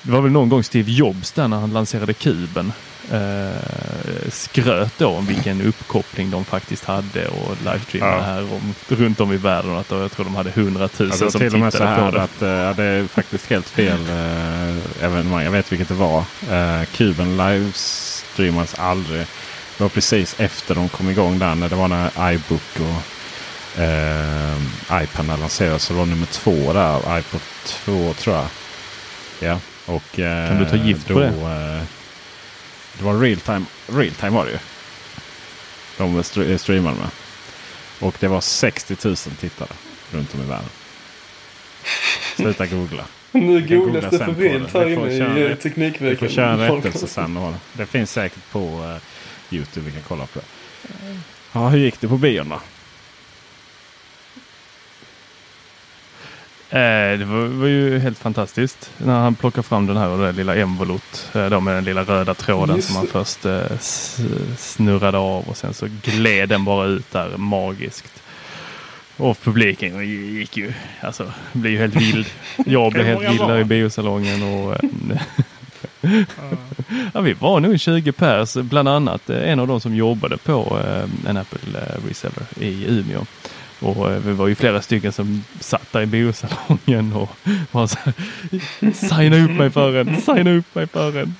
Det 0.06 0.12
var 0.12 0.20
väl 0.20 0.32
någon 0.32 0.48
gång 0.48 0.64
Steve 0.64 0.90
Jobs 0.92 1.32
där 1.32 1.48
när 1.48 1.56
han 1.60 1.72
lanserade 1.72 2.12
kuben 2.12 2.72
eh, 3.12 4.28
skröt 4.30 4.98
då 4.98 5.08
om 5.08 5.26
vilken 5.26 5.62
uppkoppling 5.62 6.30
de 6.30 6.44
faktiskt 6.44 6.84
hade 6.84 7.28
och 7.28 7.56
livestreamade 7.64 8.16
Ja. 8.16 8.22
här 8.22 8.42
om, 8.54 8.74
runt 8.88 9.20
om 9.20 9.32
i 9.32 9.36
världen. 9.36 9.76
Att 9.76 9.88
då, 9.88 9.96
jag 10.00 10.12
tror 10.12 10.24
de 10.24 10.34
hade 10.36 10.50
100 10.50 10.88
000 10.98 11.10
Alltså, 11.10 11.30
som 11.30 11.30
så 11.30 11.38
tittade 11.38 11.70
på 11.70 11.84
här 11.84 12.12
det. 12.12 12.22
att 12.22 12.42
eh, 12.42 12.48
ja, 12.48 12.72
det 12.72 12.84
är 12.84 13.06
faktiskt 13.06 13.46
helt 13.50 13.68
fel 13.68 14.00
eh, 14.08 15.04
evenemang. 15.04 15.44
Jag 15.44 15.50
vet 15.50 15.72
vilket 15.72 15.88
det 15.88 15.94
var. 15.94 16.18
Eh, 16.50 16.84
Kuben 16.92 17.36
livestreamas 17.36 18.74
aldrig. 18.78 19.20
Det 19.76 19.82
var 19.84 19.88
precis 19.88 20.34
efter 20.38 20.74
de 20.74 20.88
kom 20.88 21.10
igång 21.10 21.38
där 21.38 21.54
när 21.54 21.68
det 21.68 21.76
var 21.76 21.88
när 21.88 22.32
iBook 22.32 22.62
och 22.80 23.80
eh, 23.82 24.56
iPad 25.02 25.26
lanserades. 25.40 25.82
Så 25.82 25.92
det 25.92 25.98
var 25.98 26.06
nummer 26.06 26.26
två 26.26 26.72
där. 26.72 27.18
iPod 27.18 27.40
2 27.66 28.12
tror 28.14 28.36
jag. 28.36 28.46
Ja. 29.40 29.58
Och, 29.86 30.18
eh, 30.20 30.48
Kan 30.48 30.58
du 30.58 30.70
ta 30.70 30.76
gift 30.76 31.08
då, 31.08 31.14
på 31.14 31.20
det? 31.20 31.26
Eh, 31.26 31.82
det 32.98 33.04
var 33.04 33.18
real 33.20 33.40
time. 33.40 33.64
Real 33.86 34.10
time 34.14 34.30
var 34.30 34.44
det 34.44 34.50
ju. 34.52 34.58
De 35.98 36.22
str- 36.22 36.56
streamade 36.58 36.96
med. 36.96 37.08
Och 38.00 38.14
det 38.20 38.28
var 38.28 38.40
60 38.40 38.96
000 39.04 39.16
tittare 39.16 39.68
runt 40.12 40.34
om 40.34 40.40
i 40.40 40.44
världen. 40.44 40.68
Sluta 42.36 42.66
googla. 42.66 43.04
Nu 43.32 43.66
googlas 43.66 44.10
det 44.10 44.18
febrilt 44.18 44.74
här 44.74 44.88
inne 44.88 45.10
i 45.12 45.18
eh, 45.20 45.24
rätt- 45.26 45.50
Vi 45.50 45.56
Teknikveckan. 45.70 46.28
får 46.28 46.34
köra 46.34 46.50
en 46.52 46.58
rättelse 46.82 47.06
sen. 47.06 47.36
och 47.36 47.54
Det 47.72 47.86
finns 47.86 48.12
säkert 48.12 48.50
på 48.52 48.60
eh, 48.94 49.56
Youtube. 49.56 49.86
Vi 49.86 49.92
kan 49.92 50.02
kolla 50.08 50.26
på 50.26 50.38
det. 50.38 50.44
Ja, 51.52 51.68
hur 51.68 51.78
gick 51.78 52.00
det 52.00 52.08
på 52.08 52.16
bion 52.16 52.48
då? 52.48 52.60
Det 57.18 57.24
var, 57.24 57.46
var 57.46 57.66
ju 57.66 57.98
helt 57.98 58.18
fantastiskt 58.18 58.90
när 58.98 59.18
han 59.18 59.34
plockade 59.34 59.62
fram 59.62 59.86
den 59.86 59.96
här 59.96 60.08
och 60.08 60.18
det 60.18 60.32
lilla 60.32 60.56
envolot. 60.56 61.30
Eh, 61.34 61.60
med 61.60 61.74
den 61.74 61.84
lilla 61.84 62.02
röda 62.02 62.34
tråden 62.34 62.76
Just 62.76 62.88
som 62.88 62.96
han 62.96 63.06
först 63.06 63.44
eh, 63.44 63.78
snurrade 64.58 65.18
av 65.18 65.48
och 65.48 65.56
sen 65.56 65.74
så 65.74 65.86
gled 66.02 66.48
den 66.48 66.64
bara 66.64 66.86
ut 66.86 67.12
där 67.12 67.36
magiskt. 67.36 68.22
Och 69.16 69.40
publiken 69.42 70.08
gick 70.08 70.56
ju, 70.56 70.72
alltså 71.00 71.32
blev 71.52 71.72
ju 71.72 71.78
helt 71.78 71.96
vild. 71.96 72.26
Jag 72.66 72.92
blev 72.92 73.06
helt 73.06 73.30
vild 73.30 73.40
där 73.40 73.58
i 73.58 73.64
biosalongen. 73.64 74.42
Och, 74.42 74.74
eh, 74.74 75.18
ja, 77.12 77.20
vi 77.20 77.32
var 77.32 77.60
nog 77.60 77.80
20 77.80 78.12
pers, 78.12 78.54
bland 78.54 78.88
annat 78.88 79.30
eh, 79.30 79.50
en 79.50 79.60
av 79.60 79.66
de 79.66 79.80
som 79.80 79.94
jobbade 79.94 80.36
på 80.36 80.78
eh, 80.84 81.30
en 81.30 81.36
Apple 81.36 81.80
eh, 81.80 82.08
reseller 82.08 82.44
i 82.60 82.84
Umeå. 82.88 83.26
Och 83.80 84.12
eh, 84.12 84.18
vi 84.18 84.32
var 84.32 84.48
ju 84.48 84.54
flera 84.54 84.82
stycken 84.82 85.12
som 85.12 85.44
satt 85.60 85.92
där 85.92 86.02
i 86.02 86.06
biosalongen 86.06 87.12
och 87.12 87.30
var 87.70 87.86
så 87.86 87.98
signa 88.94 89.44
upp 89.44 89.50
mig 89.50 89.70
för 89.70 89.94
en, 89.96 90.20
signa 90.20 90.50
upp 90.50 90.74
mig 90.74 90.86
för 90.86 91.16
en. 91.18 91.34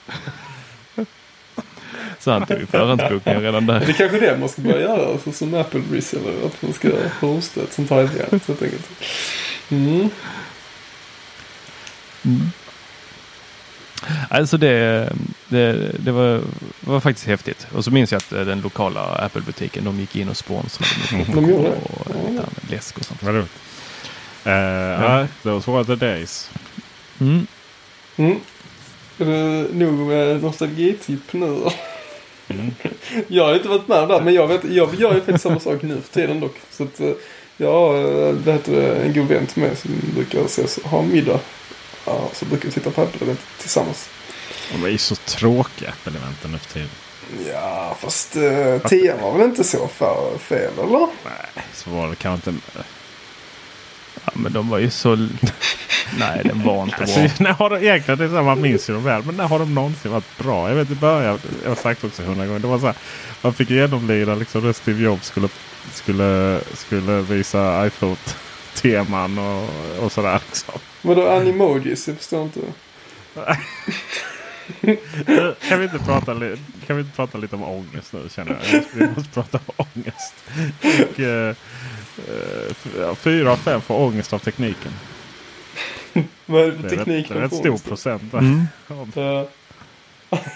Så 2.18 2.30
han 2.30 2.46
tog 2.46 2.58
ju 2.58 2.66
förhandsbokningar 2.66 3.40
redan 3.40 3.66
Det 3.66 3.72
är 3.74 3.80
där. 3.80 3.92
kanske 3.92 4.20
det 4.20 4.38
man 4.38 4.48
ska 4.48 4.62
börja 4.62 4.80
göra 4.80 5.12
alltså, 5.12 5.32
som 5.32 5.54
Apple 5.54 5.80
reseller. 5.92 6.46
Att 6.46 6.62
man 6.62 6.72
ska 6.72 6.88
hosta 7.20 7.62
ett 7.62 7.72
sånt 7.72 7.90
här 7.90 7.98
event 7.98 8.46
helt 8.46 8.62
enkelt. 8.62 8.88
Mm. 9.70 10.10
Alltså 14.30 14.56
det, 14.56 15.12
det, 15.48 15.92
det 15.98 16.12
var, 16.12 16.40
var 16.80 17.00
faktiskt 17.00 17.26
häftigt. 17.26 17.66
Och 17.74 17.84
så 17.84 17.90
minns 17.90 18.12
jag 18.12 18.16
att 18.16 18.32
eh, 18.32 18.40
den 18.40 18.60
lokala 18.60 19.00
Apple-butiken, 19.00 19.84
de 19.84 20.00
gick 20.00 20.16
in 20.16 20.28
och 20.28 20.36
sponsrade 20.36 20.90
med 21.16 21.48
det? 21.48 21.54
och 21.54 22.06
lite 22.06 22.28
annat 22.28 22.70
läsk 22.70 22.98
och 22.98 23.04
sånt. 23.04 23.22
Vad 23.22 23.34
roligt. 23.34 23.50
Uh, 24.46 24.52
ja. 24.52 25.26
Those 25.42 25.70
were 25.70 25.84
the 25.84 25.94
days. 25.94 26.50
Mm. 27.20 27.46
Mm. 28.16 28.40
Är 29.18 29.24
det 29.24 29.74
nog 29.74 29.94
med 29.94 30.42
nostalgitipp 30.42 31.32
nu? 31.32 31.70
Mm. 32.48 32.70
Jag 33.28 33.44
har 33.44 33.54
inte 33.54 33.68
varit 33.68 33.88
med 33.88 34.08
där, 34.08 34.20
men 34.20 34.34
jag, 34.34 34.46
vet, 34.46 34.64
jag 34.64 34.94
gör 34.94 35.14
ju 35.14 35.20
faktiskt 35.20 35.42
samma 35.42 35.60
sak 35.60 35.82
nu 35.82 36.00
för 36.00 36.14
tiden 36.14 36.40
dock. 36.40 36.56
Så 36.70 36.82
att 36.82 37.00
eh, 37.00 37.12
jag 37.56 37.72
har 37.72 37.96
eh, 38.28 38.34
det 38.34 38.52
heter 38.52 38.72
det, 38.72 38.96
en 38.96 39.12
god 39.12 39.28
vän 39.28 39.46
till 39.46 39.62
mig 39.62 39.76
som 39.76 39.90
brukar 40.14 40.44
ses, 40.44 40.78
ha 40.84 41.02
middag. 41.02 41.40
Ja, 42.06 42.30
så 42.32 42.44
brukar 42.44 42.64
vi 42.68 42.72
titta 42.74 42.90
på 42.90 43.02
Apple-event 43.02 43.40
tillsammans. 43.60 44.08
De 44.72 44.84
är 44.84 44.88
ju 44.88 44.98
så 44.98 45.14
tråkiga 45.16 45.90
Apple-eventen 45.90 46.52
nu 46.52 46.58
för 46.58 46.72
tiden. 46.72 46.88
Ja, 47.52 47.96
fast 48.00 48.36
uh, 48.36 48.78
10 48.78 49.14
var 49.16 49.32
väl 49.32 49.42
inte 49.48 49.64
så 49.64 49.88
för 49.88 50.38
fel, 50.38 50.72
eller? 50.78 50.98
Nej, 51.24 51.64
så 51.74 51.90
var 51.90 52.08
det 52.08 52.16
kanske 52.16 52.50
inte. 52.50 52.62
Ja, 54.24 54.32
men 54.34 54.52
de 54.52 54.68
var 54.68 54.78
ju 54.78 54.90
så... 54.90 55.28
Nej, 56.18 56.40
den 56.44 56.62
var 56.62 56.82
inte 56.82 56.96
Alltså, 56.96 57.20
bra. 57.20 57.28
när 57.38 57.52
har 57.52 57.70
de, 57.70 57.76
egentligen, 57.76 58.18
det 58.18 58.24
är 58.24 58.28
så 58.28 58.34
här, 58.34 58.42
man 58.42 58.60
minns 58.60 58.90
ju 58.90 58.94
dem 58.94 59.04
väl. 59.04 59.22
Men 59.22 59.36
när 59.36 59.44
har 59.48 59.58
de 59.58 59.74
någonsin 59.74 60.10
varit 60.12 60.38
bra? 60.38 60.68
Jag 60.68 60.76
vet 60.76 60.90
i 60.90 60.94
början, 60.94 61.38
jag 61.62 61.70
har 61.70 61.76
sagt 61.76 62.04
också 62.04 62.22
hundra 62.22 62.46
gånger. 62.46 62.60
Det 62.60 62.66
var 62.66 62.78
så 62.78 62.86
här, 62.86 62.94
man 63.42 63.54
fick 63.54 63.70
genomlida 63.70 64.34
liksom 64.34 64.64
när 64.64 64.72
Steve 64.72 65.02
Jobs 65.02 65.26
skulle, 65.26 65.48
skulle, 65.92 66.60
skulle 66.74 67.20
visa 67.20 67.86
iPhone-teman 67.86 69.38
och, 69.38 69.68
och 70.04 70.12
sådär. 70.12 70.40
Liksom. 70.46 70.74
Vadå 71.04 71.28
animojis? 71.28 72.08
Jag 72.08 72.16
förstår 72.16 72.42
inte. 72.42 72.60
Kan 75.68 75.78
vi, 75.78 75.84
inte 75.84 75.98
prata, 75.98 76.34
kan 76.86 76.96
vi 76.96 77.02
inte 77.02 77.16
prata 77.16 77.38
lite 77.38 77.56
om 77.56 77.62
ångest 77.62 78.12
nu 78.12 78.28
känner 78.34 78.52
jag. 78.52 78.60
jag 78.72 78.82
måste, 78.82 78.98
vi 78.98 79.06
måste 79.16 79.30
prata 79.30 79.58
om 79.66 79.86
ångest. 79.94 80.34
Och, 80.82 81.20
eh, 81.20 81.56
eh, 82.98 83.14
fyra 83.14 83.52
av 83.52 83.56
fem 83.56 83.80
får 83.80 83.94
ångest 83.94 84.32
av 84.32 84.38
tekniken. 84.38 84.92
Vad 86.46 86.62
är 86.62 86.66
det 86.72 86.78
för 86.78 86.96
teknik 86.96 87.28
det 87.28 87.34
är 87.34 87.40
rätt 87.40 87.54
stor 87.54 87.78
procent. 87.78 88.34
Mm. 88.34 88.66
Ja. 89.14 89.48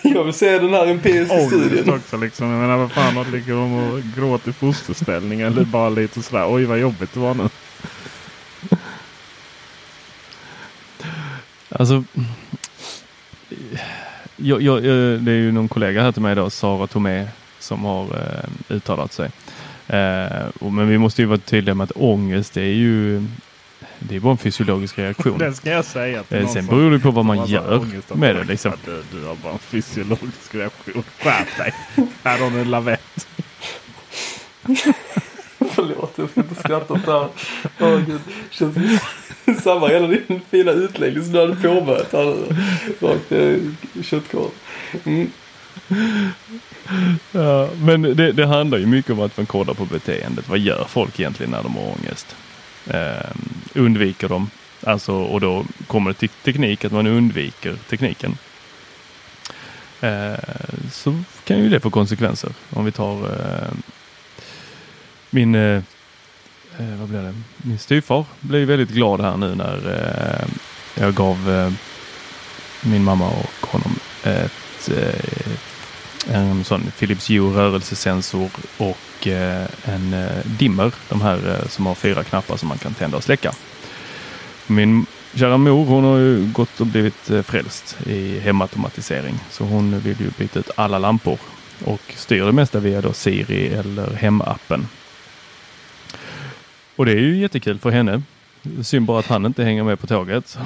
Jag 0.02 0.24
vill 0.24 0.34
se 0.34 0.58
den 0.58 0.74
här 0.74 0.86
empiriska 0.86 1.34
Ångest 1.34 1.48
studien. 1.48 1.94
också 1.94 2.16
liksom. 2.16 2.50
Jag 2.50 2.60
menar 2.60 2.76
vad 2.76 2.92
fan 2.92 3.16
har 3.16 3.24
ligger 3.24 3.54
de 3.54 3.74
och 3.74 4.02
gråter 4.16 4.50
i 4.50 4.52
fosterställning 4.52 5.40
eller 5.40 5.64
bara 5.64 5.88
lite 5.88 6.22
sådär. 6.22 6.46
Oj 6.54 6.64
vad 6.64 6.78
jobbigt 6.78 7.14
det 7.14 7.20
var 7.20 7.34
nu. 7.34 7.48
Alltså, 11.78 12.04
jag, 14.36 14.62
jag, 14.62 14.82
det 14.82 15.32
är 15.32 15.36
ju 15.36 15.52
någon 15.52 15.68
kollega 15.68 16.02
här 16.02 16.12
till 16.12 16.22
mig 16.22 16.34
då, 16.34 16.50
Sara 16.50 16.86
Tomé, 16.86 17.28
som 17.58 17.84
har 17.84 18.04
eh, 18.04 18.74
uttalat 18.76 19.12
sig. 19.12 19.30
Eh, 19.86 20.46
men 20.58 20.88
vi 20.88 20.98
måste 20.98 21.22
ju 21.22 21.26
vara 21.26 21.38
tydliga 21.38 21.74
med 21.74 21.84
att 21.84 21.92
ångest 21.94 22.54
det 22.54 22.62
är 22.62 22.74
ju 22.74 23.22
det 23.98 24.16
är 24.16 24.20
bara 24.20 24.30
en 24.30 24.38
fysiologisk 24.38 24.98
reaktion. 24.98 25.38
Det 25.38 25.52
ska 25.52 25.70
jag 25.70 25.84
säga 25.84 26.22
till 26.22 26.36
Eh, 26.36 26.48
Sen 26.48 26.66
beror 26.66 26.90
det 26.90 26.98
på 26.98 27.10
vad 27.10 27.24
man 27.24 27.46
gör 27.46 27.86
med 28.14 28.36
det 28.36 28.44
liksom. 28.44 28.72
Du, 28.84 29.02
du 29.12 29.26
har 29.26 29.34
bara 29.34 29.52
en 29.52 29.58
fysiologisk 29.58 30.54
reaktion. 30.54 31.02
Skärp 31.18 31.56
dig. 31.58 31.74
Här 32.24 32.38
har 32.38 32.50
du 32.50 32.60
en 32.60 32.70
lavett. 32.70 33.28
Förlåt, 35.70 36.12
jag 36.16 36.30
ska 36.30 36.40
inte 36.40 36.54
skratta 36.54 36.94
åt 36.94 37.06
det 37.06 37.12
här. 37.12 37.28
Åh 37.80 38.00
gud. 38.06 38.20
Känns 38.50 38.76
samma 39.62 39.88
hela 39.88 40.06
din 40.06 40.40
fina 40.50 40.72
utläggning 40.72 41.24
som 41.24 41.32
du 41.32 41.40
hade 41.40 41.56
påbörjat 41.56 42.12
här 42.12 42.24
nu. 42.24 42.56
Rakt 43.00 43.32
eh, 43.32 44.00
i 44.00 44.02
köttkorven. 44.02 44.50
Mm. 45.04 45.30
Ja, 47.32 47.68
men 47.82 48.02
det, 48.02 48.32
det 48.32 48.46
handlar 48.46 48.78
ju 48.78 48.86
mycket 48.86 49.10
om 49.10 49.20
att 49.20 49.36
man 49.36 49.46
kollar 49.46 49.74
på 49.74 49.84
beteendet. 49.84 50.48
Vad 50.48 50.58
gör 50.58 50.84
folk 50.88 51.20
egentligen 51.20 51.50
när 51.50 51.62
de 51.62 51.76
har 51.76 51.82
ångest? 51.82 52.36
Eh, 52.86 53.30
undviker 53.74 54.28
de? 54.28 54.50
Alltså, 54.82 55.12
och 55.12 55.40
då 55.40 55.64
kommer 55.86 56.10
det 56.10 56.14
till 56.14 56.28
teknik, 56.28 56.84
att 56.84 56.92
man 56.92 57.06
undviker 57.06 57.76
tekniken. 57.88 58.38
Eh, 60.00 60.38
så 60.92 61.14
kan 61.44 61.58
ju 61.58 61.68
det 61.68 61.80
få 61.80 61.90
konsekvenser. 61.90 62.50
Om 62.70 62.84
vi 62.84 62.92
tar 62.92 63.24
eh, 63.24 63.72
min, 65.30 65.54
eh, 65.54 65.82
eh, 66.78 66.98
vad 67.00 67.08
blev 67.08 67.22
det? 67.22 67.34
min 67.56 67.78
styvfar 67.78 68.24
blev 68.40 68.68
väldigt 68.68 68.90
glad 68.90 69.20
här 69.20 69.36
nu 69.36 69.54
när 69.54 69.76
eh, 69.76 70.48
jag 71.02 71.14
gav 71.14 71.50
eh, 71.50 71.72
min 72.82 73.04
mamma 73.04 73.28
och 73.28 73.66
honom 73.66 73.98
ett 74.22 74.90
eh, 74.96 75.52
en 76.30 76.64
sån 76.64 76.82
Philips 76.98 77.30
Hue 77.30 77.56
rörelsesensor 77.56 78.50
och 78.76 79.26
eh, 79.26 79.66
en 79.84 80.12
eh, 80.12 80.44
dimmer. 80.44 80.92
De 81.08 81.20
här 81.20 81.38
eh, 81.48 81.68
som 81.68 81.86
har 81.86 81.94
fyra 81.94 82.24
knappar 82.24 82.56
som 82.56 82.68
man 82.68 82.78
kan 82.78 82.94
tända 82.94 83.16
och 83.16 83.24
släcka. 83.24 83.52
Min 84.66 85.06
kära 85.34 85.56
mor 85.56 85.84
hon 85.84 86.04
har 86.04 86.18
ju 86.18 86.52
gått 86.52 86.80
och 86.80 86.86
blivit 86.86 87.30
eh, 87.30 87.42
frälst 87.42 87.96
i 88.06 88.38
hemautomatisering. 88.38 89.34
Så 89.50 89.64
hon 89.64 90.00
vill 90.00 90.20
ju 90.20 90.30
byta 90.38 90.58
ut 90.58 90.70
alla 90.74 90.98
lampor 90.98 91.38
och 91.84 92.02
styr 92.16 92.44
det 92.44 92.52
mesta 92.52 92.80
via 92.80 93.00
då 93.00 93.12
Siri 93.12 93.68
eller 93.68 94.14
hemappen. 94.14 94.88
Och 96.98 97.06
det 97.06 97.12
är 97.12 97.20
ju 97.20 97.36
jättekul 97.36 97.78
för 97.78 97.90
henne. 97.90 98.22
Synd 98.82 99.06
bara 99.06 99.18
att 99.18 99.26
han 99.26 99.46
inte 99.46 99.64
hänger 99.64 99.84
med 99.84 100.00
på 100.00 100.06
tåget. 100.06 100.58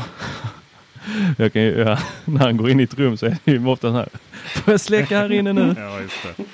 Jag 1.37 1.53
kan 1.53 1.63
ju, 1.63 1.79
ja, 1.79 1.99
när 2.25 2.41
han 2.41 2.57
går 2.57 2.71
in 2.71 2.81
i 2.81 2.83
ett 2.83 2.99
rum 2.99 3.17
så 3.17 3.27
är 3.27 3.37
det 3.45 3.53
ju 3.53 3.67
ofta 3.67 3.91
så 3.91 3.97
här. 3.97 4.09
Får 4.55 4.73
jag 4.73 4.81
släcka 4.81 5.19
här 5.19 5.33
inne 5.33 5.53
nu? 5.53 5.75
Ja, 5.79 6.01
just 6.01 6.17
det. 6.23 6.45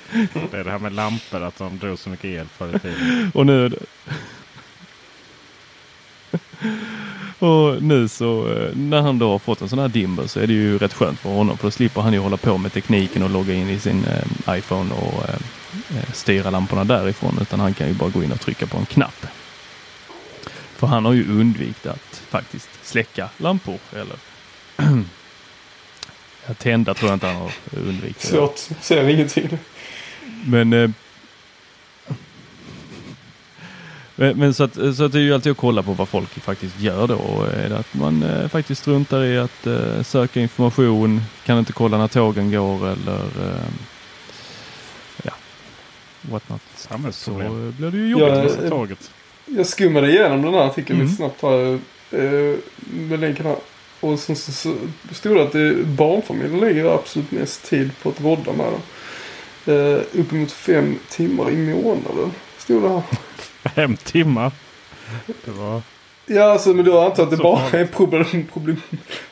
Det 0.51 0.57
är 0.57 0.63
det 0.63 0.71
här 0.71 0.79
med 0.79 0.93
lampor, 0.93 1.43
att 1.43 1.57
de 1.57 1.77
drog 1.77 1.99
så 1.99 2.09
mycket 2.09 2.25
el 2.25 2.45
förr 2.45 2.75
i 2.75 2.79
tiden. 2.79 3.31
Och 3.33 3.45
nu... 3.45 3.71
Och 7.39 7.83
nu 7.83 8.07
så 8.07 8.53
eh, 8.53 8.75
när 8.75 9.01
han 9.01 9.19
då 9.19 9.31
har 9.31 9.39
fått 9.39 9.61
en 9.61 9.69
sån 9.69 9.79
här 9.79 9.87
dimmer 9.87 10.27
så 10.27 10.39
är 10.39 10.47
det 10.47 10.53
ju 10.53 10.77
rätt 10.77 10.93
skönt 10.93 11.19
för 11.19 11.29
honom 11.29 11.57
för 11.57 11.67
då 11.67 11.71
slipper 11.71 12.01
han 12.01 12.13
ju 12.13 12.19
hålla 12.19 12.37
på 12.37 12.57
med 12.57 12.73
tekniken 12.73 13.23
och 13.23 13.29
logga 13.29 13.53
in 13.53 13.69
i 13.69 13.79
sin 13.79 14.05
eh, 14.05 14.57
iPhone 14.57 14.93
och 14.93 15.29
eh, 15.29 15.35
eh, 15.97 16.11
styra 16.13 16.49
lamporna 16.49 16.83
därifrån 16.83 17.37
utan 17.41 17.59
han 17.59 17.73
kan 17.73 17.87
ju 17.87 17.93
bara 17.93 18.09
gå 18.09 18.23
in 18.23 18.31
och 18.31 18.39
trycka 18.39 18.67
på 18.67 18.77
en 18.77 18.85
knapp. 18.85 19.25
För 20.79 20.87
han 20.87 21.05
har 21.05 21.13
ju 21.13 21.39
undvikit 21.39 21.85
att 21.85 22.21
faktiskt 22.29 22.69
släcka 22.83 23.29
lampor 23.37 23.77
eller 23.93 24.15
ja, 26.47 26.53
tända 26.57 26.93
tror 26.93 27.09
jag 27.09 27.15
inte 27.15 27.27
han 27.27 27.35
har 27.35 27.51
undvikit. 27.71 28.21
Svårt. 28.21 28.57
Ser 28.81 29.07
ingenting. 29.09 29.49
Men, 30.45 30.73
eh, 30.73 30.89
men, 34.15 34.37
men 34.37 34.53
så, 34.53 34.63
att, 34.63 34.73
så 34.73 35.03
att 35.03 35.11
det 35.11 35.17
är 35.19 35.21
ju 35.21 35.33
alltid 35.33 35.51
att 35.51 35.57
kolla 35.57 35.83
på 35.83 35.93
vad 35.93 36.09
folk 36.09 36.29
faktiskt 36.29 36.79
gör 36.79 37.07
då. 37.07 37.15
Och 37.15 37.47
Är 37.47 37.69
det 37.69 37.77
att 37.77 37.93
man 37.93 38.23
eh, 38.23 38.47
faktiskt 38.47 38.81
struntar 38.81 39.23
i 39.23 39.37
att 39.37 39.67
eh, 39.67 40.03
söka 40.03 40.39
information, 40.39 41.21
kan 41.45 41.59
inte 41.59 41.73
kolla 41.73 41.97
när 41.97 42.07
tågen 42.07 42.51
går 42.51 42.87
eller 42.89 43.19
eh, 43.19 43.63
ja, 45.23 45.33
what 46.21 46.49
not. 46.49 46.61
Så 46.75 46.87
Samhällsproblem. 46.87 47.67
eh, 47.67 47.73
blir 47.73 47.91
det 47.91 47.97
ju 47.97 48.09
jobbigt. 48.09 48.27
Ja, 48.35 48.55
med 48.55 48.63
eh, 48.63 48.69
Tåget. 48.69 49.11
Jag 49.57 49.65
skummade 49.65 50.09
igenom 50.09 50.41
den 50.41 50.53
här 50.53 50.61
artikeln 50.61 50.99
Mm. 50.99 51.05
lite 51.07 51.17
snabbt 51.17 51.41
här. 51.41 51.79
Eh, 52.11 52.55
med 52.89 53.19
länken 53.19 53.45
här. 53.45 53.55
Och 53.99 54.19
sen 54.19 54.35
så, 54.35 54.51
så 54.51 54.75
stod 55.11 55.35
det 55.35 55.43
att 55.43 55.51
det, 55.51 55.73
barnfamiljer 55.85 56.59
lägger 56.61 56.95
absolut 56.95 57.31
mest 57.31 57.69
tid 57.69 57.91
på 58.01 58.09
att 58.09 58.21
rodda 58.21 58.53
med 58.53 58.65
dem. 58.65 58.81
Eh, 59.75 60.01
uppemot 60.13 60.51
fem 60.51 60.99
timmar 61.09 61.51
i 61.51 61.55
månaden. 61.55 62.31
Stod 62.57 62.81
det 62.83 62.89
här. 62.89 63.01
Fem 63.75 63.97
timmar. 63.97 64.51
Det 65.45 65.51
var... 65.51 65.81
Ja, 66.25 66.43
alltså 66.43 66.73
men 66.73 66.85
då 66.85 66.99
antar 66.99 67.23
jag 67.23 67.25
att 67.25 67.31
det 67.31 67.37
Så 67.37 67.43
bara 67.43 67.69
är 67.69 67.85
problem, 67.85 68.45
problem, 68.53 68.81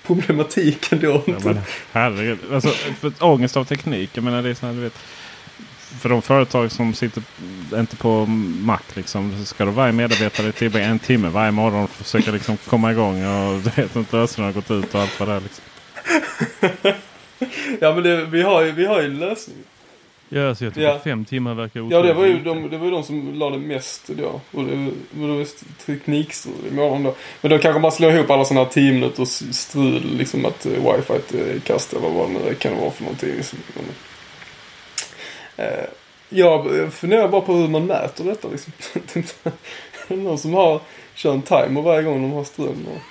problematiken 0.05 0.99
då. 0.99 1.23
Ja, 1.25 1.33
men, 1.43 1.59
herregud. 1.91 2.39
Alltså, 2.53 2.69
ångest 3.19 3.57
av 3.57 3.65
teknik. 3.65 4.09
Jag 4.13 4.23
menar 4.23 4.41
det 4.43 4.49
är 4.49 4.53
sån 4.53 4.69
här, 4.69 4.75
du 4.75 4.81
vet. 4.81 4.97
För 5.99 6.09
de 6.09 6.21
företag 6.21 6.71
som 6.71 6.93
sitter 6.93 7.23
inte 7.75 7.95
på 7.95 8.25
Mac 8.61 8.79
liksom. 8.93 9.33
Så 9.39 9.45
ska 9.45 9.65
då 9.65 9.71
varje 9.71 9.93
medarbetare 9.93 10.51
tillbringa 10.51 10.87
en 10.87 10.99
timme 10.99 11.27
varje 11.29 11.51
morgon 11.51 11.83
och 11.83 11.89
försöka 11.89 12.31
liksom 12.31 12.57
komma 12.57 12.91
igång. 12.91 13.25
Och 13.25 13.59
du 13.63 13.81
vet 13.81 13.95
inte 13.95 14.15
lösningen 14.17 14.53
har 14.53 14.61
gått 14.61 14.71
ut 14.71 14.95
och 14.95 15.01
allt 15.01 15.19
vad 15.19 15.29
det 15.29 15.33
är. 15.35 15.41
Liksom. 15.41 15.63
Ja 17.81 17.93
men 17.93 18.03
det, 18.03 18.25
vi, 18.25 18.41
har 18.41 18.61
ju, 18.63 18.71
vi 18.71 18.85
har 18.85 19.01
ju 19.01 19.05
en 19.07 19.19
lösning. 19.19 19.57
Ja, 20.29 20.55
så 20.55 20.63
jag 20.63 20.73
tycker 20.73 20.87
Ja. 20.87 20.99
fem 21.03 21.25
timmar 21.25 21.53
verkar 21.53 21.87
Ja 21.91 22.01
det 22.01 22.13
var 22.13 22.25
ju 22.25 22.31
otroligt. 22.41 22.63
de, 22.63 22.69
det 22.69 22.77
var 22.77 22.85
ju 22.85 22.91
de 22.91 23.03
som 23.03 23.33
la 23.39 23.49
det 23.49 23.57
mest 23.57 24.07
då. 24.07 24.41
Och 24.51 24.63
det, 24.63 24.75
det 25.11 25.27
var 25.27 25.45
teknikstrul 25.85 26.53
i 26.71 26.73
morgon 26.73 27.03
då. 27.03 27.15
Men 27.41 27.51
då 27.51 27.57
kanske 27.57 27.79
man 27.81 27.91
slår 27.91 28.11
ihop 28.11 28.29
alla 28.29 28.45
sådana 28.45 28.63
här 28.63 28.71
10 28.71 28.93
minuters 28.93 29.43
strul. 29.55 30.03
Liksom 30.17 30.45
att 30.45 30.65
uh, 30.65 30.71
wifi 30.71 31.13
är 31.37 31.59
kast 31.59 31.93
eller 31.93 32.09
vad 32.09 32.29
det 32.29 32.33
nu 32.33 32.53
kan 32.53 32.77
vara 32.77 32.91
för 32.91 33.03
någonting. 33.03 33.29
Liksom. 33.35 33.59
Eh, 35.57 35.85
jag 36.29 36.93
funderar 36.93 37.27
bara 37.27 37.41
på 37.41 37.53
hur 37.53 37.67
man 37.67 37.85
mäter 37.85 38.25
detta 38.25 38.47
liksom. 38.47 38.73
Det 40.07 40.13
är 40.13 40.17
någon 40.17 40.37
som 40.37 40.53
har, 40.53 40.81
kör 41.13 41.33
en 41.33 41.41
timer 41.41 41.81
varje 41.81 42.03
gång 42.03 42.21
de 42.21 42.31
har 42.31 42.43
ström. 42.43 42.85
Och 42.87 43.01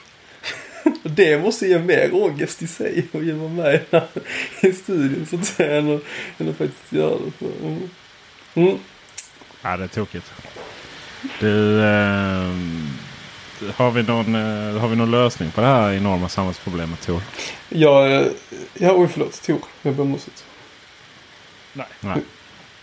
det 1.10 1.38
måste 1.42 1.66
ge 1.66 1.78
mer 1.78 2.14
ångest 2.14 2.62
i 2.62 2.66
sig 2.66 3.06
att 3.14 3.24
ge 3.24 3.34
mig 3.34 3.48
med 3.48 4.02
i 4.60 4.72
studion 4.72 5.26
så 5.30 5.36
att 5.36 5.44
säga. 5.46 5.76
Än 5.76 5.96
att, 5.96 6.02
än 6.38 6.48
att 6.48 6.56
faktiskt 6.56 6.92
göra 6.92 7.18
det. 7.38 7.46
Mm. 7.66 7.90
Mm. 8.54 8.78
Ja, 9.62 9.76
det 9.76 9.84
är 9.84 9.88
tokigt. 9.88 10.32
Du, 11.40 11.84
ehm, 11.84 12.88
har, 13.74 13.90
vi 13.90 14.02
någon, 14.02 14.34
eh, 14.34 14.80
har 14.80 14.88
vi 14.88 14.96
någon 14.96 15.10
lösning 15.10 15.50
på 15.50 15.60
det 15.60 15.66
här 15.66 15.92
enorma 15.92 16.28
samhällsproblemet 16.28 17.00
Tor? 17.00 17.22
Jag, 17.68 18.12
eh, 18.12 18.26
ja, 18.74 18.92
oj 18.92 19.08
förlåt, 19.08 19.42
Tor. 19.42 19.58
Jag 19.82 19.94
ber 19.94 20.02
om 20.02 20.14
ursäkt. 20.14 20.44
Nej. 21.72 21.86
Nej. 22.00 22.18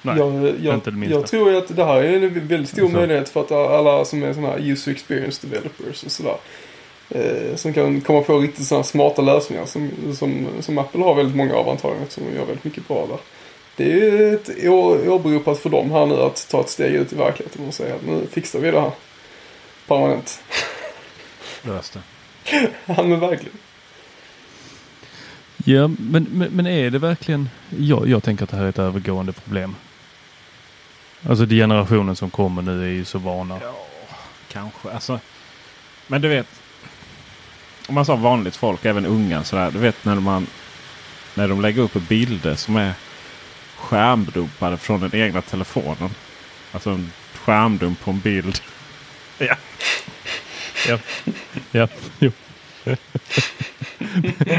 Nej, 0.06 0.18
jag, 0.18 0.56
jag, 0.62 0.74
inte 0.74 0.92
det 0.92 0.98
minsta. 0.98 1.20
jag 1.20 1.28
tror 1.28 1.56
att 1.56 1.76
det 1.76 1.86
här 1.86 2.04
är 2.04 2.14
en 2.14 2.48
väldigt 2.48 2.70
stor 2.70 2.88
Så. 2.88 2.94
möjlighet 2.94 3.30
för 3.30 3.42
att 3.42 3.52
alla 3.52 4.06
som 4.06 4.24
är 4.24 4.34
sådana 4.34 4.52
här 4.52 4.60
user 4.60 4.92
experience 4.92 5.48
developers 5.48 6.04
och 6.04 6.12
sådär. 6.12 6.38
Eh, 7.10 7.56
som 7.56 7.74
kan 7.74 8.02
komma 8.02 8.22
på 8.22 8.40
riktigt 8.40 8.66
sådana 8.66 8.84
smarta 8.84 9.22
lösningar 9.22 9.66
som, 9.66 9.92
som, 10.16 10.48
som 10.60 10.78
Apple 10.78 11.04
har 11.04 11.16
väldigt 11.16 11.36
många 11.36 11.56
av 11.56 11.70
antagligen. 11.70 12.10
Som 12.10 12.24
gör 12.24 12.46
väldigt 12.46 12.64
mycket 12.64 12.88
bra 12.88 13.08
där. 13.08 13.20
det 13.76 13.92
är 13.92 13.98
ju 13.98 14.34
ett 14.34 14.50
åberopat 15.08 15.60
för 15.60 15.70
dem 15.70 15.92
här 15.92 16.06
nu 16.06 16.16
att 16.16 16.48
ta 16.52 16.60
ett 16.60 16.70
steg 16.70 16.94
ut 16.94 17.14
i 17.14 17.16
verkligheten 17.16 17.68
och 17.68 17.74
säga 17.74 17.96
att 17.96 18.06
nu 18.06 18.28
fixar 18.32 18.60
vi 18.60 18.72
det 18.72 18.82
här. 18.82 18.92
Permanent. 19.88 20.44
Lös 21.62 21.90
det. 21.90 22.02
Ja 22.86 23.04
men 23.04 23.20
verkligen. 23.20 23.58
Ja, 25.66 25.88
men, 25.88 26.28
men, 26.32 26.52
men 26.52 26.68
är 26.68 26.90
det 26.90 27.00
verkligen... 27.00 27.50
Jag, 27.80 28.08
jag 28.08 28.24
tänker 28.24 28.44
att 28.44 28.50
det 28.50 28.58
här 28.58 28.64
är 28.64 28.70
ett 28.70 28.80
övergående 28.80 29.34
problem. 29.34 29.76
Alltså 31.30 31.46
de 31.46 31.56
generationen 31.56 32.16
som 32.16 32.30
kommer 32.30 32.62
nu 32.62 32.84
är 32.84 32.90
ju 32.94 33.06
så 33.06 33.20
vana. 33.20 33.60
Ja, 33.62 33.86
kanske. 34.52 34.92
Alltså, 34.92 35.20
men 36.08 36.22
du 36.22 36.28
vet. 36.28 36.48
Om 37.88 37.96
man 37.96 38.06
sa 38.06 38.16
vanligt 38.16 38.56
folk, 38.56 38.86
även 38.86 39.06
unga 39.06 39.44
sådär. 39.44 39.72
Du 39.72 39.80
vet 39.80 40.06
när 40.06 40.16
man 40.16 40.48
när 41.36 41.48
de 41.48 41.62
lägger 41.62 41.82
upp 41.82 41.94
bilder 41.94 42.56
som 42.56 42.76
är 42.76 42.94
skärmdumpade 43.78 44.78
från 44.78 45.02
den 45.02 45.16
egna 45.16 45.42
telefonen. 45.42 46.10
Alltså 46.72 46.90
en 46.90 47.12
skärmdump 47.34 48.00
på 48.00 48.12
en 48.12 48.20
bild. 48.20 48.62
Ja. 49.38 49.56
Ja, 50.88 51.00
ja, 51.72 51.88
jo. 52.20 52.32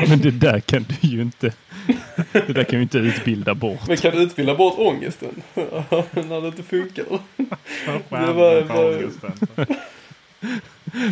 Men 0.08 0.20
det 0.20 0.30
där 0.30 0.60
kan 0.60 0.86
du 0.88 1.08
ju 1.08 1.22
inte. 1.22 1.52
Det 2.32 2.52
där 2.52 2.64
kan 2.64 2.78
ju 2.78 2.82
inte 2.82 2.98
utbilda 2.98 3.54
bort. 3.54 3.86
Men 3.88 3.96
kan 3.96 4.12
du 4.12 4.22
utbilda 4.22 4.54
bort 4.54 4.74
ångesten? 4.78 5.42
När 5.54 6.40
det 6.40 6.46
inte 6.46 6.62
funkar. 6.62 7.04
Skärmdump 8.10 8.68
på 8.68 8.74
var- 8.74 8.96
ångesten. 8.96 9.32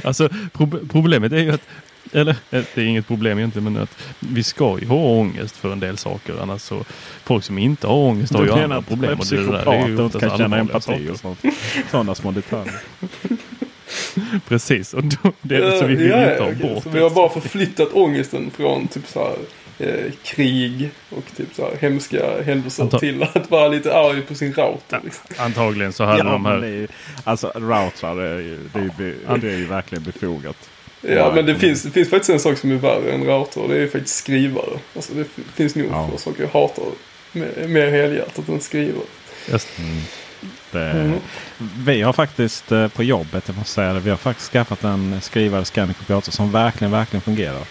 Alltså 0.04 0.28
pro- 0.52 0.87
problemet 0.92 1.32
är 1.32 1.38
ju 1.38 1.50
att, 1.52 1.62
eller 2.12 2.30
eh, 2.50 2.62
det 2.74 2.80
är 2.82 2.85
inget 2.85 3.06
problem 3.06 3.38
egentligen, 3.38 3.72
men 3.72 3.82
att 3.82 3.96
vi 4.18 4.42
ska 4.42 4.78
ju 4.80 4.87
ha 4.87 4.96
ångest 4.96 5.56
för 5.56 5.72
en 5.72 5.80
del 5.80 5.96
saker. 5.96 6.35
Annars 6.42 6.61
så, 6.62 6.85
folk 7.24 7.44
som 7.44 7.58
inte 7.58 7.87
har 7.87 7.94
ångest 7.96 8.32
har 8.35 8.40
Du 8.44 8.46
ju 8.52 8.62
andra 8.62 8.82
problem. 8.82 9.18
Och 9.18 9.26
det 9.30 9.37
där 9.37 9.66
är 9.72 9.88
ju 9.88 9.96
psykopater 9.96 10.04
inte 10.04 10.18
kan 10.28 10.38
känna 10.38 10.58
empati 10.58 10.82
saker. 10.85 11.11
och 11.12 11.18
sånt. 11.18 11.38
Sådana 11.90 12.14
små 12.14 12.30
detaljer. 12.30 12.80
Precis, 14.48 14.94
och 14.94 15.04
då, 15.04 15.32
det, 15.42 15.78
så 15.78 15.87
vi 15.87 15.94
vill 15.94 16.11
Ja, 16.11 16.30
inte 16.30 16.42
ha 16.42 16.50
okej. 16.50 16.74
bort 16.74 16.82
Så 16.82 16.88
det. 16.88 16.94
vi 16.96 17.02
har 17.02 17.11
bara 17.11 17.28
förflyttat 17.28 17.88
ångesten 17.92 18.50
från 18.50 18.88
typ 18.88 19.06
så 19.08 19.18
här, 19.18 19.37
eh, 19.83 20.12
krig 20.25 20.90
och 21.11 21.25
typ 21.37 21.55
så 21.55 21.62
här 21.62 21.77
hemska 21.81 22.42
händelser 22.42 22.83
Anta- 22.85 22.99
till 22.99 23.23
att 23.23 23.51
vara 23.51 23.68
lite 23.68 23.95
arg 23.97 24.23
på 24.23 24.35
sin 24.35 24.53
router. 24.53 25.01
Liksom. 25.05 25.25
Antagligen 25.38 25.92
så 25.92 26.05
hade 26.05 26.18
Ja, 26.18 26.25
de 26.25 26.42
det 26.42 26.49
här... 26.51 26.57
är 26.62 26.66
ju, 26.68 26.88
alltså 27.25 27.53
routrar 27.55 28.21
är 28.21 28.38
ju, 28.38 28.59
det 28.73 28.79
är, 28.79 28.83
ju 28.99 29.38
det 29.40 29.53
är 29.53 29.57
ju 29.59 29.66
verkligen 29.66 30.05
befogat. 30.05 30.68
Ja, 31.01 31.33
men 31.35 31.47
det 31.47 31.55
finns, 31.55 31.83
det 31.83 31.90
finns 31.90 32.11
faktiskt 32.11 32.31
en 32.31 32.40
sak 32.40 32.59
som 32.59 32.71
är 32.71 32.77
värre 32.77 33.12
än 33.12 33.25
router 33.25 33.61
och 33.62 33.68
det 33.68 33.79
är 33.83 33.87
faktiskt 33.88 34.16
skrivare. 34.16 34.79
Alltså 34.97 35.14
det 35.14 35.25
finns 35.55 35.75
nog 35.75 35.87
Ja. 35.90 36.09
få 36.12 36.18
saker 36.18 36.42
jag 36.42 36.61
hatar 36.61 36.85
mer, 37.33 37.68
mer 37.68 37.90
helhjärtat 37.90 38.49
än 38.49 38.61
skrivare. 38.61 39.05
Just, 39.51 39.68
Det, 40.71 40.90
Mm. 40.90 41.18
Vi 41.85 42.03
har 42.03 42.12
faktiskt 42.12 42.73
eh, 42.73 42.88
på 42.88 43.03
jobbet, 43.03 43.45
jag 43.49 43.57
måste 43.57 43.73
säga 43.73 43.92
det, 43.92 44.01
vi 44.01 44.11
har 44.11 44.16
faktiskt 44.16 44.53
skaffat 44.53 44.85
en 44.85 45.21
skrivare 45.21 45.64
scanner 45.64 45.95
kopiator 45.95 46.33
som 46.33 46.53
verkligen, 46.53 46.90
verkligen 46.90 47.21
fungerar. 47.23 47.62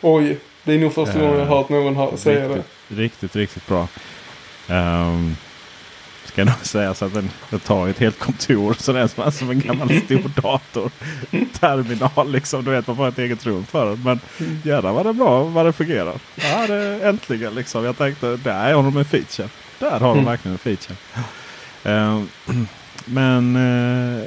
Oj, 0.00 0.38
det 0.64 0.72
är 0.74 0.78
nog 0.78 0.94
första 0.94 1.18
gången 1.18 1.32
jag 1.38 1.42
Eh, 1.42 1.48
hört 1.48 1.68
någon 1.68 1.96
ha, 1.96 2.16
säga 2.16 2.48
det. 2.48 2.54
riktigt, 2.54 2.98
riktigt, 2.98 3.36
riktigt 3.36 3.66
bra. 3.66 3.88
Um, 4.68 5.36
ska 6.24 6.44
nog 6.44 6.54
säga 6.62 6.94
så 6.94 7.04
att 7.04 7.14
den, 7.14 7.30
den 7.50 7.60
tar 7.60 7.88
ett 7.88 7.98
helt 7.98 8.18
kontor. 8.18 8.76
Så 8.78 8.92
det 8.92 9.00
är 9.00 9.30
som, 9.30 9.50
en 9.50 9.60
gammal 9.60 9.88
stor 10.04 10.42
dator. 10.42 10.90
Terminal 11.60 12.32
liksom. 12.32 12.64
Du 12.64 12.70
vet 12.70 12.86
man 12.86 12.96
får 12.96 13.08
ett 13.08 13.18
eget 13.18 13.46
rum 13.46 13.66
för 13.66 13.86
den. 13.90 14.02
Men 14.04 14.20
jävlar 14.64 14.92
vad 14.92 15.06
det 15.06 15.10
är 15.10 15.14
bra 15.14 15.42
vad 15.44 15.66
det 15.66 15.72
fungerar. 15.72 16.14
Ja, 16.34 16.66
det, 16.66 17.00
äntligen 17.08 17.54
liksom. 17.54 17.84
Jag 17.84 17.98
tänkte 17.98 18.36
där 18.36 18.74
har 18.74 18.82
de 18.82 18.96
en 18.96 19.04
feature. 19.04 19.48
Där 19.78 19.90
har 19.90 20.00
de 20.00 20.12
Mm. 20.12 20.24
verkligen 20.24 20.52
en 20.52 20.58
feature. 20.58 20.96
Ehm, 21.84 22.28
men 23.04 23.56
eh, 23.56 24.24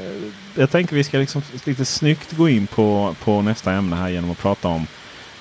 jag 0.56 0.72
tänker 0.72 0.96
vi 0.96 1.04
ska 1.04 1.18
liksom 1.18 1.42
lite 1.64 1.86
snyggt 1.86 2.32
gå 2.32 2.50
in 2.50 2.68
på, 2.68 3.16
på 3.24 3.42
nästa 3.42 3.72
ämne 3.74 3.96
här 3.96 4.10
genom 4.10 4.32
att 4.32 4.38
prata 4.40 4.68
om 4.68 4.88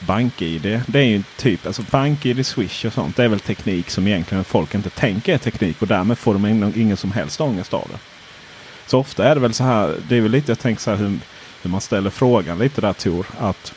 BankID. 0.06 0.80
Det 0.86 0.98
är 0.98 1.04
ju 1.04 1.22
typ 1.36 1.66
alltså 1.66 1.82
BankID, 1.90 2.46
Swish 2.46 2.84
och 2.84 2.92
sånt. 2.92 3.16
Det 3.16 3.24
är 3.24 3.28
väl 3.28 3.40
teknik 3.40 3.90
som 3.90 4.06
egentligen 4.06 4.44
folk 4.44 4.74
inte 4.74 4.90
tänker 4.90 5.34
är 5.34 5.38
teknik 5.38 5.82
och 5.82 5.88
därmed 5.88 6.18
får 6.18 6.32
de 6.32 6.46
ingen, 6.46 6.72
ingen 6.76 6.96
som 6.96 7.12
helst 7.12 7.40
ångest 7.40 7.74
av 7.74 7.88
det. 7.92 7.98
Så 8.86 8.98
ofta 8.98 9.28
är 9.28 9.34
det 9.34 9.40
väl 9.40 9.54
så 9.54 9.64
här. 9.64 9.94
Det 10.08 10.16
är 10.16 10.20
väl 10.20 10.30
lite 10.30 10.50
jag 10.50 10.58
tänker 10.58 10.82
så 10.82 10.90
här 10.90 10.96
hur, 10.96 11.18
hur 11.62 11.70
man 11.70 11.80
ställer 11.80 12.10
frågan 12.10 12.58
lite 12.58 12.80
där 12.80 12.92
Tor. 12.92 13.26
Att 13.38 13.74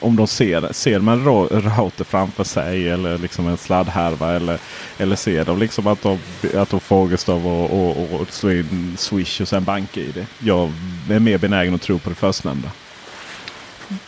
om 0.00 0.16
de 0.16 0.26
ser, 0.26 0.72
ser 0.72 1.00
man 1.00 1.24
router 1.24 2.04
framför 2.04 2.44
sig 2.44 2.88
eller 2.88 3.18
liksom 3.18 3.48
en 3.48 3.56
sladdhärva 3.56 4.36
eller, 4.36 4.58
eller 4.98 5.16
ser 5.16 5.44
de 5.44 5.58
liksom 5.58 5.86
att 5.86 6.02
de, 6.02 6.18
att 6.54 6.70
de 6.70 6.80
får 6.80 6.96
ångest 6.96 7.28
av 7.28 7.38
att 7.38 7.70
och, 7.70 7.96
och, 7.96 8.20
och 8.20 8.32
slå 8.32 8.50
in 8.50 8.94
Swish 8.96 9.40
och 9.40 9.48
sen 9.48 9.64
BankID. 9.64 10.26
Jag 10.38 10.72
är 11.10 11.18
mer 11.18 11.38
benägen 11.38 11.74
att 11.74 11.82
tro 11.82 11.98
på 11.98 12.08
det 12.08 12.16
förstnämnda. 12.16 12.70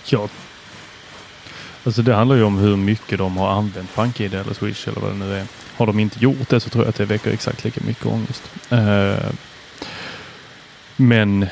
Jag 0.04 0.28
Alltså 1.84 2.02
det 2.02 2.14
handlar 2.14 2.36
ju 2.36 2.42
om 2.42 2.58
hur 2.58 2.76
mycket 2.76 3.18
de 3.18 3.36
har 3.36 3.48
använt 3.50 3.96
BankID 3.96 4.34
eller 4.34 4.54
Swish 4.54 4.88
eller 4.88 5.00
vad 5.00 5.10
det 5.10 5.16
nu 5.16 5.34
är. 5.34 5.46
Har 5.76 5.86
de 5.86 5.98
inte 6.00 6.18
gjort 6.24 6.48
det 6.48 6.60
så 6.60 6.70
tror 6.70 6.84
jag 6.84 6.88
att 6.88 6.94
det 6.96 7.04
väcker 7.04 7.30
exakt 7.32 7.64
lika 7.64 7.80
mycket 7.86 8.06
ångest. 8.06 8.42
Eh, 8.70 9.30
men 10.96 11.46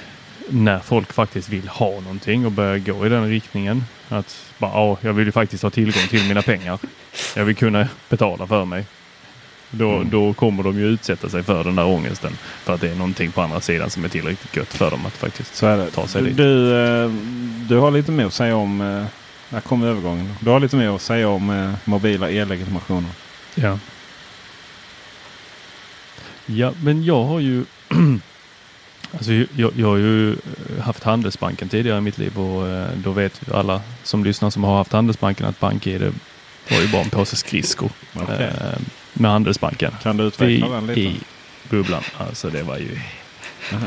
när 0.49 0.79
folk 0.79 1.13
faktiskt 1.13 1.49
vill 1.49 1.69
ha 1.69 1.91
någonting 2.01 2.47
och 2.47 2.53
börjar 2.53 2.79
gå 2.79 3.07
i 3.07 3.09
den 3.09 3.29
riktningen. 3.31 3.85
Att 4.09 4.37
bara, 4.59 4.71
ja, 4.73 4.97
jag 5.01 5.13
vill 5.13 5.27
ju 5.27 5.33
faktiskt 5.33 5.63
ha 5.63 5.71
tillgång 5.71 6.07
till 6.11 6.25
mina 6.29 6.43
pengar. 6.43 6.79
Jag 7.37 7.45
vill 7.45 7.57
kunna 7.57 7.89
betala 8.09 8.47
för 8.47 8.65
mig. 8.65 8.85
Då, 9.71 9.91
Mm. 9.97 10.11
då 10.11 10.33
kommer 10.35 10.63
de 10.63 10.79
ju 10.79 10.87
utsätta 10.87 11.29
sig 11.29 11.43
för 11.43 11.65
den 11.65 11.77
där 11.77 11.87
ångesten. 11.87 12.33
För 12.65 12.75
att 12.75 12.81
det 12.81 12.91
är 12.91 12.95
någonting 12.95 13.33
på 13.33 13.43
andra 13.43 13.61
sidan 13.61 13.91
som 13.91 14.05
är 14.05 14.09
tillräckligt 14.09 14.57
gött 14.57 14.75
för 14.75 14.91
dem 14.91 15.07
att 15.07 15.13
faktiskt 15.13 15.61
ta 15.95 16.07
sig 16.07 16.23
Du, 16.23 16.29
dit. 16.29 16.37
du, 16.37 16.77
eh, 16.77 17.11
du 17.69 17.77
har 17.77 17.91
lite 17.91 18.13
mer 18.13 18.27
att 18.27 18.35
säga 18.35 18.57
om... 18.57 19.07
Här 19.51 19.61
kommer 19.61 19.87
övergången. 19.87 20.35
Du 20.41 20.51
har 20.51 20.61
lite 20.61 20.77
mer 20.77 20.95
att 20.95 21.03
säga 21.03 21.29
om 21.29 21.51
eh, 21.51 21.75
mobila 21.85 22.31
e-legitimationer. 22.31 23.11
Ja. 23.55 23.79
Ja, 26.47 26.73
men 26.83 27.05
jag 27.05 27.25
har 27.25 27.41
ju 27.41 27.65
Alltså 29.13 29.33
jag, 29.33 29.73
jag 29.77 29.87
har 29.89 29.97
ju 29.97 30.33
eh, 30.33 30.37
haft 30.83 31.05
Handelsbanken 31.05 31.69
tidigare 31.69 31.99
i 31.99 32.01
mitt 32.01 32.19
liv 32.19 32.39
och 32.39 32.69
eh, 32.69 32.89
då 32.97 33.13
vet 33.13 33.41
ju 33.47 33.55
alla 33.55 33.83
som 34.03 34.25
lyssnar 34.25 34.51
som 34.51 34.65
har 34.65 34.77
haft 34.77 34.93
Handelsbanken 34.93 35.47
att 35.47 35.61
BankID 35.61 36.03
var 36.71 36.81
ju 36.81 36.89
bara 36.89 37.03
en 37.03 37.11
påse 37.11 37.37
skridskor 37.37 37.91
Okej. 38.15 38.45
eh, 38.45 38.79
med 39.13 39.31
Handelsbanken. 39.31 39.93
Kan 40.03 40.17
du 40.17 40.25
I, 40.25 40.27
utveckla 40.27 40.69
den 40.69 40.87
lite? 40.87 41.01
I 41.01 41.21
bubblan. 41.69 42.03
Alltså 42.17 42.51
det 42.51 42.63
var 42.63 42.79
ju... 42.79 43.01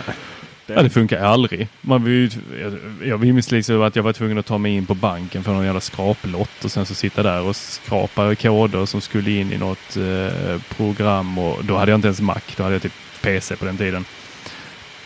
Det- 0.71 0.75
Ja, 0.77 0.83
det 0.83 0.89
funkar 0.89 1.19
aldrig. 1.23 1.67
Man 1.81 2.03
vill, 2.03 2.31
jag, 2.61 2.73
jag 3.07 3.19
minns 3.19 3.51
liksom 3.51 3.81
att 3.81 3.95
jag 3.95 4.03
var 4.03 4.13
tvungen 4.13 4.37
att 4.37 4.45
ta 4.45 4.57
mig 4.57 4.71
in 4.75 4.85
på 4.85 4.93
banken 4.95 5.43
för 5.43 5.53
någon 5.53 5.65
jävla 5.65 5.81
skraplott 5.81 6.65
och 6.65 6.71
sen 6.71 6.85
så 6.85 6.95
sitta 6.95 7.23
där 7.23 7.41
och 7.41 7.55
skrapa 7.55 8.35
koder 8.35 8.85
som 8.85 9.01
skulle 9.01 9.31
in 9.31 9.53
i 9.53 9.57
något 9.57 9.97
eh, 9.97 10.61
program 10.77 11.37
och 11.37 11.65
då 11.65 11.77
hade 11.77 11.91
jag 11.91 11.97
inte 11.97 12.07
ens 12.07 12.21
Mac. 12.21 12.39
Då 12.57 12.63
hade 12.63 12.75
jag 12.75 12.81
typ 12.81 12.93
PC 13.21 13.55
på 13.55 13.65
den 13.65 13.77
tiden. 13.77 14.05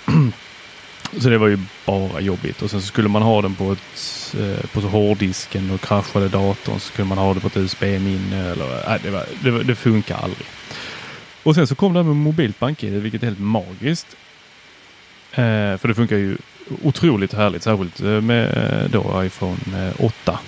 så 1.20 1.30
det 1.30 1.38
var 1.38 1.48
ju 1.48 1.60
bara 1.86 2.20
jobbigt 2.22 2.62
och 2.62 2.70
sen 2.72 2.82
så 2.82 2.88
skulle 2.88 3.10
man 3.10 3.22
ha 3.22 3.42
den 3.42 3.56
på, 3.56 3.72
ett, 3.72 4.36
eh, 4.40 4.66
på 4.74 4.82
så 4.82 4.88
hårddisken 4.88 5.72
och 5.72 5.82
kraschade 5.82 6.28
datorn 6.30 6.80
så 6.80 6.88
skulle 6.88 7.08
man 7.08 7.18
ha 7.18 7.34
det 7.34 7.40
på 7.40 7.48
ett 7.48 7.58
USB-minne 7.58 8.52
eller 8.52 8.66
nej, 8.88 9.00
det, 9.04 9.10
var, 9.10 9.24
det, 9.44 9.64
det 9.64 9.76
funkar 9.76 10.16
aldrig. 10.24 10.48
Och 11.44 11.56
sen 11.56 11.68
så 11.68 11.76
kom 11.76 11.94
det 11.94 12.00
här 12.00 12.04
med 12.04 12.16
mobilt 12.16 12.60
bank-id 12.60 12.94
vilket 13.02 13.24
är 13.24 13.28
helt 13.28 13.40
magiskt. 13.40 14.08
Eh, 15.36 15.78
för 15.78 15.88
det 15.88 15.94
funkar 15.94 16.18
ju 16.18 16.38
otroligt 16.84 17.34
härligt, 17.34 17.64
särskilt 17.64 18.02
eh, 18.02 18.22
med 18.22 18.58
eh, 18.58 18.90
då 18.92 19.24
iPhone 19.24 19.58
eh, 19.76 20.06
8 20.06 20.40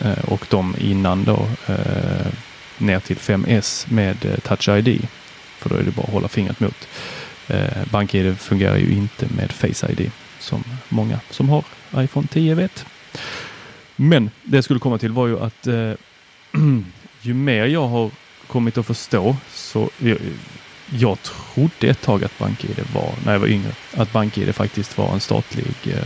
eh, 0.00 0.24
och 0.24 0.46
de 0.50 0.76
innan 0.78 1.24
då 1.24 1.46
eh, 1.66 2.26
ner 2.78 3.00
till 3.00 3.16
5S 3.16 3.92
med 3.92 4.40
Touch 4.42 4.68
ID. 4.68 5.08
För 5.58 5.70
då 5.70 5.76
är 5.76 5.82
det 5.82 5.90
bara 5.90 6.02
att 6.02 6.12
hålla 6.12 6.28
fingret 6.28 6.60
mot. 6.60 6.88
Eh, 7.48 7.84
BankID 7.90 8.38
fungerar 8.38 8.76
ju 8.76 8.92
inte 8.92 9.26
med 9.36 9.52
Face 9.52 9.92
ID 9.92 10.10
som 10.38 10.64
många 10.88 11.20
som 11.30 11.48
har 11.48 11.64
iPhone 11.96 12.26
10 12.26 12.54
vet. 12.54 12.86
Men 13.96 14.30
det 14.42 14.56
jag 14.56 14.64
skulle 14.64 14.80
komma 14.80 14.98
till 14.98 15.12
var 15.12 15.26
ju 15.26 15.40
att 15.40 15.66
eh, 15.66 15.92
ju 17.20 17.34
mer 17.34 17.66
jag 17.66 17.88
har 17.88 18.10
kommit 18.46 18.78
att 18.78 18.86
förstå 18.86 19.36
så 19.52 19.90
jag, 20.98 21.18
trodde 21.22 21.88
ett 21.88 22.02
tag 22.02 22.24
att 22.24 22.38
BankID 22.38 22.80
var, 22.94 23.14
när 23.24 23.32
jag 23.32 23.40
var 23.40 23.46
yngre, 23.46 23.72
att 23.96 24.12
BankID 24.12 24.54
faktiskt 24.54 24.98
var 24.98 25.12
en 25.12 25.20
statlig 25.20 25.74
eh, 25.84 25.98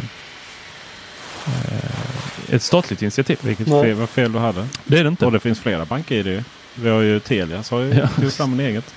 eh, 1.46 2.54
ett 2.54 2.62
statligt 2.62 3.02
initiativ. 3.02 3.38
Vilket 3.42 3.66
fel, 3.68 3.94
vad 3.94 4.08
fel 4.08 4.32
du 4.32 4.38
hade. 4.38 4.68
Det 4.84 4.98
är 4.98 5.04
det 5.04 5.08
inte. 5.08 5.26
Och 5.26 5.32
det 5.32 5.40
finns 5.40 5.60
flera 5.60 5.84
bank-id. 5.84 6.26
ju. 6.26 6.42
Vi 6.74 6.88
har 6.88 7.00
ju 7.00 7.20
Telia 7.20 7.62
så 7.62 7.76
har 7.76 7.82
ju 7.82 7.94
Ja. 7.94 8.08
gjort 8.22 8.32
samma 8.32 8.62
eget. 8.62 8.94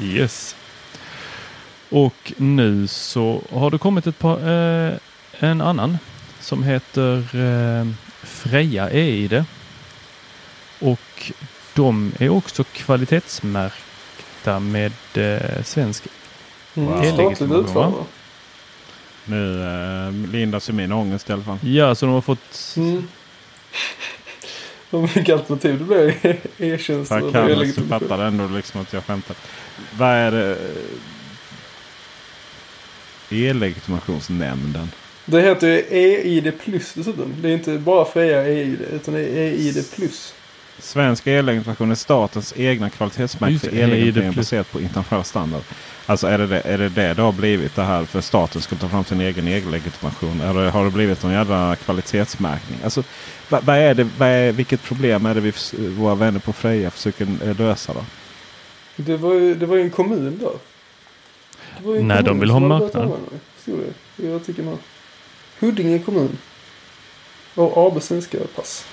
Yes. 0.00 0.56
Och 1.88 2.32
nu 2.36 2.86
så 2.88 3.42
har 3.52 3.70
det 3.70 3.78
kommit 3.78 4.06
ett 4.06 4.18
par, 4.18 4.48
eh, 4.48 4.92
en 5.38 5.60
annan 5.60 5.98
som 6.40 6.62
heter 6.64 7.16
eh, 7.36 7.86
Freja 8.22 8.90
EID. 8.90 9.44
och 10.80 11.32
de 11.74 12.12
är 12.18 12.28
också 12.28 12.64
kvalitetsmärkta 12.64 14.60
med 14.60 14.92
eh, 15.14 15.62
svensk 15.64 16.04
Mm. 16.76 16.88
Wow. 16.88 17.04
E-legitimation? 17.04 18.04
Nu 19.24 19.62
eh, 19.62 20.30
lindas 20.32 20.68
ju 20.68 20.72
min 20.72 20.92
ångest 20.92 21.30
i 21.30 21.32
alla 21.32 21.42
fall. 21.42 21.58
Ja, 21.62 21.94
så 21.94 22.06
de 22.06 22.12
har 22.14 22.20
fått... 22.20 22.74
Mm. 22.76 23.08
Och 24.90 25.16
vilka 25.16 25.34
alternativ 25.34 25.86
det. 25.88 26.14
E-tjänster 26.58 27.18
För 27.18 27.26
och 27.26 27.32
Kammers 27.32 27.50
e-legitimation. 27.50 28.00
fattar 28.00 28.24
ändå 28.24 28.48
liksom 28.48 28.80
att 28.80 28.92
jag 28.92 29.04
skämtar. 29.04 29.36
Vad 29.98 30.08
är 30.08 30.30
det? 30.30 30.58
E-legitimationsnämnden. 33.30 34.88
Det 35.26 35.42
heter 35.42 35.66
ju 35.68 35.84
EID 35.90 36.52
plus 36.64 36.92
dessutom. 36.94 37.34
Det 37.40 37.48
är 37.48 37.52
inte 37.52 37.78
bara 37.78 38.04
Freja 38.04 38.44
EID 38.46 38.80
utan 38.92 39.14
det 39.14 39.20
är 39.20 39.36
EID 39.36 39.92
plus. 39.96 40.34
Svensk 40.78 41.26
e-legitimation 41.26 41.90
är 41.90 41.94
statens 41.94 42.54
egna 42.56 42.90
kvalitetsmärke 42.90 43.52
Just 43.52 43.64
för 43.64 43.76
EID+. 43.76 44.36
baserat 44.36 44.72
på 44.72 44.80
internationell 44.80 45.24
standard. 45.24 45.62
Alltså 46.06 46.26
är 46.26 46.38
det 46.38 46.46
det, 46.46 46.60
är 46.60 46.78
det 46.78 46.88
det 46.88 47.14
det 47.14 47.22
har 47.22 47.32
blivit 47.32 47.76
det 47.76 47.82
här 47.82 48.04
för 48.04 48.20
staten 48.20 48.62
ska 48.62 48.76
ta 48.76 48.88
fram 48.88 49.04
sin 49.04 49.20
egen 49.20 49.48
e-legitimation? 49.48 50.40
Eller 50.40 50.70
har 50.70 50.84
det 50.84 50.90
blivit 50.90 51.22
någon 51.22 51.32
jävla 51.32 51.76
kvalitetsmärkning? 51.76 52.78
Alltså, 52.84 53.02
vad, 53.48 53.64
vad 53.64 53.76
är 53.76 53.94
det, 53.94 54.08
vad 54.18 54.28
är, 54.28 54.52
vilket 54.52 54.82
problem 54.82 55.26
är 55.26 55.34
det 55.34 55.40
vi, 55.40 55.52
våra 55.88 56.14
vänner 56.14 56.40
på 56.40 56.52
Freja 56.52 56.90
försöker 56.90 57.26
eh, 57.42 57.58
lösa 57.58 57.92
då? 57.94 58.04
Det 58.96 59.16
var 59.16 59.34
ju, 59.34 59.54
det 59.54 59.66
var 59.66 59.76
ju 59.76 59.82
en 59.82 59.90
kommun 59.90 60.38
där. 60.38 60.52
Det 61.78 61.86
var 61.86 61.94
ju 61.94 62.00
en 62.00 62.08
Nej, 62.08 62.16
de 62.16 62.24
kommun 62.24 62.40
vill 62.40 62.48
som 62.48 62.62
ha 62.62 62.78
marknad. 62.78 63.12
Huddinge 65.60 65.98
kommun. 65.98 66.38
Och 67.54 67.86
AB 67.86 68.02
Svenska 68.02 68.38
Pass. 68.56 68.86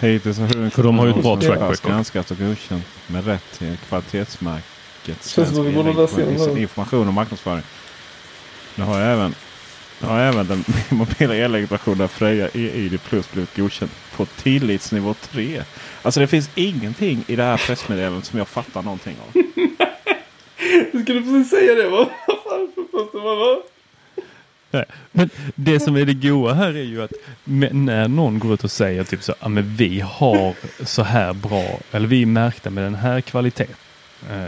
Hittills 0.00 0.38
har 0.38 0.70
För 0.70 0.82
de 0.82 0.98
har 0.98 1.06
ju 1.06 1.12
ett 1.12 1.22
bra 1.22 1.40
track 1.40 1.60
record. 1.60 1.90
granskat 1.90 2.30
och 2.30 2.38
godkänt 2.38 2.84
med 3.06 3.26
rätt 3.26 3.58
till 3.58 3.76
kvalitetsmärket 3.88 5.36
igenom 5.36 5.96
det 5.96 6.16
här. 6.16 6.58
information 6.58 7.08
och 7.08 7.14
marknadsföring. 7.14 7.62
Nu 8.74 8.84
har 8.84 9.00
jag 9.00 9.12
även, 9.12 9.34
nu 10.00 10.08
har 10.08 10.20
även 10.20 10.46
den 10.46 10.64
mobila 10.98 11.34
e-legitimationen 11.34 12.08
Freja 12.08 12.48
EID 12.48 13.00
Plus 13.08 13.32
blivit 13.32 13.56
godkänd 13.56 13.90
på 14.16 14.26
tillitsnivå 14.26 15.14
3. 15.14 15.62
Alltså 16.02 16.20
det 16.20 16.26
finns 16.26 16.50
ingenting 16.54 17.24
i 17.26 17.36
det 17.36 17.42
här 17.42 17.56
pressmeddelandet 17.56 18.24
som 18.24 18.38
jag 18.38 18.48
fattar 18.48 18.82
någonting 18.82 19.16
av. 19.26 19.42
Du 20.92 21.02
skulle 21.02 21.20
precis 21.20 21.50
säga 21.50 21.74
det 21.74 21.88
va? 21.88 22.08
Vad 22.26 22.36
fan 23.12 23.22
man? 23.22 23.62
Nej. 24.70 24.84
Men 25.12 25.30
det 25.54 25.80
som 25.80 25.96
är 25.96 26.04
det 26.04 26.14
goa 26.14 26.52
här 26.54 26.68
är 26.76 26.82
ju 26.82 27.02
att 27.02 27.12
när 27.44 28.08
någon 28.08 28.38
går 28.38 28.54
ut 28.54 28.64
och 28.64 28.70
säger 28.70 29.04
typ 29.04 29.22
så, 29.22 29.34
ja 29.40 29.48
men 29.48 29.74
vi 29.76 30.00
har 30.00 30.54
så 30.84 31.02
här 31.02 31.32
bra, 31.32 31.80
eller 31.92 32.06
vi 32.08 32.22
är 32.22 32.26
märkta 32.26 32.70
med 32.70 32.84
den 32.84 32.94
här 32.94 33.20
kvaliteten. 33.20 33.74
Eh, 34.30 34.44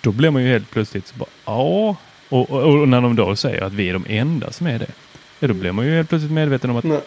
då 0.00 0.12
blir 0.12 0.30
man 0.30 0.42
ju 0.42 0.48
helt 0.48 0.70
plötsligt 0.70 1.06
så 1.06 1.14
bara, 1.16 1.28
ja. 1.44 1.96
Och, 2.28 2.50
och, 2.50 2.80
och 2.80 2.88
när 2.88 3.00
de 3.00 3.16
då 3.16 3.36
säger 3.36 3.62
att 3.62 3.72
vi 3.72 3.88
är 3.88 3.92
de 3.92 4.04
enda 4.08 4.52
som 4.52 4.66
är 4.66 4.78
det. 4.78 4.90
Ja, 5.40 5.48
då 5.48 5.54
blir 5.54 5.72
man 5.72 5.86
ju 5.86 5.92
helt 5.96 6.08
plötsligt 6.08 6.32
medveten 6.32 6.70
om 6.70 6.76
att 6.76 6.84
Nej. 6.84 7.00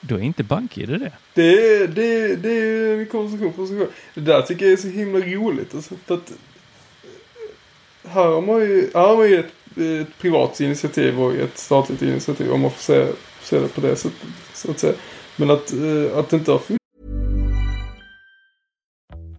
då 0.00 0.14
är 0.14 0.20
inte 0.20 0.42
BankID 0.42 0.88
det. 0.88 1.12
Det 1.34 1.42
är, 1.76 1.86
det, 1.88 2.02
är- 2.06 2.36
det 2.36 2.50
är 2.52 2.98
en 2.98 3.06
konversation 3.06 3.52
för 3.52 3.66
sig 3.66 3.78
själv. 3.78 3.88
Det 4.14 4.20
där 4.20 4.42
tycker 4.42 4.64
jag 4.64 4.72
är 4.72 4.76
så 4.76 4.88
himla 4.88 5.18
roligt. 5.26 5.74
Alltså, 5.74 5.94
för 6.06 6.14
att 6.14 6.30
eh, 6.30 6.36
här 8.10 8.24
har 8.26 8.40
man 8.42 8.60
ju, 8.60 8.90
här 8.94 9.00
har 9.08 9.16
man 9.16 9.28
ju 9.28 9.38
ett, 9.38 9.52
ett 9.78 10.18
privat 10.18 10.60
initiativ 10.60 11.20
och 11.20 11.34
ett 11.34 11.58
statligt 11.58 12.02
initiativ 12.02 12.52
om 12.52 12.60
man 12.60 12.70
får 12.70 12.80
se, 12.80 13.06
se 13.42 13.58
det 13.58 13.68
på 13.68 13.80
det 13.80 13.96
sättet. 13.96 14.28
Så 14.54 14.70
att 14.70 14.78
säga. 14.78 14.94
Men 15.36 15.50
att, 15.50 15.72
eh, 15.72 16.18
att 16.18 16.30
det 16.30 16.36
inte 16.36 16.50
har 16.50 16.58
funnits 16.58 16.78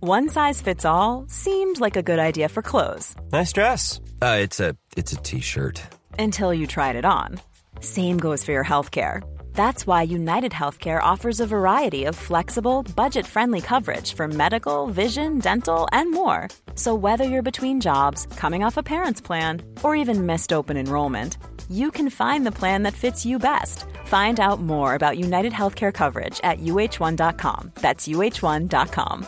One 0.02 0.30
size 0.30 0.64
fits 0.64 0.86
all 0.86 1.26
seemed 1.30 1.80
like 1.82 2.00
a 2.00 2.02
good 2.02 2.20
idea 2.20 2.50
for 2.50 2.62
clothes 2.62 3.16
Nice 3.32 3.52
dress. 3.54 4.00
Uh, 4.22 4.40
it's 4.46 4.60
a 4.60 4.76
it's 4.96 5.14
a 5.14 5.20
t-shirt. 5.24 5.82
until 6.18 6.54
you 6.54 6.68
tried 6.68 6.96
it 6.96 7.06
on. 7.06 7.40
Same 7.82 8.18
goes 8.18 8.44
for 8.44 8.52
your 8.52 8.64
healthcare. 8.64 9.22
That's 9.54 9.86
why 9.86 10.04
United 10.04 10.52
Healthcare 10.52 11.02
offers 11.02 11.40
a 11.40 11.46
variety 11.46 12.06
of 12.06 12.16
flexible, 12.16 12.84
budget 12.96 13.26
friendly 13.26 13.62
coverage 13.62 14.14
for 14.14 14.28
medical, 14.28 14.88
vision, 14.88 15.40
dental, 15.40 15.88
and 15.92 16.12
more. 16.12 16.48
So, 16.80 16.96
whether 16.96 17.26
you're 17.26 17.52
between 17.52 17.82
jobs, 17.82 18.26
coming 18.38 18.64
off 18.64 18.78
a 18.78 18.82
parent's 18.82 19.20
plan, 19.20 19.64
or 19.84 19.98
even 19.98 20.26
missed 20.26 20.54
open 20.54 20.78
enrollment, 20.78 21.38
you 21.70 21.92
can 21.92 22.10
find 22.10 22.48
the 22.48 22.54
plan 22.54 22.84
that 22.84 22.94
fits 22.94 23.26
you 23.26 23.38
best. 23.38 23.84
Find 24.06 24.40
out 24.40 24.62
more 24.62 24.96
about 24.96 25.18
United 25.18 25.52
Healthcare 25.52 25.94
coverage 25.94 26.40
at 26.42 26.62
uh1.com. 26.62 27.72
That's 27.82 28.08
uh1.com. 28.08 29.28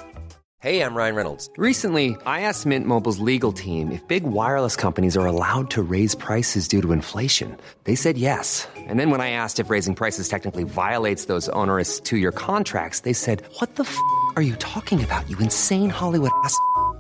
Hey, 0.62 0.82
I'm 0.82 0.96
Ryan 0.96 1.16
Reynolds. 1.16 1.50
Recently, 1.58 2.16
I 2.26 2.42
asked 2.42 2.66
Mint 2.66 2.86
Mobile's 2.86 3.20
legal 3.20 3.52
team 3.52 3.92
if 3.92 4.08
big 4.08 4.24
wireless 4.24 4.78
companies 4.78 5.18
are 5.18 5.26
allowed 5.26 5.72
to 5.72 5.82
raise 5.82 6.16
prices 6.16 6.70
due 6.70 6.82
to 6.84 6.94
inflation. 6.94 7.58
They 7.84 7.96
said 7.96 8.18
yes. 8.18 8.66
And 8.78 8.98
then 8.98 9.10
when 9.10 9.20
I 9.22 9.32
asked 9.32 9.60
if 9.60 9.70
raising 9.70 9.96
prices 9.96 10.30
technically 10.30 10.64
violates 10.64 11.26
those 11.26 11.50
onerous 11.50 12.00
two 12.00 12.18
year 12.18 12.32
contracts, 12.32 13.02
they 13.02 13.14
said, 13.14 13.44
What 13.60 13.76
the 13.76 13.84
f 13.84 13.98
are 14.36 14.44
you 14.44 14.56
talking 14.56 15.04
about, 15.04 15.30
you 15.30 15.38
insane 15.40 15.90
Hollywood 15.90 16.32
ass? 16.46 16.56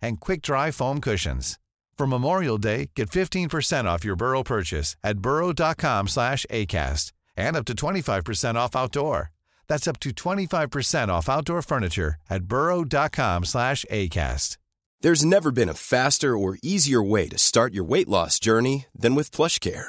and 0.00 0.20
quick-dry 0.20 0.70
foam 0.70 1.00
cushions. 1.00 1.58
For 1.98 2.06
Memorial 2.06 2.58
Day, 2.58 2.90
get 2.94 3.10
15% 3.10 3.84
off 3.86 4.04
your 4.04 4.16
Burrow 4.16 4.42
purchase 4.42 4.96
at 5.02 5.18
burrow.com 5.18 6.08
slash 6.08 6.46
ACAST 6.50 7.12
and 7.36 7.56
up 7.56 7.64
to 7.66 7.74
25% 7.74 8.54
off 8.54 8.76
outdoor. 8.76 9.32
That's 9.68 9.88
up 9.88 9.98
to 10.00 10.10
25% 10.10 11.08
off 11.08 11.28
outdoor 11.28 11.62
furniture 11.62 12.14
at 12.30 12.44
burrow.com 12.44 13.44
slash 13.44 13.84
ACAST. 13.90 14.56
There's 15.00 15.24
never 15.24 15.52
been 15.52 15.68
a 15.68 15.74
faster 15.74 16.36
or 16.36 16.58
easier 16.62 17.02
way 17.02 17.28
to 17.28 17.38
start 17.38 17.72
your 17.72 17.84
weight 17.84 18.08
loss 18.08 18.40
journey 18.40 18.86
than 18.98 19.14
with 19.14 19.30
PlushCare. 19.30 19.88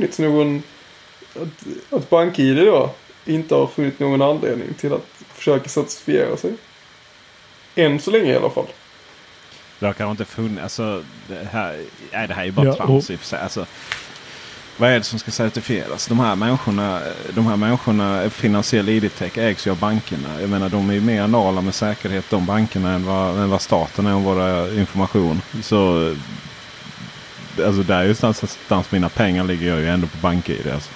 Funnits 0.00 0.18
någon... 0.18 0.62
Att, 1.36 1.92
att 1.98 2.10
BankID 2.10 2.56
då 2.56 2.90
inte 3.26 3.54
har 3.54 3.66
funnit 3.66 3.98
någon 3.98 4.22
anledning 4.22 4.74
till 4.74 4.92
att 4.92 5.06
försöka 5.34 5.68
certifiera 5.68 6.36
sig. 6.36 6.52
Än 7.74 8.00
så 8.00 8.10
länge 8.10 8.32
i 8.32 8.36
alla 8.36 8.50
fall. 8.50 8.66
Det 9.78 9.86
har 9.86 9.92
kanske 9.92 10.10
inte 10.10 10.24
funnits. 10.24 10.62
Alltså, 10.62 11.04
det 11.28 11.48
här, 11.52 11.84
nej, 12.12 12.28
det 12.28 12.34
här 12.34 12.42
är 12.42 12.46
ju 12.46 12.52
bara 12.52 12.66
Ja, 12.66 12.74
trams 12.74 13.10
i 13.10 13.14
och 13.14 13.18
för 13.18 13.26
sig. 13.26 13.40
Alltså, 13.40 13.66
vad 14.76 14.90
är 14.90 14.98
det 14.98 15.04
som 15.04 15.18
ska 15.18 15.30
certifieras? 15.30 16.06
De 16.06 16.18
här 16.20 16.36
människorna, 16.36 17.00
de 17.34 17.46
här 17.46 17.56
människorna 17.56 18.30
finansiell 18.30 18.88
ID-tech 18.88 19.38
ägs 19.38 19.66
ju 19.66 19.70
av 19.70 19.78
bankerna. 19.78 20.40
Jag 20.40 20.50
menar 20.50 20.68
de 20.68 20.90
är 20.90 20.94
ju 20.94 21.00
mer 21.00 21.22
anala 21.22 21.60
med 21.60 21.74
säkerhet 21.74 22.24
de 22.30 22.46
bankerna 22.46 22.92
än 22.92 23.04
vad, 23.04 23.38
än 23.38 23.50
vad 23.50 23.62
staten 23.62 24.06
är 24.06 24.14
om 24.14 24.24
våra 24.24 24.74
information. 24.74 25.42
Så 25.62 26.14
alltså 27.66 27.82
där 27.82 28.04
just 28.04 28.22
någonstans 28.22 28.92
mina 28.92 29.08
pengar 29.08 29.44
ligger 29.44 29.68
jag 29.68 29.80
ju 29.80 29.88
ändå 29.88 30.06
på 30.06 30.16
BankID. 30.22 30.70
Alltså. 30.74 30.90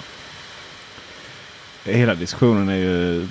Hela 1.83 2.15
diskussionen 2.15 2.69
är 2.69 2.75
ju 2.75 3.27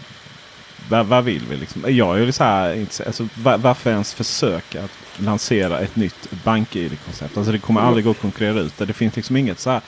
vad, 0.88 1.06
vad 1.06 1.24
vill 1.24 1.42
vi? 1.50 1.56
Liksom? 1.56 1.82
Jag 1.86 2.18
är 2.18 2.24
ju 2.24 2.32
så 2.32 2.44
här, 2.44 2.86
alltså, 3.06 3.28
var, 3.34 3.58
varför 3.58 3.90
ens 3.90 4.14
försöka 4.14 4.84
att 4.84 4.90
lansera 5.16 5.80
ett 5.80 5.96
nytt 5.96 6.30
BankID-koncept? 6.44 7.36
Alltså 7.36 7.52
det 7.52 7.58
kommer 7.58 7.80
aldrig 7.80 8.04
gå 8.04 8.10
att 8.10 8.20
konkurrera 8.20 8.60
ut 8.60 8.78
det. 8.78 8.84
Det 8.84 8.92
finns 8.92 9.16
liksom 9.16 9.36
inget 9.36 9.60
så 9.60 9.70
här 9.70 9.80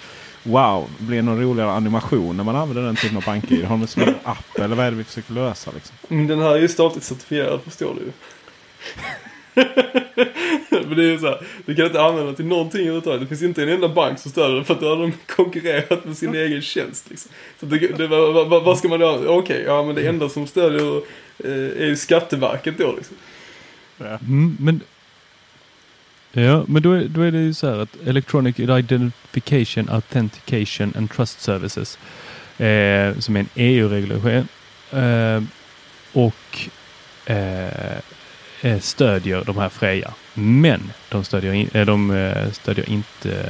Wow, 0.42 0.90
blir 0.98 1.16
det 1.16 1.22
någon 1.22 1.40
roligare 1.40 1.70
animation 1.70 2.36
när 2.36 2.44
man 2.44 2.56
använder 2.56 2.82
den 2.82 2.96
typen 2.96 3.16
av 3.16 3.22
BankID? 3.24 3.64
Har 3.64 3.76
de 3.76 4.02
en 4.02 4.14
app 4.24 4.58
eller 4.58 4.76
vad 4.76 4.86
är 4.86 4.90
det 4.90 4.96
vi 4.96 5.04
försöker 5.04 5.32
lösa? 5.32 5.70
Liksom? 5.74 5.96
Mm, 6.08 6.26
den 6.26 6.38
här 6.38 6.50
är 6.50 6.58
ju 6.58 6.68
statligt 6.68 7.04
certifierad 7.04 7.60
förstår 7.62 7.94
du. 7.94 8.12
Men 10.70 10.96
det 10.96 11.02
är 11.04 11.10
ju 11.10 11.18
så 11.18 11.26
här, 11.26 11.40
du 11.66 11.74
kan 11.74 11.86
inte 11.86 12.02
använda 12.02 12.32
till 12.32 12.46
någonting 12.46 12.80
överhuvudtaget. 12.80 13.20
Det 13.20 13.26
finns 13.26 13.42
inte 13.42 13.62
en 13.62 13.68
enda 13.68 13.88
bank 13.88 14.18
som 14.18 14.30
stöder 14.30 14.54
det 14.54 14.64
för 14.64 14.74
att 14.74 14.80
då 14.80 14.88
har 14.88 14.96
de 14.96 15.12
konkurrerat 15.26 16.04
med 16.04 16.16
sin 16.16 16.34
egen 16.34 16.62
tjänst. 16.62 17.10
Liksom. 17.10 17.30
Så 17.60 17.66
det, 17.66 17.78
det, 17.78 18.06
vad, 18.06 18.48
vad, 18.48 18.64
vad 18.64 18.78
ska 18.78 18.88
man 18.88 19.00
göra? 19.00 19.16
Okej, 19.16 19.30
okay, 19.30 19.62
ja 19.62 19.82
men 19.82 19.94
det 19.94 20.08
enda 20.08 20.28
som 20.28 20.46
stödjer 20.46 20.96
eh, 21.38 21.82
är 21.82 21.86
ju 21.86 21.96
Skatteverket 21.96 22.78
då 22.78 22.94
liksom. 22.96 23.16
Mm, 23.98 24.56
men 24.60 24.80
Ja, 26.32 26.64
men 26.68 26.82
då 26.82 26.92
är, 26.92 27.04
då 27.04 27.20
är 27.20 27.30
det 27.30 27.38
ju 27.38 27.54
så 27.54 27.70
här 27.70 27.78
att 27.78 27.96
Electronic 28.06 28.60
Identification, 28.60 29.88
Authentication 29.88 30.92
and 30.96 31.10
Trust 31.10 31.40
Services 31.40 31.98
eh, 32.58 33.18
som 33.18 33.36
är 33.36 33.40
en 33.40 33.48
EU-regulation 33.54 34.48
eh, 34.92 35.42
och 36.12 36.58
eh, 37.26 37.98
Eh, 38.66 38.80
stödjer 38.80 39.44
de 39.44 39.58
här 39.58 39.68
Freja. 39.68 40.14
Men 40.34 40.92
de 41.08 41.24
stödjer, 41.24 41.52
in, 41.52 41.70
eh, 41.72 41.86
de 41.86 42.10
eh, 42.10 42.52
stödjer 42.52 42.90
inte 42.90 43.44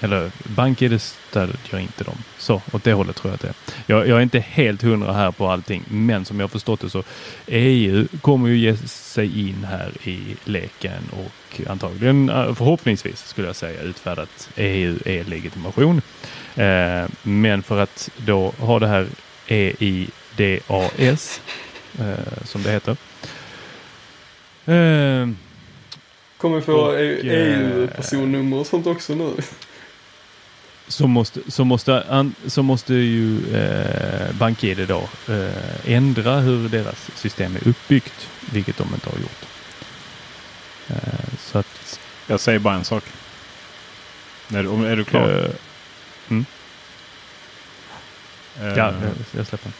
eller 0.00 0.30
BankID 0.44 1.00
stödjer 1.00 1.78
inte 1.78 2.04
dem. 2.04 2.16
Så 2.38 2.62
åt 2.72 2.84
det 2.84 2.92
hållet 2.92 3.16
tror 3.16 3.30
jag 3.30 3.34
att 3.34 3.40
det 3.40 3.48
är. 3.48 3.54
Jag, 3.86 4.08
jag, 4.08 4.18
är 4.18 4.22
inte 4.22 4.38
helt 4.38 4.82
hundra 4.82 5.12
här 5.12 5.30
på 5.30 5.48
allting, 5.48 5.82
men 5.88 6.24
som 6.24 6.40
jag 6.40 6.50
förstått 6.50 6.80
det 6.80 6.90
så 6.90 7.02
EU 7.46 8.08
kommer 8.20 8.48
ju 8.48 8.58
ge 8.58 8.76
sig 8.76 9.48
in 9.48 9.64
här 9.64 9.90
i 10.04 10.36
leken 10.44 11.02
och 11.12 11.60
antagligen 11.70 12.28
förhoppningsvis 12.54 13.26
skulle 13.26 13.46
jag 13.46 13.56
säga 13.56 13.82
utfärdat 13.82 14.50
EU-e-legitimation. 14.56 16.02
Eh, 16.56 17.04
men 17.22 17.62
för 17.62 17.78
att 17.78 18.10
då 18.16 18.52
ha 18.58 18.78
det 18.78 18.88
här 18.88 19.06
EIDAS 19.46 21.40
eh, 21.98 22.44
som 22.44 22.62
det 22.62 22.70
heter. 22.70 22.96
Eh, 24.74 25.28
kommer 26.36 26.60
få 26.60 26.92
EU-personnummer 26.94 28.56
och 28.56 28.66
sånt 28.66 28.86
också 28.86 29.14
nu? 29.14 29.32
så 30.88 31.06
måste, 31.06 31.50
så 31.50 31.64
måste, 31.64 32.24
så 32.46 32.62
måste 32.62 32.94
ju 32.94 33.56
eh, 33.56 34.34
BankID 34.34 34.88
då 34.88 35.08
eh, 35.28 35.94
ändra 35.94 36.36
hur 36.36 36.68
deras 36.68 37.10
system 37.14 37.56
är 37.56 37.68
uppbyggt, 37.68 38.28
vilket 38.52 38.76
de 38.76 38.94
inte 38.94 39.10
har 39.10 39.18
gjort. 39.18 39.46
Eh, 40.88 41.38
så 41.38 41.58
att, 41.58 42.00
jag 42.26 42.40
säger 42.40 42.58
bara 42.58 42.74
en 42.74 42.84
sak. 42.84 43.04
Är 44.54 44.62
du, 44.62 44.86
är 44.86 44.96
du 44.96 45.04
klar? 45.04 45.28
Uh, 45.28 45.50
mm. 46.28 46.44
Uh, 48.62 48.78
ja, 48.78 48.94
jag 49.36 49.46
släpper. 49.46 49.72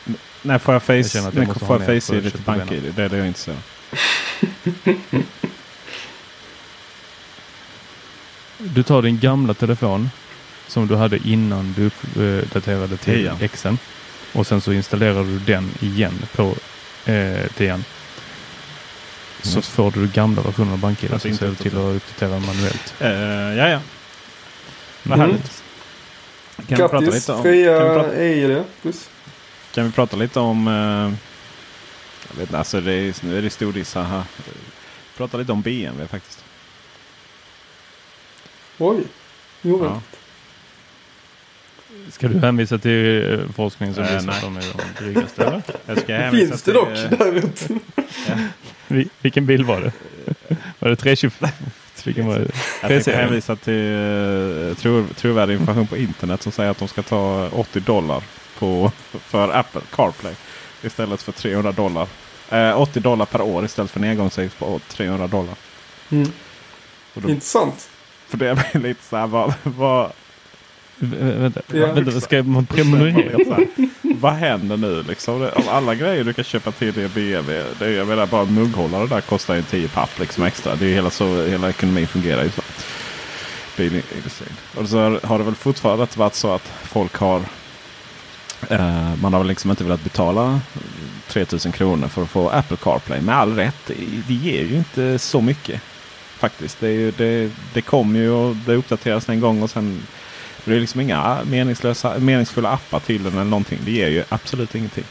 När 0.42 0.58
får 0.58 0.74
jag 0.74 0.82
face, 0.82 0.94
jag 0.94 1.24
jag 1.24 1.34
när 1.34 1.54
får 1.54 1.82
jag 1.82 2.02
face 2.02 2.16
ID 2.16 2.32
till 2.32 2.42
BankID? 2.42 2.92
Det 2.96 3.02
är 3.02 3.08
det 3.08 3.16
jag 3.16 3.26
inte 3.26 3.40
säger. 3.40 3.60
du 8.58 8.82
tar 8.82 9.02
din 9.02 9.18
gamla 9.18 9.54
telefon 9.54 10.10
som 10.66 10.86
du 10.86 10.96
hade 10.96 11.18
innan 11.28 11.74
du 11.76 11.86
uppdaterade 11.86 12.96
till 12.96 13.24
ja. 13.40 13.48
Xen. 13.48 13.78
Och 14.32 14.46
sen 14.46 14.60
så 14.60 14.72
installerar 14.72 15.24
du 15.24 15.38
den 15.38 15.70
igen 15.80 16.26
på 16.36 16.54
eh, 17.06 17.46
TN. 17.56 17.84
Så 19.42 19.52
mm. 19.52 19.62
får 19.62 19.90
du 19.90 20.08
gamla 20.08 20.42
versionen 20.42 20.72
av 20.72 20.78
BankID. 20.78 21.10
Så 21.10 21.18
ser 21.18 21.48
du 21.48 21.54
till 21.54 21.78
att 21.78 21.96
uppdatera 21.96 22.30
manuellt. 22.30 22.94
Uh, 23.02 23.08
ja, 23.58 23.68
ja. 23.68 23.80
Vad 25.02 25.18
mm. 25.18 25.30
härligt. 25.30 25.62
Kan 26.68 26.78
Grattis, 26.78 26.80
vi 26.80 26.88
prata 26.88 27.10
lite 27.10 27.32
om, 27.32 27.42
fria 27.42 27.94
prata, 27.94 28.16
EID. 28.16 28.64
Puss. 28.82 29.10
Kan 29.74 29.84
vi 29.84 29.92
prata 29.92 30.16
lite 30.16 30.40
om... 30.40 30.68
Uh, 30.68 31.12
jag 32.28 32.36
vet 32.36 32.48
inte, 32.48 32.58
alltså 32.58 32.80
det 32.80 32.92
är, 32.92 33.14
nu 33.24 33.38
är 33.38 33.42
det 33.42 33.50
stordiss 33.50 33.94
här. 33.94 34.22
Prata 35.16 35.36
lite 35.36 35.52
om 35.52 35.62
BMW 35.62 36.08
faktiskt. 36.08 36.44
Oj. 38.78 39.04
Jo, 39.62 39.84
ja. 39.84 40.00
Ska 42.10 42.28
du 42.28 42.38
hänvisa 42.38 42.78
till 42.78 43.32
eh, 43.32 43.48
forskning 43.54 43.94
som 43.94 44.04
äh, 44.04 44.14
visar 44.14 44.30
att 44.32 44.40
de 44.40 44.56
är 44.56 44.62
de 44.62 45.04
drygaste? 45.04 45.44
Eller? 45.44 45.62
Jag 45.86 46.00
ska 46.00 46.14
hänvisa 46.16 46.46
Finns 46.46 46.62
det 46.62 46.72
dock 46.72 46.88
eh, 46.88 47.10
däremot? 47.18 47.68
ja. 48.26 49.04
Vilken 49.20 49.46
bil 49.46 49.64
var 49.64 49.80
det? 49.80 49.92
Var 50.78 50.88
det 50.88 50.96
325? 50.96 51.50
Vilken 52.04 52.26
var 52.26 52.38
det? 52.38 52.94
Jag 52.94 53.02
ska 53.02 53.16
hänvisa 53.16 53.56
till 53.56 53.74
uh, 53.74 54.74
tro, 54.74 55.06
trovärdig 55.16 55.54
information 55.54 55.86
på 55.86 55.96
internet 55.96 56.42
som 56.42 56.52
säger 56.52 56.70
att 56.70 56.78
de 56.78 56.88
ska 56.88 57.02
ta 57.02 57.48
80 57.48 57.80
dollar 57.80 58.22
på, 58.58 58.92
för 59.10 59.48
Apple 59.48 59.80
CarPlay 59.90 60.34
istället 60.82 61.22
för 61.22 61.32
300 61.32 61.72
dollar. 61.72 62.08
Uh, 62.52 62.80
80 62.80 63.00
dollar 63.00 63.26
per 63.26 63.40
år 63.40 63.64
istället 63.64 63.90
för 63.90 64.00
engångsavgift 64.00 64.58
på 64.58 64.80
300 64.88 65.26
dollar. 65.26 65.54
Mm. 66.10 66.32
Då, 67.14 67.28
Intressant. 67.30 67.88
För 68.28 68.38
det 68.38 68.48
är 68.48 68.78
lite 68.78 69.04
så 69.04 69.16
här, 69.16 69.26
vad, 69.26 69.54
vad, 69.62 70.12
Vänta, 71.00 71.60
ja, 71.72 71.92
vänta 71.92 72.20
ska 72.20 72.42
man 72.42 72.66
prenumerera? 72.66 73.66
Vad 74.02 74.32
händer 74.32 74.76
nu 74.76 75.02
liksom? 75.02 75.42
Av 75.42 75.68
alla 75.68 75.94
grejer 75.94 76.24
du 76.24 76.32
kan 76.32 76.44
köpa 76.44 76.72
till 76.72 76.94
det 76.94 77.14
BMW. 77.14 77.64
Det 77.78 77.86
är, 77.86 77.90
jag 77.90 78.06
menar 78.08 78.26
bara 78.26 78.44
mugghållare 78.44 79.06
där 79.06 79.20
kostar 79.20 79.54
ju 79.54 79.62
10 79.62 79.88
papp 79.88 80.18
liksom 80.18 80.44
extra. 80.44 80.76
Det 80.76 80.86
är 80.86 80.94
hela, 80.94 81.10
så, 81.10 81.44
hela 81.44 81.68
ekonomin 81.68 82.06
fungerar 82.06 82.44
ju 82.44 82.50
så. 82.50 82.62
Bilindustrin. 83.76 84.52
Och 84.76 84.88
så 84.88 85.18
har 85.22 85.38
det 85.38 85.44
väl 85.44 85.54
fortfarande 85.54 86.06
varit 86.16 86.34
så 86.34 86.54
att 86.54 86.72
folk 86.82 87.16
har 87.16 87.36
eh, 87.36 87.44
Eh, 88.68 89.16
man 89.22 89.32
har 89.32 89.40
väl 89.40 89.48
liksom 89.48 89.70
inte 89.70 89.84
velat 89.84 90.04
betala 90.04 90.60
3000 91.28 91.72
kronor 91.72 92.08
för 92.08 92.22
att 92.22 92.30
få 92.30 92.48
Apple 92.48 92.76
CarPlay. 92.76 93.20
Med 93.20 93.36
all 93.36 93.56
rätt. 93.56 93.90
Det, 94.26 94.34
ger 94.34 94.64
ju 94.64 94.76
inte 94.76 95.18
så 95.18 95.40
mycket. 95.40 95.80
Faktiskt. 96.38 96.80
Det, 96.80 96.90
ju, 96.90 97.10
det, 97.10 97.50
det 97.74 97.82
kommer 97.82 98.18
ju 98.18 98.30
och 98.30 98.56
det 98.56 98.74
uppdateras 98.74 99.28
en 99.28 99.40
gång 99.40 99.62
och 99.62 99.70
sen 99.70 100.02
det 100.64 100.74
är 100.74 100.80
liksom 100.80 101.00
inga 101.00 101.38
meningslösa, 101.44 102.18
meningsfulla 102.18 102.70
appar 102.70 103.00
till 103.00 103.22
den 103.22 103.32
eller 103.32 103.44
någonting. 103.44 103.78
Det 103.84 103.90
ger 103.90 104.08
ju 104.08 104.24
absolut 104.28 104.74
ingenting. 104.74 105.04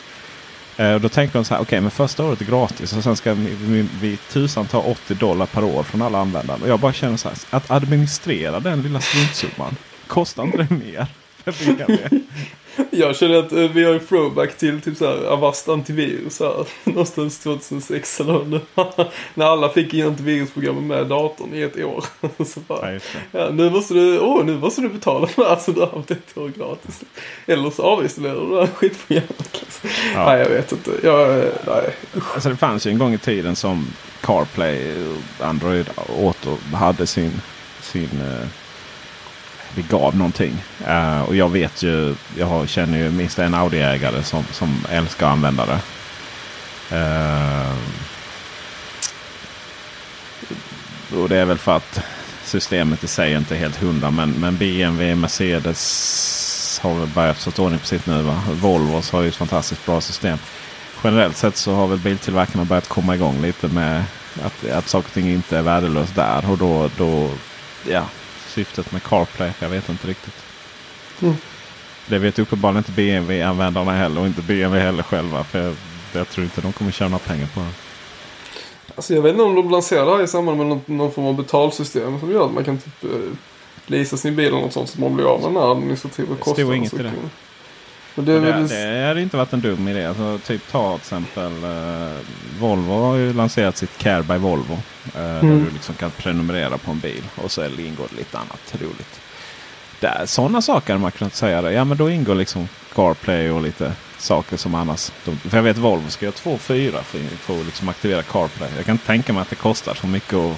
Eh, 0.78 0.94
och 0.94 1.02
då 1.02 1.10
tänker 1.10 1.34
de 1.34 1.46
så 1.46 1.54
här, 1.54 1.62
okej 1.62 1.68
okay, 1.68 1.82
men 1.82 1.92
första 1.92 2.24
året 2.24 2.42
är 2.42 2.46
gratis 2.46 2.94
och 2.94 3.04
sen 3.04 3.16
ska 3.16 3.34
vi, 3.34 3.56
vi, 3.60 3.88
vi 4.02 4.18
tusan 4.18 4.66
ta 4.66 4.80
80 4.80 5.14
dollar 5.14 5.46
per 5.46 5.64
år 5.64 5.84
från 5.84 6.02
alla 6.02 6.20
användare. 6.20 6.62
Och 6.62 6.70
jag 6.70 6.80
bara 6.80 6.94
känner 6.94 7.18
så 7.18 7.30
här, 7.30 7.38
att 7.50 7.72
administrera 7.72 8.60
den 8.60 8.82
lilla 8.82 9.02
struntsumman, 9.02 9.76
kostar 10.08 10.44
inte 10.44 10.58
det 10.58 10.70
mer? 10.70 11.08
Jag 12.92 13.16
känner 13.16 13.36
att 13.36 13.52
eh, 13.52 13.60
vi 13.60 13.84
har 13.84 13.94
en 13.94 14.00
throwback 14.00 14.58
till 14.58 14.82
typ 14.82 14.98
såhär 14.98 15.26
Avast 15.26 15.70
antivirus 15.70 16.40
här. 16.40 16.68
Någonstans 16.84 17.40
2006 17.40 18.20
eller 18.20 18.46
nu. 18.46 18.60
När 19.34 19.46
alla 19.46 19.70
fick 19.70 19.94
in 19.94 20.06
antivirusprogrammet 20.06 20.84
med 20.84 21.08
datorn 21.08 21.54
i 21.54 21.62
ett 21.62 21.78
år. 21.78 22.06
så 22.46 22.60
bara, 22.60 22.94
ja, 22.94 23.00
ja, 23.32 23.50
nu 23.50 23.70
måste 23.70 23.94
du, 23.94 24.20
åh, 24.20 24.46
nu 24.46 24.58
måste 24.58 24.82
du 24.82 24.90
betala 24.90 25.28
för 25.28 25.44
det 25.44 25.50
här 25.50 25.56
så 25.56 25.72
du 25.72 25.80
har 25.80 25.88
haft 25.88 26.12
ett 26.12 26.38
år 26.38 26.52
gratis. 26.58 27.02
Eller 27.46 27.70
så 27.70 27.84
avinstallerar 27.84 28.42
du 28.42 28.56
det 28.56 28.60
här 28.60 28.68
skitprogrammet. 28.68 29.66
Ja. 30.14 30.26
Nej, 30.26 30.40
jag 30.40 30.50
vet 30.50 30.72
inte. 30.72 30.92
Jag, 31.04 31.44
nej. 31.68 31.96
Alltså 32.34 32.50
det 32.50 32.58
fanns 32.58 32.88
ju 32.88 32.92
en 32.92 32.98
gång 32.98 33.14
i 33.14 33.18
tiden 33.18 33.56
som 33.56 33.88
CarPlay, 34.22 34.94
Android 35.40 35.90
åt 36.20 36.46
och 36.46 36.78
hade 36.78 37.08
sin, 37.08 37.42
sin 37.82 38.22
uh 38.22 38.48
det 39.78 39.88
gav 39.88 40.16
någonting. 40.16 40.64
Uh, 40.88 41.22
och 41.22 41.36
jag 41.36 41.50
vet 41.50 41.84
ju, 41.84 42.16
jag 42.38 42.70
känner 42.70 42.98
ju 42.98 43.12
minst 43.12 43.40
en 43.40 43.56
Audi-ägare 43.56 44.24
som, 44.24 44.44
som 44.52 44.86
älskar 44.90 45.28
att 45.28 45.32
använda 45.32 45.66
det. 45.66 45.80
Uh, 46.96 47.78
och 51.22 51.30
det 51.30 51.38
är 51.38 51.46
väl 51.46 51.58
för 51.58 51.78
att 51.78 52.02
systemet 52.44 53.04
i 53.04 53.08
sig 53.08 53.34
inte 53.34 53.56
är 53.56 53.60
helt 53.60 53.82
hundra. 53.82 54.12
Men, 54.12 54.32
men 54.32 54.58
BMW, 54.58 55.16
Mercedes 55.16 56.80
har 56.84 56.94
väl 56.94 57.08
börjat 57.08 57.38
få 57.38 57.64
ordning 57.64 57.80
på 57.80 57.86
sitt 57.86 58.06
nu. 58.06 58.22
Va? 58.22 58.42
Volvo 58.52 59.02
har 59.12 59.22
ju 59.22 59.28
ett 59.28 59.36
fantastiskt 59.36 59.86
bra 59.86 60.02
system. 60.02 60.38
Generellt 61.04 61.38
sett 61.38 61.58
så 61.58 61.76
har 61.76 61.88
väl 61.88 62.00
biltillverkarna 62.00 62.66
börjat 62.66 62.88
komma 62.88 63.16
igång 63.16 63.42
lite 63.42 63.68
med 63.68 64.04
att, 64.44 64.70
att 64.70 64.88
saker 64.88 65.08
och 65.08 65.14
ting 65.14 65.30
inte 65.30 65.58
är 65.58 65.62
värdelöst 65.62 66.16
där. 66.16 66.52
Och 66.52 66.58
då, 66.58 66.90
då 66.98 67.30
ja, 67.90 68.06
syftet 68.58 68.92
med 68.92 69.04
CarPlay. 69.04 69.52
Jag 69.60 69.70
vet 69.70 69.90
inte 69.90 70.08
riktigt. 70.08 70.34
Mm. 71.22 71.36
Det 72.08 72.20
vet 72.20 72.40
uppenbarligen 72.40 72.78
inte 72.78 72.92
BMW-användarna 72.92 73.92
heller 73.92 74.22
och 74.22 74.28
inte 74.28 74.42
BMW 74.42 74.86
heller 74.86 75.04
själva. 75.04 75.44
För 75.44 75.64
jag, 75.64 75.76
jag 76.14 76.30
tror 76.30 76.44
inte 76.44 76.62
de 76.62 76.74
kommer 76.74 76.92
tjäna 76.92 77.20
pengar 77.20 77.48
på 77.54 77.60
det. 77.60 77.66
Alltså 78.96 79.14
jag 79.14 79.22
vet 79.22 79.32
inte 79.32 79.44
om 79.44 79.56
de 79.56 79.70
lanserar 79.70 80.06
det 80.06 80.12
här 80.18 80.24
i 80.24 80.28
samband 80.28 80.58
med 80.58 80.68
någon, 80.68 80.82
någon 80.86 81.12
form 81.12 81.26
av 81.26 81.36
betalsystem 81.36 82.20
som 82.20 82.32
gör 82.32 82.46
att 82.46 82.54
man 82.54 82.64
kan 82.64 82.78
typ 82.78 83.04
eh, 83.04 83.10
leasa 83.86 84.18
sin 84.18 84.36
bil 84.36 84.46
eller 84.48 84.58
något 84.58 84.74
sånt 84.74 84.90
så 84.90 85.02
man 85.02 85.16
blir 85.16 85.26
av 85.26 85.40
med 85.42 85.50
den 85.50 85.62
här 85.62 85.72
administrativa 85.72 86.30
Det 86.34 86.40
kostnaden. 86.42 86.66
stod 86.66 86.76
inget 86.76 86.94
i 86.94 86.98
det. 87.04 87.12
Det, 88.22 88.34
är 88.34 88.42
Det, 89.02 89.08
hade 89.08 89.22
inte 89.22 89.38
varit 89.38 89.54
en 89.54 89.62
dum 89.62 89.88
idé. 89.88 90.06
Alltså, 90.06 90.40
typ 90.46 90.72
ta 90.72 90.92
till 90.92 91.02
exempel 91.02 91.64
eh, 91.64 92.14
Volvo 92.60 92.94
har 93.02 93.16
ju 93.16 93.34
lanserat 93.34 93.78
sitt 93.78 93.98
Care 93.98 94.24
by 94.24 94.38
Volvo. 94.38 94.74
eh, 95.06 95.12
Där 95.22 95.40
Mm. 95.40 95.66
du 95.66 95.72
liksom 95.72 95.96
kan 95.96 96.12
prenumerera 96.12 96.78
på 96.78 96.92
en 96.92 97.00
bil. 97.00 97.24
Och 97.36 97.52
så 97.52 97.66
ingår 97.66 98.08
det 98.10 98.16
lite 98.18 98.38
annat 98.38 98.74
roligt. 98.82 99.20
Där, 100.00 100.24
sådana 100.26 100.62
saker 100.62 100.94
hade 100.94 101.02
man 101.02 101.12
kunnat 101.12 101.36
säga. 101.36 101.72
Ja 101.72 101.84
men 101.84 101.98
då 101.98 102.10
ingår 102.10 102.36
liksom 102.36 102.68
CarPlay 102.96 103.50
och 103.52 103.62
lite 103.62 103.92
saker 104.18 104.58
som 104.58 104.76
annars. 104.76 105.12
De, 105.26 105.38
för 105.38 105.58
jag 105.58 105.64
vet 105.64 105.78
Volvo 105.78 106.10
ska 106.10 106.26
göra 106.26 106.36
2.4 106.36 107.02
för, 107.04 107.20
för 107.38 107.60
att 107.60 107.66
liksom 107.66 107.90
aktivera 107.90 108.24
CarPlay. 108.24 108.70
Jag 108.78 108.86
kan 108.86 108.98
tänka 108.98 109.34
mig 109.34 109.42
att 109.42 109.50
det 109.50 109.56
kostar 109.56 109.94
så 109.94 110.08
mycket 110.08 110.34
att 110.34 110.58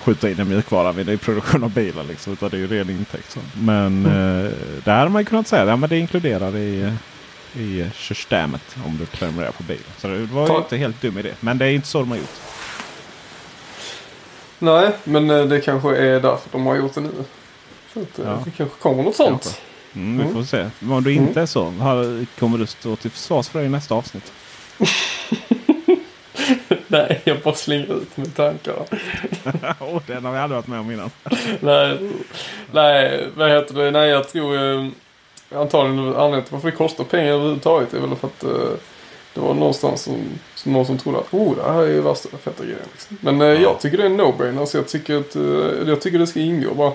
skjuta 0.00 0.30
in 0.30 0.40
en 0.40 0.48
mjukvara 0.48 0.92
vid 0.92 1.08
i 1.08 1.16
produktion 1.16 1.64
av 1.64 1.70
bilar. 1.70 2.04
Liksom, 2.04 2.32
utan 2.32 2.50
det 2.50 2.56
är 2.56 2.58
ju 2.58 2.66
ren 2.66 2.90
intäkt. 2.90 3.30
Så. 3.32 3.40
Men 3.54 4.06
eh, 4.06 4.50
där 4.84 4.98
hade 4.98 5.10
man 5.10 5.22
ju 5.22 5.26
kunnat 5.26 5.48
säga 5.48 5.62
att 5.74 5.80
ja, 5.80 5.86
det 5.86 5.98
inkluderar 5.98 6.56
i, 6.56 6.92
i 7.54 7.86
systemet 7.94 8.76
om 8.86 8.96
du 8.98 9.06
prenumererar 9.06 9.52
på 9.52 9.62
bilen. 9.62 9.82
Så 9.98 10.08
det 10.08 10.18
var 10.18 10.42
ju 10.42 10.48
Ta- 10.48 10.58
inte 10.58 10.76
helt 10.76 11.00
dum 11.02 11.18
idé. 11.18 11.32
Men 11.40 11.58
det 11.58 11.66
är 11.66 11.70
inte 11.70 11.88
så 11.88 11.98
de 11.98 12.10
har 12.10 12.18
gjort. 12.18 12.40
Nej, 14.58 14.90
men 15.04 15.30
eh, 15.30 15.44
det 15.44 15.60
kanske 15.60 15.96
är 15.96 16.20
därför 16.20 16.48
de 16.52 16.66
har 16.66 16.76
gjort 16.76 16.94
det 16.94 17.00
nu. 17.00 17.10
För 17.88 18.00
att 18.02 18.18
eh, 18.18 18.24
Ja. 18.26 18.42
det 18.44 18.50
kanske 18.50 18.76
kommer 18.78 19.02
något 19.02 19.16
sånt. 19.16 19.42
Kanske. 19.42 19.60
Mm, 19.94 20.16
vi 20.18 20.22
Mm. 20.22 20.34
får 20.34 20.42
se. 20.44 20.70
Men 20.78 20.92
om 20.92 21.04
du 21.04 21.12
inte 21.12 21.30
Mm. 21.32 21.42
är 21.42 21.46
så, 21.46 22.24
kommer 22.38 22.58
du 22.58 22.66
stå 22.66 22.96
till 22.96 23.10
försvars 23.10 23.48
för 23.48 23.58
det 23.58 23.64
i 23.64 23.68
nästa 23.68 23.94
avsnitt? 23.94 24.32
Nej, 26.90 27.20
jag 27.24 27.40
bara 27.40 27.54
slänger 27.54 28.02
ut 28.02 28.16
med 28.16 28.36
tankar. 28.36 28.74
oh, 29.80 30.02
den 30.06 30.24
har 30.24 30.32
vi 30.32 30.38
aldrig 30.38 30.56
varit 30.56 30.66
med 30.66 30.80
om 30.80 30.90
innan. 30.90 31.10
nej, 31.60 31.98
nej, 32.72 33.28
vad 33.36 33.50
heter 33.50 33.74
det? 33.74 33.90
Nej, 33.90 34.08
jag 34.10 34.28
tror 34.28 34.56
eh, 34.56 34.86
antagligen 35.54 35.98
anledningen 35.98 36.44
till 36.44 36.52
varför 36.52 36.70
det 36.70 36.76
kostar 36.76 37.04
pengar 37.04 37.32
överhuvudtaget 37.32 37.94
är 37.94 38.00
väl 38.00 38.16
för 38.16 38.26
att 38.26 38.44
eh, 38.44 38.78
det 39.34 39.40
var 39.40 39.54
någonstans 39.54 40.02
som, 40.02 40.16
som 40.54 40.72
någon 40.72 40.86
som 40.86 40.98
trodde 40.98 41.18
att 41.18 41.34
oh, 41.34 41.56
det 41.56 41.72
här 41.72 41.82
är 41.82 41.88
ju 41.88 42.00
värsta 42.00 42.28
feta 42.28 42.64
grejen. 42.64 42.88
Liksom. 42.92 43.18
Men 43.20 43.40
eh, 43.40 43.62
jag 43.62 43.80
tycker 43.80 43.96
det 43.96 44.02
är 44.02 44.06
en 44.06 44.20
no-brainer. 44.20 44.66
Så 44.66 44.76
jag 44.76 44.88
tycker 44.88 45.16
att 45.16 45.36
eh, 45.36 45.88
jag 45.88 46.00
tycker 46.00 46.18
det 46.18 46.26
ska 46.26 46.40
ingå 46.40 46.74
bara. 46.74 46.92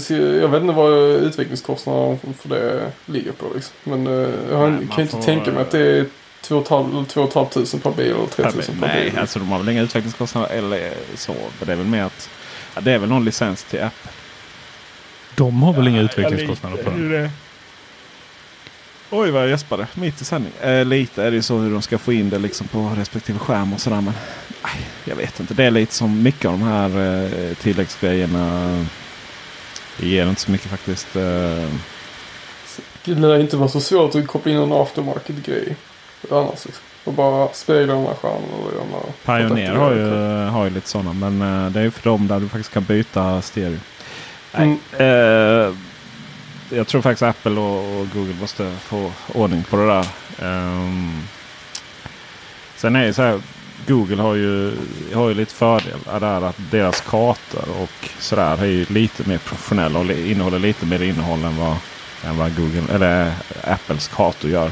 Ska, 0.00 0.14
jag 0.14 0.48
vet 0.48 0.60
inte 0.62 0.74
vad 0.74 0.92
utvecklingskostnaderna 0.98 2.18
för 2.38 2.48
det 2.48 2.92
ligger 3.06 3.32
på. 3.32 3.46
Liksom. 3.54 3.74
Men 3.84 4.06
eh, 4.06 4.28
jag 4.50 4.72
Nej, 4.72 4.88
kan 4.94 5.00
inte 5.02 5.16
får, 5.16 5.22
tänka 5.22 5.52
mig 5.52 5.62
att 5.62 5.70
det 5.70 5.80
är 5.80 6.06
2 6.42 6.64
500 6.64 7.04
per 7.82 7.96
bil 7.96 8.06
eller 8.06 8.26
3 8.26 8.44
000 8.44 8.52
per 8.52 8.72
bil. 8.72 8.76
Nej, 8.80 9.12
alltså 9.16 9.38
de 9.38 9.48
har 9.48 9.58
väl 9.58 9.68
inga 9.68 9.82
utvecklingskostnader 9.82 10.48
eller 10.48 10.92
så. 11.14 11.32
Men 11.58 11.66
det 11.66 11.72
är 11.72 11.76
väl 11.76 11.86
mer 11.86 12.02
att 12.02 12.30
ja, 12.74 12.80
det 12.80 12.92
är 12.92 12.98
väl 12.98 13.08
någon 13.08 13.24
licens 13.24 13.64
till 13.64 13.82
app. 13.82 14.08
De 15.34 15.62
har 15.62 15.72
väl 15.72 15.88
inga 15.88 16.00
utvecklingskostnader 16.00 16.82
på 16.82 16.90
den? 16.90 17.10
det. 17.10 17.30
Oj 19.10 19.30
vad 19.30 19.42
jag 19.42 19.50
gäspade 19.50 19.86
mitt 19.94 20.20
i 20.20 20.24
sändning. 20.24 20.52
Eh, 20.60 20.84
lite 20.84 21.22
är 21.24 21.30
det 21.30 21.36
ju 21.36 21.42
så 21.42 21.58
hur 21.58 21.72
de 21.72 21.82
ska 21.82 21.98
få 21.98 22.12
in 22.12 22.30
det 22.30 22.38
liksom 22.38 22.68
på 22.68 22.92
respektive 22.96 23.38
skärm 23.38 23.72
och 23.72 23.80
sådär. 23.80 24.00
Men 24.00 24.14
nej, 24.64 24.86
jag 25.04 25.16
vet 25.16 25.40
inte. 25.40 25.54
Det 25.54 25.64
är 25.64 25.70
lite 25.70 25.94
som 25.94 26.22
mycket 26.22 26.44
av 26.44 26.52
de 26.58 26.62
här 26.62 26.88
eh, 27.48 27.54
tilläggsgrejerna. 27.54 28.86
Det 29.96 30.08
ger 30.08 30.28
inte 30.28 30.40
så 30.40 30.50
mycket 30.50 30.70
faktiskt. 30.70 31.16
Eh, 31.16 31.68
Det 33.04 33.14
lär 33.14 33.38
inte 33.40 33.56
vara 33.56 33.68
så 33.68 33.80
svårt 33.80 34.14
att 34.14 34.26
koppla 34.26 34.52
in 34.52 34.58
en 34.58 34.72
aftermarket-grej. 34.72 35.76
Annars 36.30 36.64
liksom. 36.64 36.84
Och 37.04 37.12
bara 37.12 37.48
spegla 37.52 37.94
de 37.94 38.04
här 38.06 38.14
stjärnorna 38.14 38.54
och 38.66 38.72
göra 38.72 38.84
några 38.90 39.38
Pioneer 39.48 39.74
har 39.74 39.92
ju, 39.92 40.10
har 40.50 40.64
ju 40.64 40.70
lite 40.70 40.88
sådana. 40.88 41.12
Men 41.30 41.42
eh, 41.66 41.70
det 41.72 41.80
är 41.80 41.84
ju 41.84 41.90
för 41.90 42.10
dem 42.10 42.26
där 42.28 42.40
du 42.40 42.48
faktiskt 42.48 42.72
kan 42.72 42.84
byta 42.84 43.42
stereo. 43.42 43.78
Nej, 44.52 44.78
Mm. 44.98 45.68
eh, 45.68 45.74
jag 46.70 46.86
tror 46.86 47.02
faktiskt 47.02 47.22
Apple 47.22 47.60
och, 47.60 48.00
och 48.00 48.06
Google 48.14 48.34
måste 48.40 48.72
få 48.80 49.12
ordning 49.34 49.62
på 49.70 49.76
det 49.76 49.86
där. 49.86 50.06
Ehm, 50.42 51.22
sen 52.76 52.96
är 52.96 53.06
det 53.06 53.14
så 53.14 53.22
här. 53.22 53.40
Google 53.86 54.22
har 54.22 54.34
ju, 54.34 54.76
har 55.14 55.28
ju 55.28 55.34
lite 55.34 55.54
fördelar 55.54 56.20
där 56.20 56.42
att 56.48 56.56
deras 56.70 57.00
kartor 57.00 57.64
och 57.82 58.08
sådär 58.18 58.62
är 58.62 58.66
ju 58.66 58.86
lite 58.88 59.28
mer 59.28 59.38
professionella 59.38 59.98
och 59.98 60.04
innehåller 60.10 60.58
lite 60.58 60.86
mer 60.86 61.02
innehåll 61.02 61.44
än 61.44 61.56
vad, 61.56 61.76
än 62.24 62.38
vad 62.38 62.56
Google 62.56 62.82
eller 62.94 63.32
Apples 63.64 64.08
kartor 64.08 64.50
gör. 64.50 64.70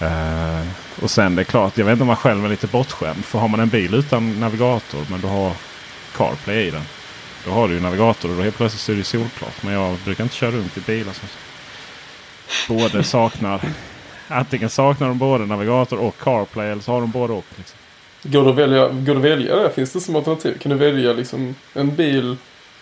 Eh, 0.00 0.66
och 1.02 1.10
sen 1.10 1.36
det 1.36 1.42
är 1.42 1.44
klart, 1.44 1.78
jag 1.78 1.84
vet 1.84 1.92
inte 1.92 2.02
om 2.02 2.06
man 2.06 2.16
själv 2.16 2.44
är 2.44 2.48
lite 2.48 2.66
bortskämd. 2.66 3.24
För 3.24 3.38
har 3.38 3.48
man 3.48 3.60
en 3.60 3.68
bil 3.68 3.94
utan 3.94 4.40
navigator 4.40 5.06
men 5.10 5.20
du 5.20 5.26
har 5.26 5.52
CarPlay 6.16 6.66
i 6.66 6.70
den. 6.70 6.82
Då 7.44 7.50
har 7.50 7.68
du 7.68 7.74
ju 7.74 7.80
navigator 7.80 8.30
och 8.30 8.36
då 8.36 8.42
helt 8.42 8.56
plötsligt 8.56 8.80
så 8.80 8.92
är 8.92 8.96
det 8.96 9.04
solklart. 9.04 9.62
Men 9.62 9.74
jag 9.74 9.96
brukar 10.04 10.24
inte 10.24 10.36
köra 10.36 10.50
runt 10.50 10.76
i 10.76 10.80
bilar 10.80 11.12
som 11.12 11.28
både 12.68 13.04
saknar 13.04 13.60
Antingen 14.32 14.70
saknar 14.70 15.08
de 15.08 15.18
både 15.18 15.46
navigator 15.46 15.98
och 15.98 16.18
CarPlay 16.18 16.70
eller 16.70 16.82
så 16.82 16.92
har 16.92 17.00
de 17.00 17.10
både 17.10 17.32
och. 17.32 17.44
Liksom. 17.56 17.78
Går 18.22 18.44
det 18.44 18.50
att 18.50 18.56
välja, 18.56 18.88
går 18.88 19.14
det 19.14 19.20
välja 19.20 19.56
det? 19.56 19.70
Finns 19.70 19.92
det 19.92 20.00
som 20.00 20.16
alternativ? 20.16 20.58
Kan 20.58 20.70
du 20.70 20.78
välja 20.78 21.12
liksom 21.12 21.54
en 21.72 21.96
bil 21.96 22.36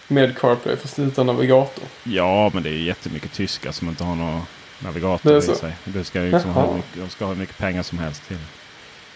med 0.08 0.38
CarPlay 0.38 0.76
fast 0.76 0.98
utan 0.98 1.26
navigator? 1.26 1.84
Ja, 2.04 2.50
men 2.54 2.62
det 2.62 2.68
är 2.68 2.72
jättemycket 2.72 3.32
tyskar 3.32 3.72
som 3.72 3.88
inte 3.88 4.04
har 4.04 4.14
någon 4.14 4.40
Det 4.40 4.57
navigator 4.78 5.36
i 5.36 5.42
sig. 5.42 5.76
Du 5.84 6.04
ska 6.04 6.20
liksom 6.20 6.50
ha 6.50 6.74
mycket, 6.76 6.94
de 6.94 7.08
ska 7.08 7.24
ha 7.24 7.32
hur 7.32 7.40
mycket 7.40 7.58
pengar 7.58 7.82
som 7.82 7.98
helst 7.98 8.28
till. 8.28 8.38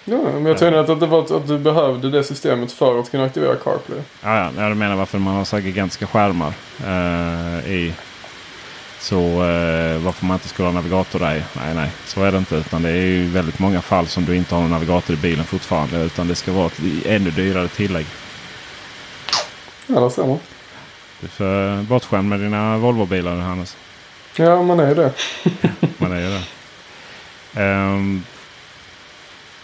Ja, 0.05 0.17
men 0.17 0.47
jag 0.47 0.59
tänkte 0.59 0.81
att 0.93 1.01
det 1.01 1.07
var 1.07 1.21
att, 1.21 1.31
att 1.31 1.49
du 1.49 1.59
behövde 1.59 2.11
det 2.11 2.25
systemet 2.25 2.73
för 2.73 3.01
att 3.01 3.11
kunna 3.11 3.25
aktivera 3.25 3.57
CarPlay. 3.57 4.01
Ja, 4.23 4.51
ja, 4.57 4.69
jag 4.69 4.77
menar 4.77 4.97
varför 4.97 5.19
man 5.19 5.35
har 5.35 5.45
så 5.45 5.57
här 5.57 5.63
gigantiska 5.63 6.07
skärmar 6.07 6.53
eh, 6.87 7.73
i. 7.73 7.95
Så 9.01 9.19
eh, 9.19 9.99
varför 9.99 10.27
man 10.27 10.35
inte 10.35 10.49
skulle 10.49 10.69
ha 10.69 10.73
navigator 10.73 11.19
där. 11.19 11.45
Nej, 11.57 11.75
nej, 11.75 11.91
så 12.07 12.23
är 12.23 12.33
det 12.33 12.39
inte. 12.39 12.57
Utan 12.57 12.83
det 12.83 12.91
är 12.91 12.95
ju 12.95 13.27
väldigt 13.27 13.59
många 13.59 13.83
fall 13.83 14.07
som 14.07 14.25
du 14.25 14.37
inte 14.37 14.55
har 14.55 14.63
någon 14.63 14.71
navigator 14.71 15.15
i 15.15 15.19
bilen 15.19 15.45
fortfarande. 15.45 16.03
Utan 16.03 16.29
det 16.29 16.35
ska 16.35 16.53
vara 16.53 16.67
ett 16.67 16.81
ännu 17.07 17.31
dyrare 17.31 17.69
tillägg. 17.69 18.07
Ja, 19.87 20.01
det 20.01 20.11
ser 20.11 20.27
man. 20.27 20.39
Du 21.21 21.27
är 21.27 21.31
för 21.31 21.83
bortskämd 21.83 22.29
med 22.29 22.41
dina 22.41 22.77
Volvo-bilar 22.77 23.37
Hannes. 23.37 23.77
Ja, 24.37 24.62
man 24.62 24.80
är 24.80 24.95
det. 24.95 25.12
Man 25.99 26.12
är 26.12 26.30
det. 26.30 26.43
Ehm, 27.62 28.24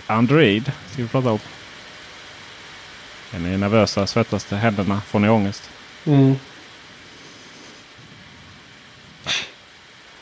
Android 0.06 0.72
ska 0.92 1.02
vi 1.02 1.08
prata 1.08 1.30
om. 1.30 1.38
Är 3.32 3.38
ni 3.38 3.56
nervösa? 3.56 4.06
Svettas 4.06 4.44
det? 4.44 4.56
Händerna? 4.56 5.00
Får 5.00 5.18
ni 5.18 5.28
ångest? 5.28 5.70
Mm. 6.04 6.34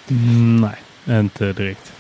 Mm, 0.09 0.61
nej, 0.61 1.19
inte 1.21 1.53
direkt. 1.53 1.93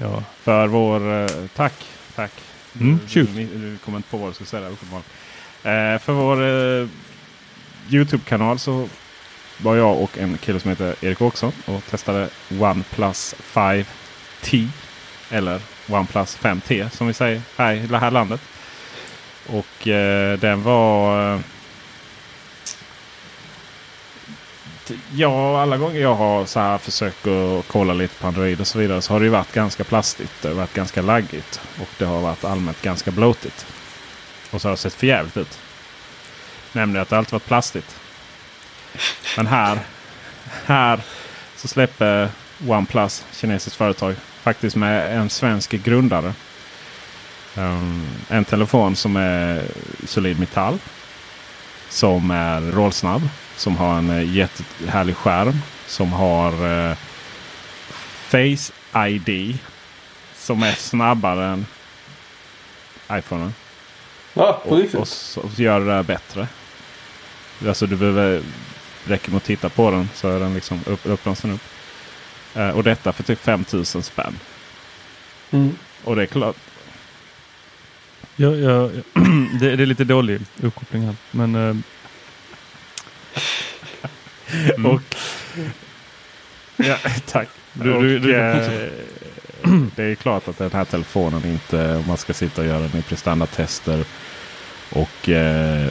Ja. 0.00 0.22
För 0.42 0.66
vår... 0.66 1.12
Eh, 1.22 1.28
tack. 1.56 1.74
Tack. 2.14 2.32
Mm, 2.80 3.00
du, 3.12 3.22
du, 3.24 3.46
du 3.46 3.78
kommer 3.78 3.98
inte 3.98 4.10
på 4.10 4.16
vad 4.16 4.30
du 4.30 4.34
ska 4.34 4.44
säga 4.44 4.62
där 4.62 4.70
uppenbarligen. 4.70 5.10
Eh, 5.62 5.98
för 5.98 6.12
vår 6.12 6.42
eh, 6.42 6.88
Youtube-kanal 7.90 8.58
så 8.58 8.88
var 9.58 9.76
jag 9.76 9.98
och 10.02 10.18
en 10.18 10.38
kille 10.38 10.60
som 10.60 10.70
heter 10.70 10.94
Erik 11.00 11.22
Åkesson 11.22 11.52
och 11.64 11.84
testade 11.90 12.28
OnePlus 12.60 13.34
5T. 13.52 14.68
Eller 15.30 15.60
OnePlus 15.88 16.38
5T 16.38 16.88
som 16.90 17.06
vi 17.06 17.14
säger 17.14 17.42
här 17.56 17.74
i 17.74 17.86
det 17.86 17.98
här 17.98 18.10
landet. 18.10 18.40
Och 19.46 19.88
eh, 19.88 20.38
den 20.38 20.62
var... 20.62 21.34
Eh, 21.34 21.40
Ja, 25.14 25.62
alla 25.62 25.76
gånger 25.76 26.00
jag 26.00 26.14
har 26.14 26.46
så 26.46 26.60
här 26.60 26.78
försökt 26.78 27.26
att 27.26 27.68
kolla 27.68 27.92
lite 27.92 28.14
på 28.20 28.26
Android 28.26 28.60
och 28.60 28.66
så 28.66 28.78
vidare 28.78 29.02
så 29.02 29.12
har 29.12 29.20
det 29.20 29.24
ju 29.24 29.30
varit 29.30 29.52
ganska 29.52 29.84
plastigt. 29.84 30.32
Det 30.42 30.48
har 30.48 30.54
varit 30.54 30.74
ganska 30.74 31.02
laggigt. 31.02 31.60
Och 31.80 31.88
det 31.98 32.04
har 32.04 32.20
varit 32.20 32.44
allmänt 32.44 32.82
ganska 32.82 33.10
blåtigt. 33.10 33.66
Och 34.50 34.60
så 34.60 34.68
har 34.68 34.70
det 34.70 34.76
sett 34.76 34.94
förjävligt 34.94 35.36
ut. 35.36 35.58
Nämligen 36.72 37.02
att 37.02 37.08
det 37.08 37.18
alltid 37.18 37.32
varit 37.32 37.46
plastigt. 37.46 37.96
Men 39.36 39.46
här, 39.46 39.78
här 40.66 41.00
så 41.56 41.68
släpper 41.68 42.28
OnePlus, 42.66 43.24
kinesiskt 43.32 43.76
företag, 43.76 44.14
faktiskt 44.42 44.76
med 44.76 45.18
en 45.18 45.30
svensk 45.30 45.70
grundare. 45.70 46.34
Um, 47.56 48.06
en 48.28 48.44
telefon 48.44 48.96
som 48.96 49.16
är 49.16 49.62
solid 50.06 50.40
metall. 50.40 50.78
Som 51.88 52.30
är 52.30 52.60
rollsnabb. 52.60 53.28
Som 53.56 53.76
har 53.76 53.98
en 53.98 54.10
eh, 54.10 54.34
jättehärlig 54.36 55.16
skärm. 55.16 55.62
Som 55.86 56.12
har 56.12 56.52
eh, 56.90 56.96
Face 58.28 58.72
ID. 59.08 59.58
Som 60.36 60.62
är 60.62 60.72
snabbare 60.72 61.46
än 61.46 61.66
iPhonen. 63.12 63.54
Ja, 64.34 64.62
Och, 64.64 64.94
och, 64.94 65.08
och 65.44 65.58
gör 65.58 65.80
det 65.80 66.02
bättre. 66.02 66.48
Alltså 67.66 67.86
du 67.86 67.96
behöver 67.96 68.42
räcker 69.08 69.30
med 69.30 69.36
att 69.36 69.44
titta 69.44 69.68
på 69.68 69.90
den 69.90 70.08
så 70.14 70.28
är 70.28 70.40
den 70.40 70.54
liksom 70.54 70.80
upp, 70.86 71.06
öppnas 71.06 71.40
den 71.40 71.50
upp. 71.52 71.60
Eh, 72.54 72.70
och 72.70 72.82
detta 72.84 73.12
för 73.12 73.22
typ 73.22 73.40
5000 73.40 74.02
spänn. 74.02 74.38
Mm. 75.50 75.76
Och 76.04 76.16
det 76.16 76.22
är 76.22 76.26
klart. 76.26 76.56
Ja, 78.36 78.54
ja, 78.54 78.90
det, 79.60 79.76
det 79.76 79.82
är 79.82 79.86
lite 79.86 80.04
dålig 80.04 80.40
uppkoppling 80.60 81.02
här. 81.06 81.14
Men, 81.30 81.54
eh, 81.54 81.76
Mm. 84.74 84.86
och, 84.86 85.00
Ja, 86.76 86.96
tack. 87.26 87.48
Du- 87.72 87.92
och, 87.92 88.02
du- 88.02 88.18
du 88.18 88.36
eh, 88.36 88.88
det 89.96 90.02
är 90.04 90.14
klart 90.14 90.48
att 90.48 90.58
den 90.58 90.72
här 90.72 90.84
telefonen 90.84 91.44
inte, 91.44 91.96
om 91.96 92.04
man 92.06 92.16
ska 92.16 92.32
sitta 92.34 92.60
och 92.60 92.66
göra 92.66 92.78
den 92.88 92.96
i 93.00 93.02
prestandatester 93.02 94.04
och 94.90 95.28
eh, 95.28 95.88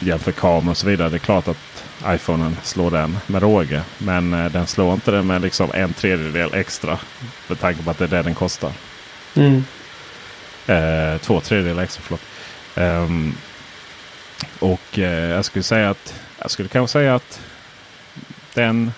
jämför 0.00 0.32
kamera 0.32 0.70
och 0.70 0.76
så 0.76 0.86
vidare. 0.86 1.08
Det 1.08 1.16
är 1.16 1.18
klart 1.18 1.48
att 1.48 1.75
iPhonen 2.04 2.56
slår 2.62 2.90
den 2.90 3.18
med 3.26 3.42
råge. 3.42 3.82
Men 3.98 4.34
eh, 4.34 4.52
den 4.52 4.66
slår 4.66 4.94
inte 4.94 5.10
den 5.10 5.26
med 5.26 5.42
liksom 5.42 5.70
en 5.74 5.92
tredjedel 5.92 6.54
extra. 6.54 6.98
Med 7.48 7.60
tanke 7.60 7.82
på 7.82 7.90
att 7.90 7.98
det 7.98 8.04
är 8.04 8.08
det 8.08 8.22
den 8.22 8.34
kostar. 8.34 8.72
Mm. 9.34 9.64
Eh, 10.66 11.20
två 11.20 11.40
tredjedelar 11.40 11.82
extra, 11.82 12.02
förlåt. 12.02 12.22
Ehm, 12.74 13.34
och 14.58 14.98
eh, 14.98 15.30
jag 15.30 15.44
skulle 15.44 15.62
säga 15.62 15.90
att 15.90 16.14
jag 16.38 16.50
skulle 16.50 16.68
kanske 16.68 16.92
säga 16.92 17.14
att 17.14 17.40
den 18.54 18.92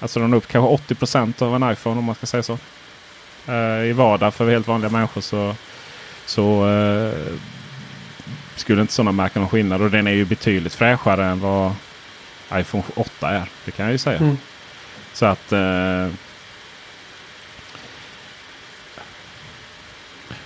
Alltså 0.00 0.20
den 0.20 0.34
upp 0.34 0.48
kanske 0.48 0.68
80 0.68 0.94
procent 0.94 1.42
av 1.42 1.54
en 1.54 1.72
iPhone 1.72 1.98
om 1.98 2.04
man 2.04 2.14
ska 2.14 2.26
säga 2.26 2.42
så. 2.42 2.58
Eh, 3.46 3.84
I 3.84 3.92
vardag 3.92 4.34
för 4.34 4.50
helt 4.50 4.66
vanliga 4.66 4.90
människor 4.90 5.20
så, 5.20 5.54
så 6.26 6.68
eh, 6.68 7.12
skulle 8.60 8.80
inte 8.80 8.92
sådana 8.92 9.12
märka 9.12 9.40
någon 9.40 9.48
skillnad. 9.48 9.82
Och 9.82 9.90
den 9.90 10.06
är 10.06 10.12
ju 10.12 10.24
betydligt 10.24 10.74
fräschare 10.74 11.26
än 11.26 11.40
vad 11.40 11.72
iPhone 12.54 12.84
8 12.94 13.30
är. 13.30 13.50
Det 13.64 13.70
kan 13.70 13.84
jag 13.84 13.92
ju 13.92 13.98
säga. 13.98 14.18
Mm. 14.18 14.38
Så 15.12 15.26
att 15.26 15.52
eh, 15.52 16.08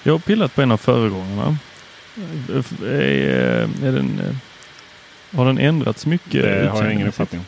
jag 0.02 0.12
har 0.12 0.18
pillat 0.18 0.54
på 0.54 0.62
en 0.62 0.72
av 0.72 0.76
föregångarna. 0.76 1.56
Är, 2.48 2.94
är 3.84 3.92
den, 3.92 4.20
eh, 4.20 5.38
har 5.38 5.46
den 5.46 5.58
ändrats 5.58 6.06
mycket? 6.06 6.42
det 6.42 6.68
har 6.68 6.84
jag 6.84 6.92
ingen 6.92 7.08
uppfattning 7.08 7.40
om. 7.40 7.46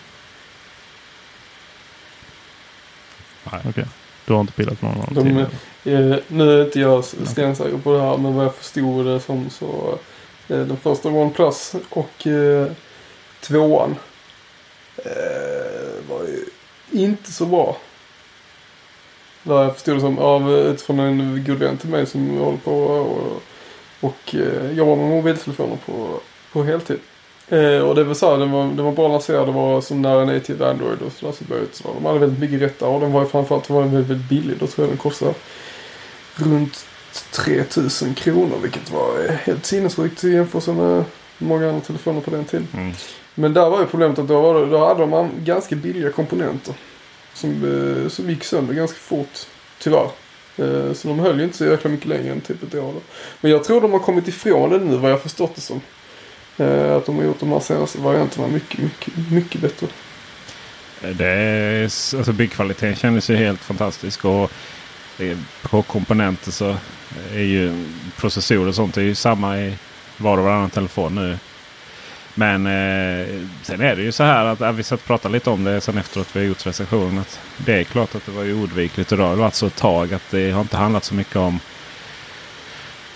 Nej. 3.53 3.61
Okej, 3.69 3.87
du 4.27 4.33
har 4.33 4.41
inte 4.41 4.53
pillat 4.53 4.81
på 4.81 4.87
någon 4.87 5.01
av 5.01 5.15
dem 5.15 5.25
tidigare? 5.25 6.13
eh, 6.15 6.19
nu 6.29 6.61
är 6.61 6.65
inte 6.65 6.81
jag 6.81 7.05
stensäker 7.05 7.79
på 7.79 7.93
det 7.93 8.03
här 8.03 8.17
men 8.19 8.35
vad 8.35 8.45
jag 8.45 8.55
förstod 8.55 9.07
det 9.07 9.21
som 9.21 9.51
så 9.51 9.67
eh, 9.93 9.99
Eh, 10.49 10.59
den 10.59 10.77
första 10.77 11.09
OnePlus 11.09 11.75
och 11.91 12.27
eh, 12.27 12.67
tvåan 13.41 13.97
eh, 14.97 16.09
var 16.09 16.21
ju 16.23 16.45
inte 16.91 17.33
så 17.33 17.47
bra. 17.47 17.77
Vad 19.43 19.65
jag 19.65 19.75
förstod 19.75 19.97
det 19.97 20.01
som 20.01 20.19
av 20.19 20.43
eh, 20.43 20.67
utifrån 20.67 21.01
en 21.01 21.45
god 21.47 21.59
vän 21.59 21.77
till 21.77 21.89
mig 21.89 22.07
som 22.07 22.39
håller 22.39 22.59
på 22.59 22.73
och, 22.73 23.43
och 24.01 24.35
eh, 24.35 24.73
jobbar 24.73 24.97
med 24.97 25.11
mobiltelefoner 25.11 25.79
på, 25.87 26.21
på 26.53 26.63
heltid. 26.63 26.99
Eh, 27.49 27.79
och 27.79 27.95
det 27.95 28.05
var 28.05 28.15
så 28.15 28.31
här, 28.31 28.39
den 28.39 28.51
var, 28.51 28.65
den 28.65 28.85
var 28.85 28.93
bra 28.93 29.09
lanserad, 29.09 29.49
det 29.49 29.53
var 29.53 29.81
som 29.81 30.03
nära 30.03 30.25
native 30.25 30.71
Android 30.71 31.03
och 31.03 31.13
sådär 31.13 31.33
så 31.33 31.45
började 31.45 31.69
så 31.73 31.95
De 31.95 32.05
hade 32.05 32.19
väldigt 32.19 32.39
mycket 32.39 32.61
rätta 32.61 32.89
och 32.89 33.01
den 33.01 33.13
var 33.13 33.23
ju 33.23 33.29
framförallt 33.29 33.69
den 33.69 33.77
var 33.77 33.83
väldigt, 33.83 34.11
väldigt 34.11 34.29
billig. 34.29 34.57
Då 34.61 34.67
tror 34.67 34.87
jag 34.87 34.91
den 34.91 34.99
kostade 34.99 35.35
runt 36.35 36.87
3000 37.31 38.15
kronor 38.15 38.59
vilket 38.63 38.91
var 38.91 39.29
helt 39.45 39.67
sinnessjukt 39.67 40.25
i 40.25 40.33
jämförelse 40.33 40.73
med 40.73 41.05
många 41.39 41.69
andra 41.69 41.81
telefoner 41.81 42.21
på 42.21 42.31
den 42.31 42.45
tiden. 42.45 42.69
Mm. 42.75 42.93
Men 43.35 43.55
där 43.55 43.71
var 43.71 43.81
ju 43.81 43.87
problemet 43.87 44.19
att 44.19 44.29
då, 44.29 44.41
var 44.41 44.61
det, 44.61 44.67
då 44.67 44.87
hade 44.87 45.01
de 45.01 45.13
an- 45.15 45.31
ganska 45.45 45.77
billiga 45.77 46.11
komponenter. 46.11 46.75
Som, 47.35 47.51
eh, 48.05 48.09
som 48.09 48.31
gick 48.31 48.45
sönder 48.45 48.75
ganska 48.75 48.99
fort. 48.99 49.39
Tyvärr. 49.79 50.09
Eh, 50.57 50.93
så 50.93 51.09
de 51.09 51.19
höll 51.19 51.39
ju 51.39 51.45
inte 51.45 51.57
så 51.57 51.65
jäkla 51.65 51.91
mycket 51.91 52.07
längre 52.07 52.33
än 52.33 52.41
typ 52.41 52.63
ett 52.63 52.75
år. 52.75 52.93
Då. 52.93 53.01
Men 53.41 53.51
jag 53.51 53.65
tror 53.65 53.81
de 53.81 53.93
har 53.93 53.99
kommit 53.99 54.29
ifrån 54.29 54.71
det 54.71 54.79
nu 54.79 54.97
vad 54.97 55.11
jag 55.11 55.23
förstått 55.23 55.55
det 55.55 55.61
som. 55.61 55.81
Eh, 56.57 56.97
att 56.97 57.07
de 57.07 57.17
har 57.17 57.25
gjort 57.25 57.41
de 57.41 57.53
här 57.53 57.61
senaste 57.61 57.99
varianterna 57.99 58.49
mycket, 58.49 58.79
mycket, 58.79 59.31
mycket 59.31 59.61
bättre. 59.61 59.87
Det 61.13 61.27
är, 61.27 61.83
alltså 61.85 62.33
byggkvaliteten 62.33 62.97
kändes 62.97 63.31
ju 63.31 63.37
helt 63.37 63.61
fantastisk. 63.61 64.25
Och 64.25 64.51
på 65.63 65.83
komponenter 65.83 66.51
så 66.51 66.77
är 67.33 67.43
ju 67.43 67.87
processorer 68.17 68.69
och 68.69 68.75
sånt 68.75 68.97
är 68.97 69.03
ju 69.03 69.15
samma 69.15 69.59
i 69.59 69.75
var 70.17 70.39
och 70.39 70.45
varannan 70.45 70.71
telefon 70.71 71.15
nu. 71.15 71.39
Men 72.35 72.67
eh, 72.67 73.27
sen 73.63 73.81
är 73.81 73.97
det 73.97 74.03
ju 74.03 74.13
så 74.13 74.25
här 74.25 74.45
att 74.45 74.61
ja, 74.61 74.73
vi 74.73 74.83
satt 74.83 75.01
och 75.01 75.07
pratade 75.07 75.33
lite 75.33 75.51
om 75.51 75.65
det 75.65 75.81
sen 75.81 75.99
efteråt 75.99 76.29
vi 76.33 76.41
har 76.41 76.47
gjort 76.47 76.67
recensionen. 76.67 77.19
Att 77.19 77.41
det 77.57 77.81
är 77.81 77.85
klart 77.85 78.15
att 78.15 78.27
det 78.27 78.33
var 78.33 78.43
ju 78.43 78.55
oundvikligt. 78.55 79.13
Och 79.13 79.19
det 79.19 79.25
har 79.25 79.35
varit 79.35 79.55
så 79.55 79.67
ett 79.67 79.77
tag 79.77 80.15
att 80.15 80.31
det 80.31 80.51
har 80.51 80.61
inte 80.61 80.77
handlat 80.77 81.05
så 81.05 81.15
mycket 81.15 81.37
om 81.37 81.61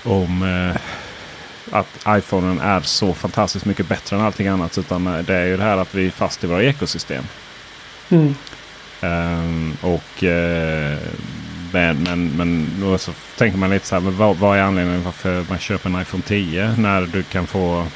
om 0.05 0.43
eh, 0.43 0.81
att 1.71 2.19
iPhonen 2.19 2.61
är 2.61 2.81
så 2.81 3.15
fantastiskt 3.15 3.65
mycket 3.65 3.89
bättre 3.89 4.17
än 4.17 4.23
allting 4.23 4.49
annat. 4.49 4.79
Utan 4.79 5.07
eh, 5.07 5.19
det 5.19 5.35
är 5.35 5.47
ju 5.47 5.57
det 5.57 5.63
här 5.63 5.77
att 5.77 5.95
vi 5.95 6.07
är 6.07 6.11
fast 6.11 6.45
i 6.45 6.47
våra 6.47 6.63
ekosystem. 6.63 7.25
Mm. 8.09 8.35
Ehm, 9.01 9.77
och 9.81 10.25
eh, 10.25 10.99
men, 11.73 12.03
men, 12.03 12.29
men 12.37 12.67
då 12.81 12.99
så 12.99 13.13
tänker 13.37 13.59
man 13.59 13.71
lite 13.71 13.87
så 13.87 13.95
här. 13.95 14.03
Men 14.03 14.17
vad, 14.17 14.37
vad 14.37 14.59
är 14.59 14.63
anledningen 14.63 15.05
varför 15.05 15.45
man 15.49 15.59
köper 15.59 15.91
en 15.91 16.01
iPhone 16.01 16.23
10 16.23 16.75
när 16.79 17.03
du 17.03 17.23
kan 17.23 17.47
få 17.47 17.87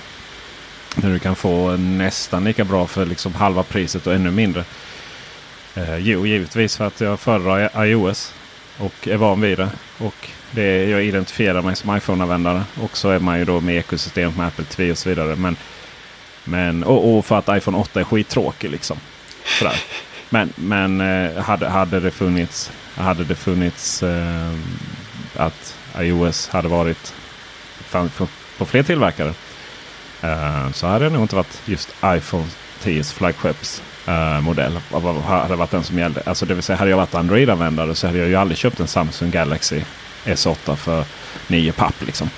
när 0.97 1.11
du 1.11 1.19
kan 1.19 1.37
få 1.37 1.77
nästan 1.77 2.45
lika 2.45 2.65
bra 2.65 2.87
för 2.87 3.07
liksom 3.07 3.35
halva 3.35 3.63
priset 3.63 4.07
och 4.07 4.15
ännu 4.15 4.31
mindre. 4.31 4.65
Eh, 5.75 5.97
jo, 5.97 6.27
givetvis 6.27 6.77
för 6.77 6.87
att 6.87 7.01
jag 7.01 7.21
föredrar 7.21 7.85
iOS 7.85 8.35
och 8.79 9.09
är 9.09 9.17
van 9.17 9.41
vid 9.41 9.59
det. 9.59 9.71
Och 9.99 10.29
det 10.51 10.85
jag 10.85 11.05
identifierar 11.05 11.63
mig 11.63 11.77
som 11.77 11.97
iPhone-användare. 11.97 12.63
Och 12.81 12.97
så 12.97 13.11
är 13.11 13.19
man 13.19 13.39
ju 13.39 13.45
då 13.45 13.61
med 13.61 13.77
ekosystemet 13.77 14.37
med 14.37 14.47
Apple 14.47 14.65
TV 14.65 14.91
och 14.91 14.99
så 14.99 15.09
vidare. 15.09 15.37
Men, 15.37 15.57
men, 16.45 16.85
och, 16.85 17.19
och 17.19 17.27
för 17.27 17.39
att 17.39 17.57
iPhone 17.57 17.79
8 17.79 18.01
är 18.01 18.05
skittråkig 18.05 18.71
liksom. 18.71 18.99
Sådär. 19.59 19.77
Men, 20.33 20.53
men 20.57 21.01
eh, 21.01 21.43
hade, 21.43 21.69
hade 21.69 22.01
det 22.01 22.11
funnits, 22.11 22.73
hade 22.97 23.25
det 23.25 23.35
funnits 23.35 24.03
eh, 24.03 24.53
att 25.37 25.77
iOS 25.99 26.49
hade 26.49 26.69
varit 26.69 27.15
på, 28.59 28.65
fler 28.65 28.83
tillverkare. 28.83 29.35
eh, 30.21 30.71
så 30.73 30.87
hade 30.87 31.05
det 31.05 31.11
nog 31.11 31.23
inte 31.23 31.37
varit 31.37 31.63
just 31.65 31.95
iPhone 32.05 32.47
10s 32.83 33.15
flaggskeppsmodell. 33.15 34.33
Eh, 34.35 34.41
modell, 34.41 35.23
hade 35.27 35.57
varit 35.57 35.71
den 35.71 35.85
som 35.85 35.99
gällde. 35.99 36.23
Alltså 36.27 36.47
det 36.47 36.55
vill 36.55 36.63
säga 36.63 36.77
hade 36.77 36.91
jag 36.91 36.97
varit 36.97 37.15
Android-användare 37.15 37.95
så 37.95 38.07
hade 38.07 38.19
jag 38.19 38.29
ju 38.29 38.37
aldrig 38.37 38.59
köpt 38.59 38.81
en 38.81 38.87
Samsung 38.87 39.31
Galaxy 39.31 39.83
S8 40.25 40.77
för 40.77 41.05
9 41.47 41.73
papp. 41.73 41.95
Liksom. 42.07 42.31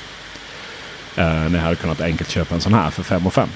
Eh, 1.17 1.45
uh, 1.45 1.51
ni 1.51 1.59
hade 1.59 1.77
kunnat 1.77 2.01
enkelt 2.01 2.31
köpa 2.31 2.55
en 2.55 2.61
sån 2.61 2.75
här 2.75 2.91
för 2.91 3.03
5 3.03 3.27
och 3.27 3.35
5. 3.35 3.49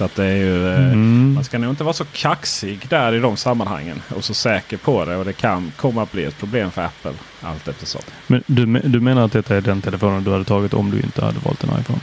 Så 0.00 0.04
att 0.04 0.14
det 0.14 0.24
är 0.24 0.36
ju, 0.36 0.68
eh, 0.68 0.92
Mm. 0.92 1.34
man 1.34 1.44
ska 1.44 1.58
nog 1.58 1.72
inte 1.72 1.84
vara 1.84 1.94
så 1.94 2.04
kaxig 2.04 2.86
där 2.88 3.14
i 3.14 3.18
de 3.18 3.36
sammanhangen. 3.36 4.02
Och 4.08 4.24
så 4.24 4.34
säker 4.34 4.76
på 4.76 5.04
det. 5.04 5.16
Och 5.16 5.24
det 5.24 5.32
kan 5.32 5.72
komma 5.76 6.02
att 6.02 6.12
bli 6.12 6.24
ett 6.24 6.38
problem 6.38 6.70
för 6.70 6.82
Apple 6.82 7.12
allt 7.40 7.68
eftersom. 7.68 8.00
Men 8.26 8.42
du, 8.46 8.66
du 8.66 9.00
menar 9.00 9.24
att 9.24 9.32
detta 9.32 9.56
är 9.56 9.60
den 9.60 9.82
telefonen 9.82 10.24
du 10.24 10.32
hade 10.32 10.44
tagit 10.44 10.74
om 10.74 10.90
du 10.90 10.96
inte 11.00 11.24
hade 11.24 11.38
valt 11.38 11.64
en 11.64 11.70
iPhone? 11.80 12.00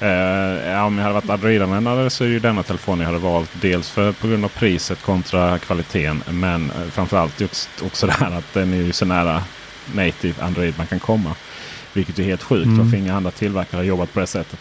Eh, 0.00 0.70
ja, 0.70 0.84
om 0.84 0.98
jag 0.98 1.02
hade 1.04 1.14
varit 1.14 1.30
Android-användare 1.30 2.10
så 2.10 2.24
är 2.24 2.28
det 2.28 2.34
ju 2.34 2.40
denna 2.40 2.62
telefon 2.62 3.00
jag 3.00 3.06
hade 3.06 3.18
valt. 3.18 3.50
Dels 3.60 3.90
för, 3.90 4.12
på 4.12 4.28
grund 4.28 4.44
av 4.44 4.48
priset 4.48 5.02
kontra 5.02 5.58
kvaliteten. 5.58 6.22
Men 6.30 6.64
eh, 6.70 6.90
framförallt 6.90 7.42
också, 7.42 7.68
också 7.82 8.06
det 8.10 8.12
här 8.12 8.30
att 8.38 8.54
den 8.54 8.72
är 8.72 8.82
ju 8.82 8.92
så 8.92 9.04
nära 9.04 9.42
native 9.94 10.34
Android 10.42 10.74
man 10.78 10.86
kan 10.86 11.00
komma. 11.00 11.34
Vilket 11.92 12.18
är 12.18 12.22
helt 12.22 12.42
sjukt. 12.42 12.66
Mm. 12.66 12.78
Varför 12.78 12.96
inga 12.96 13.16
andra 13.16 13.30
tillverkare 13.30 13.78
har 13.78 13.84
jobbat 13.84 14.12
på 14.12 14.20
det 14.20 14.26
sättet. 14.26 14.58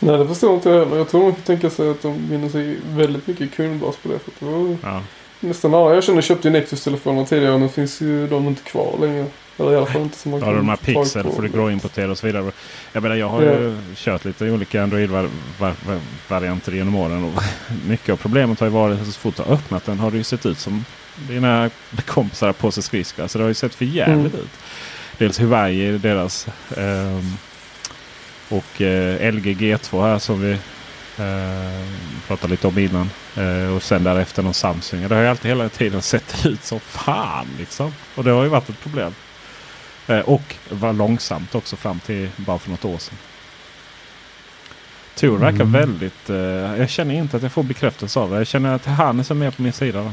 Nej 0.00 0.18
det 0.18 0.28
förstår 0.28 0.54
inte 0.54 0.68
jag 0.70 0.78
heller. 0.84 0.96
Jag 0.96 1.08
tror 1.08 1.22
man 1.22 1.32
kan 1.32 1.42
tänka 1.42 1.70
sig 1.70 1.90
att 1.90 2.02
de 2.02 2.30
vinner 2.30 2.48
sig 2.48 2.76
väldigt 2.88 3.26
mycket 3.26 3.54
kundbas 3.54 3.96
på 3.96 4.08
det. 4.08 4.18
För 4.18 4.32
det 4.38 4.46
var 4.52 4.76
Ja. 4.82 5.02
nästan 5.40 5.74
alla 5.74 5.94
jag 5.94 6.04
känner 6.04 6.22
köpte 6.22 6.48
ju 6.48 6.52
Nexus-telefoner 6.52 7.24
tidigare. 7.24 7.54
och 7.54 7.60
Nu 7.60 7.68
finns 7.68 8.00
ju 8.00 8.26
de 8.26 8.46
inte 8.48 8.62
kvar 8.62 8.96
längre. 9.00 9.26
Eller 9.60 9.72
i 9.72 9.76
alla 9.76 9.86
fall 9.86 10.02
inte 10.02 10.18
som 10.18 10.30
man 10.30 10.42
Har 10.42 10.50
du 10.52 10.56
de 10.56 10.68
här 10.68 10.76
Pixel 10.76 11.30
får 11.30 11.42
du 11.42 11.48
gråimportera 11.48 12.10
och 12.10 12.18
så 12.18 12.26
vidare. 12.26 12.52
Jag, 12.92 13.02
menar, 13.02 13.16
jag 13.16 13.28
har 13.28 13.42
Ja. 13.42 13.52
ju 13.52 13.76
kört 13.96 14.24
lite 14.24 14.50
olika 14.50 14.82
Android-varianter 14.82 16.72
genom 16.72 16.94
åren. 16.94 17.24
Och 17.24 17.42
mycket 17.88 18.12
av 18.12 18.16
problemet 18.16 18.60
har 18.60 18.66
ju 18.66 18.72
varit 18.72 19.00
att 19.00 19.06
så 19.06 19.12
fort 19.12 19.36
du 19.36 19.42
har 19.42 19.52
öppnat 19.54 19.84
den 19.86 19.98
har 19.98 20.10
det 20.10 20.16
ju 20.16 20.24
sett 20.24 20.46
ut 20.46 20.58
som 20.58 20.84
dina 21.28 21.70
kompisar 22.06 22.52
på 22.52 22.70
sig 22.70 22.82
skridskor. 22.82 23.26
Så 23.26 23.38
det 23.38 23.44
har 23.44 23.48
ju 23.48 23.54
sett 23.54 23.74
för 23.74 23.84
jävligt 23.84 24.34
Mm. 24.34 24.40
ut. 24.44 24.50
Dels 25.18 25.40
Huawei 25.40 25.98
deras. 25.98 26.46
ehm, 26.76 27.32
och 28.48 28.82
eh, 28.82 29.32
LG 29.32 29.54
G2 29.54 30.02
här 30.02 30.18
som 30.18 30.40
vi 30.40 30.52
eh, 31.18 31.86
pratade 32.26 32.50
lite 32.50 32.66
om 32.66 32.78
innan. 32.78 33.10
Eh, 33.36 33.74
och 33.76 33.82
sen 33.82 34.04
därefter 34.04 34.42
någon 34.42 34.54
Samsung. 34.54 35.08
Det 35.08 35.14
har 35.14 35.22
ju 35.22 35.28
alltid 35.28 35.48
hela 35.48 35.68
tiden 35.68 36.02
sett 36.02 36.34
ut 36.46 36.64
som 36.64 36.80
fan 36.80 37.46
liksom. 37.58 37.92
Och 38.14 38.24
det 38.24 38.30
har 38.30 38.42
ju 38.42 38.48
varit 38.48 38.68
ett 38.68 38.80
problem. 38.82 39.14
Eh, 40.06 40.18
och 40.20 40.54
var 40.70 40.92
långsamt 40.92 41.54
också 41.54 41.76
fram 41.76 42.00
till 42.00 42.28
bara 42.36 42.58
för 42.58 42.70
något 42.70 42.84
år 42.84 42.98
sedan. 42.98 43.18
Tor 45.14 45.38
verkar 45.38 45.60
Mm. 45.60 45.72
väldigt... 45.72 46.30
eh, 46.30 46.36
jag 46.80 46.90
känner 46.90 47.14
inte 47.14 47.36
att 47.36 47.42
jag 47.42 47.52
får 47.52 47.62
bekräftelse 47.62 48.20
av 48.20 48.30
det. 48.30 48.36
Jag 48.36 48.46
känner 48.46 48.74
att 48.74 48.86
Hannes 48.86 49.30
är 49.30 49.34
mer 49.34 49.50
på 49.50 49.62
min 49.62 49.72
sida. 49.72 50.02
Då. 50.02 50.12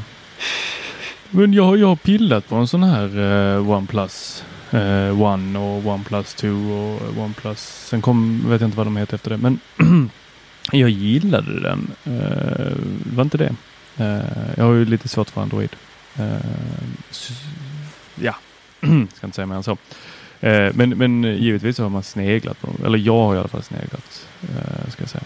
Men 1.30 1.52
jag, 1.52 1.76
jag 1.76 1.86
har 1.86 1.96
pillat 1.96 2.48
på 2.48 2.54
en 2.56 2.68
sån 2.68 2.82
här 2.82 3.18
eh, 3.56 3.70
OnePlus 3.70 4.44
eh, 4.70 5.22
One 5.22 5.58
och 5.58 5.86
OnePlus 5.86 6.34
2 6.34 6.48
och 6.48 7.22
OnePlus. 7.24 7.86
Sen 7.88 8.02
kom, 8.02 8.50
vet 8.50 8.60
jag 8.60 8.68
inte 8.68 8.76
vad 8.76 8.86
de 8.86 8.96
heter 8.96 9.14
efter 9.14 9.30
det. 9.30 9.36
Men 9.36 9.60
jag 10.72 10.90
gillade 10.90 11.60
den. 11.60 11.90
Eh, 12.04 12.72
var 13.16 13.24
inte 13.24 13.38
det. 13.38 13.54
Eh, 13.96 14.54
jag 14.56 14.64
har 14.64 14.72
ju 14.72 14.84
lite 14.84 15.08
svårt 15.08 15.30
för 15.30 15.42
Android. 15.42 15.76
Eh, 16.16 16.36
ja, 18.14 18.36
ska 19.14 19.26
inte 19.26 19.36
säga 19.36 19.46
mer 19.46 19.56
än 19.56 19.62
så. 19.62 19.76
Eh, 20.40 20.70
men, 20.74 20.90
men 20.90 21.22
givetvis 21.22 21.76
så 21.76 21.82
har 21.82 21.90
man 21.90 22.02
sneglat 22.02 22.60
på 22.60 22.66
dem. 22.66 22.76
Eller 22.84 22.98
jag 22.98 23.18
har 23.18 23.34
i 23.34 23.38
alla 23.38 23.48
fall 23.48 23.62
sneglat. 23.62 24.26
Eh, 24.42 24.90
ska 24.90 25.02
jag 25.02 25.10
säga. 25.10 25.24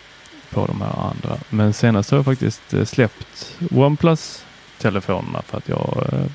På 0.51 0.67
de 0.67 0.81
här 0.81 1.11
andra. 1.11 1.39
Men 1.51 1.73
senast 1.73 2.11
har 2.11 2.19
jag 2.19 2.25
faktiskt 2.25 2.75
eh, 2.75 2.85
släppt 2.85 3.59
OnePlus 3.71 4.45
telefonerna 4.79 5.43
för 5.43 5.59
att 5.59 5.69
jag 5.69 6.09
eh, 6.13 6.27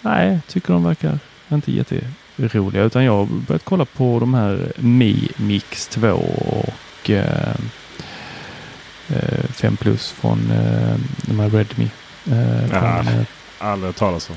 nej, 0.00 0.40
tycker 0.48 0.72
de 0.72 0.84
verkar 0.84 1.18
inte 1.54 1.72
jätteroliga 2.36 2.82
utan 2.82 3.04
jag 3.04 3.12
har 3.16 3.24
börjat 3.26 3.64
kolla 3.64 3.84
på 3.84 4.20
de 4.20 4.34
här 4.34 4.72
Mi 4.76 5.28
Mix 5.36 5.88
2 5.88 6.08
och 6.12 7.10
eh, 7.10 7.54
eh, 9.08 9.44
5 9.52 9.76
Plus 9.76 10.10
från 10.10 10.50
eh, 10.50 10.96
de 11.22 11.40
här 11.40 11.50
Redmi. 11.50 11.90
Eh, 12.32 12.66
Jaha. 12.72 13.02
från, 13.04 13.14
eh, 13.18 13.24
Aldrig 13.58 13.86
hört 13.88 13.96
talas 13.96 14.30
om. 14.30 14.36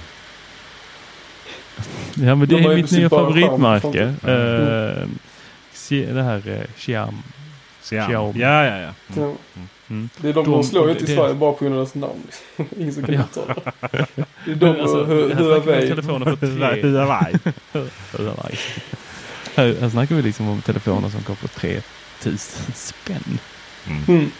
ja 2.25 2.35
men 2.35 2.39
det 2.39 2.45
De 2.57 2.63
har 2.63 2.71
är 2.71 2.75
mitt 2.75 2.91
nya 2.91 3.09
favoritmärke. 3.09 4.03
Eh, 4.23 5.07
Xi- 5.73 6.13
det 6.13 6.23
här 6.23 6.47
eh, 6.49 6.61
Xiam. 6.77 7.23
Xiam. 7.83 8.07
Xiaomi. 8.07 8.39
Ja, 8.39 8.63
ja, 8.65 8.77
ja. 8.79 8.93
Ja. 9.15 9.21
Mm. 9.23 9.67
Det 9.87 10.29
är 10.29 10.33
de, 10.33 10.45
De- 10.45 10.51
de 10.51 10.63
slår 10.63 10.85
ju 10.85 10.91
inte 10.91 11.11
i 11.11 11.15
Sverige 11.15 11.33
bara 11.33 11.53
på 11.53 11.63
grund 11.65 11.75
av 11.75 11.79
deras 11.81 11.95
namn. 11.95 12.23
Ingen 12.79 12.93
som 12.93 13.03
kan 13.03 13.15
Ja. 13.15 13.21
uttala 13.21 13.55
det. 13.55 14.51
Är 14.51 14.55
de 14.55 14.69
alltså, 14.69 14.97
och 15.01 15.07
Hu- 15.07 15.33
här 15.33 15.35
snackar 15.35 15.45
vi 15.45 15.53
om 15.53 15.63
Huawei. 15.63 15.87
telefoner 15.89 16.25
för 16.25 16.35
tre... 16.47 16.81
Huawei. 16.81 17.33
Huawei. 18.11 18.57
Här, 19.55 19.89
snackar 19.89 20.15
vi 20.15 20.21
liksom 20.21 20.47
om 20.49 20.61
telefoner 20.61 21.09
som 21.09 21.19
går 21.27 21.35
på 21.35 21.47
3000 21.47 22.37
spänn. 22.75 23.39
Mm. 24.07 24.31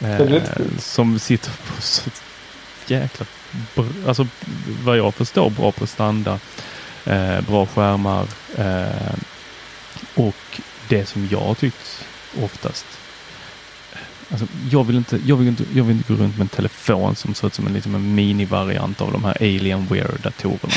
Är 0.00 0.34
Eh, 0.34 0.42
som 0.78 1.18
sitter 1.18 1.50
på 1.50 1.82
så 1.82 2.10
jäkla, 2.86 3.26
alltså 4.06 4.26
vad 4.84 4.96
jag 4.98 5.14
förstår 5.14 5.50
bra 5.50 5.72
prestanda, 5.72 6.38
eh, 7.06 7.40
bra 7.40 7.66
skärmar 7.66 8.26
eh, 8.56 9.14
och 10.14 10.60
det 10.88 11.06
som 11.06 11.28
jag 11.30 11.58
tyckt 11.58 12.04
oftast 12.42 12.86
Alltså, 14.32 14.46
jag, 14.70 14.84
vill 14.84 14.96
inte, 14.96 15.20
jag, 15.26 15.36
vill 15.36 15.48
inte, 15.48 15.64
jag 15.74 15.84
vill 15.84 15.96
inte 15.96 16.12
gå 16.12 16.22
runt 16.22 16.38
med 16.38 16.44
en 16.44 16.48
telefon 16.48 17.16
som 17.16 17.34
ser 17.34 17.46
ut 17.46 17.54
som 17.54 17.66
en, 17.66 17.72
liksom 17.72 17.94
en 17.94 18.14
minivariant 18.14 19.00
av 19.00 19.12
de 19.12 19.24
här 19.24 19.36
Alienware-datorerna. 19.40 20.74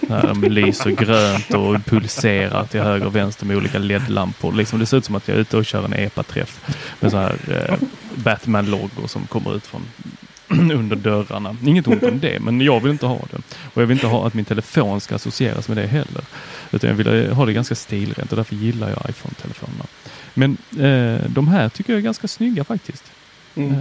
När 0.00 0.22
de 0.22 0.42
lyser 0.42 0.90
grönt 0.90 1.54
och 1.54 1.84
pulserar 1.84 2.64
till 2.64 2.80
höger 2.80 3.06
och 3.06 3.16
vänster 3.16 3.46
med 3.46 3.56
olika 3.56 3.78
LED-lampor. 3.78 4.52
Liksom, 4.52 4.78
det 4.78 4.86
ser 4.86 4.96
ut 4.96 5.04
som 5.04 5.14
att 5.14 5.28
jag 5.28 5.36
är 5.36 5.40
ute 5.40 5.56
och 5.56 5.64
kör 5.64 5.84
en 5.84 5.94
EPA-träff 5.94 6.60
med 7.00 7.10
så 7.10 7.16
här 7.16 7.36
eh, 7.48 7.88
Batman-loggor 8.14 9.06
som 9.06 9.26
kommer 9.26 9.56
ut 9.56 9.66
från 9.66 9.82
under 10.72 10.96
dörrarna. 10.96 11.56
Inget 11.66 11.86
ont 11.86 12.02
om 12.02 12.20
det, 12.20 12.40
men 12.40 12.60
jag 12.60 12.80
vill 12.80 12.92
inte 12.92 13.06
ha 13.06 13.18
det. 13.30 13.36
Och 13.74 13.82
jag 13.82 13.86
vill 13.86 13.96
inte 13.96 14.06
ha 14.06 14.26
att 14.26 14.34
min 14.34 14.44
telefon 14.44 15.00
ska 15.00 15.14
associeras 15.14 15.68
med 15.68 15.76
det 15.76 15.86
heller. 15.86 16.24
Utan 16.70 16.90
jag 16.90 16.96
vill 16.96 17.32
ha 17.32 17.46
det 17.46 17.52
ganska 17.52 17.74
stilrent 17.74 18.30
och 18.30 18.36
därför 18.36 18.56
gillar 18.56 18.88
jag 18.88 19.10
iPhone-telefonerna. 19.10 19.84
Men 20.34 20.56
eh, 20.80 21.30
de 21.30 21.48
här 21.48 21.68
tycker 21.68 21.92
jag 21.92 21.98
är 21.98 22.04
ganska 22.04 22.28
snygga 22.28 22.64
faktiskt. 22.64 23.04
Mm. 23.54 23.72
Eh, 23.72 23.78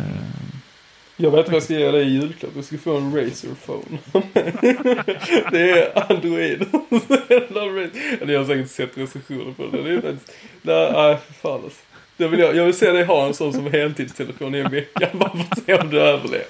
Jag 1.17 1.31
vet 1.31 1.45
vad 1.47 1.55
jag 1.55 1.63
ska 1.63 1.73
ge 1.73 1.91
dig 1.91 2.07
i 2.07 2.09
julklapp. 2.09 2.51
Jag 2.55 2.65
ska 2.65 2.77
få 2.77 2.97
en 2.97 3.15
Razer 3.15 3.49
phone. 3.65 3.97
det 5.51 5.71
är 5.71 6.11
Android. 6.11 6.61
Eller 8.21 8.33
jag 8.33 8.39
har 8.39 8.47
säkert 8.47 8.69
sett 8.71 8.97
recensioner 8.97 9.53
på 9.53 9.65
det. 9.77 9.83
Det 9.83 9.89
är 9.93 10.01
faktiskt... 10.01 10.31
Nej, 10.61 10.91
nej 10.93 11.17
för 11.27 11.33
fan 11.33 11.61
alltså. 11.63 11.79
Det 12.17 12.27
vill 12.27 12.39
jag, 12.39 12.55
jag 12.55 12.65
vill 12.65 12.73
se 12.73 12.91
dig 12.91 13.03
ha 13.03 13.27
en 13.27 13.33
sån 13.33 13.53
som 13.53 13.71
heltidstelefon 13.71 14.55
i 14.55 14.59
en 14.59 14.71
vecka. 14.71 15.09
Bara 15.13 15.29
för 15.29 15.39
att 15.51 15.65
se 15.65 15.73
om 15.75 15.89
du 15.89 16.01
överlever. 16.01 16.45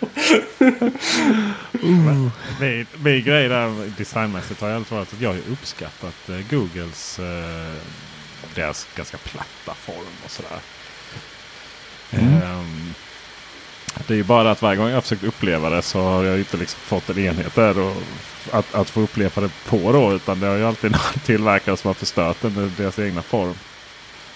Min, 2.60 2.86
min 3.04 3.24
grej 3.24 3.48
där 3.50 3.92
designmässigt 3.98 4.62
har 4.62 4.70
ju 4.70 4.76
alltid 4.76 4.98
varit 4.98 5.14
att 5.14 5.22
jag 5.22 5.30
har 5.30 5.38
uppskattat 5.52 6.30
eh, 6.30 6.36
Googles 6.50 7.20
eh, 7.20 7.76
deras 8.56 8.88
ganska 8.96 9.18
platta 9.18 9.74
form 9.74 10.16
och 10.26 10.32
sådär. 10.32 10.60
Mm. 12.12 12.42
Ehm, 12.42 12.94
det 14.08 14.14
är 14.14 14.18
ju 14.18 14.24
bara 14.24 14.52
att 14.52 14.62
varje 14.62 14.78
gång 14.78 14.90
jag 14.90 15.04
försökt 15.04 15.24
uppleva 15.24 15.70
det 15.70 15.82
så 15.82 16.02
har 16.02 16.24
jag 16.24 16.40
inte 16.40 16.58
liksom 16.58 16.80
fått 16.80 17.10
en 17.10 17.20
enhet 17.20 17.56
där 17.56 17.80
och 17.80 17.96
att, 18.52 18.76
att 18.76 18.90
få 18.90 19.02
uppleva 19.02 19.42
det 19.42 19.52
på 19.66 19.92
då. 19.92 20.14
Utan 20.14 20.40
det 20.40 20.48
har 20.48 20.56
ju 20.56 20.66
alltid 20.66 20.92
någon 20.92 21.22
tillverkare 21.26 21.78
som 21.78 21.88
har 21.88 21.94
förstört 21.94 22.38
den 22.42 22.74
deras 22.78 23.00
egna 23.00 23.22
form. 23.22 23.56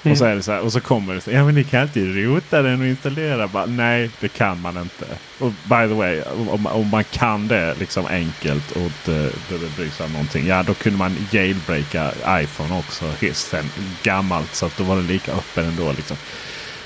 Mm. 0.05 0.11
Och, 0.11 0.17
så 0.17 0.25
är 0.25 0.35
det 0.35 0.43
så 0.43 0.51
här, 0.51 0.61
och 0.61 0.71
så 0.71 0.81
kommer 0.81 1.13
det 1.13 1.21
så 1.21 1.31
ja 1.31 1.45
men 1.45 1.55
ni 1.55 1.63
kan 1.63 1.81
inte 1.81 1.99
rota 1.99 2.61
den 2.61 2.81
och 2.81 2.87
installera. 2.87 3.47
Bara, 3.47 3.65
Nej, 3.65 4.09
det 4.19 4.27
kan 4.27 4.61
man 4.61 4.77
inte. 4.77 5.05
Och 5.39 5.51
by 5.51 5.87
the 5.87 5.93
way, 5.93 6.21
om, 6.49 6.65
om 6.65 6.89
man 6.89 7.03
kan 7.03 7.47
det 7.47 7.75
liksom 7.79 8.05
enkelt 8.05 8.71
och 8.71 8.81
inte 8.81 9.31
behöver 9.49 9.69
bry 9.77 9.89
sig 9.89 10.05
om 10.05 10.11
någonting. 10.11 10.47
Ja, 10.47 10.63
då 10.63 10.73
kunde 10.73 10.97
man 10.99 11.17
jailbreaka 11.31 12.11
iPhone 12.29 12.77
också 12.77 13.05
sen 13.33 13.69
gammalt. 14.03 14.55
Så 14.55 14.65
att 14.65 14.77
då 14.77 14.83
var 14.83 14.95
det 14.95 15.01
lika 15.01 15.31
öppen 15.31 15.65
ändå. 15.65 15.91
Liksom. 15.91 16.17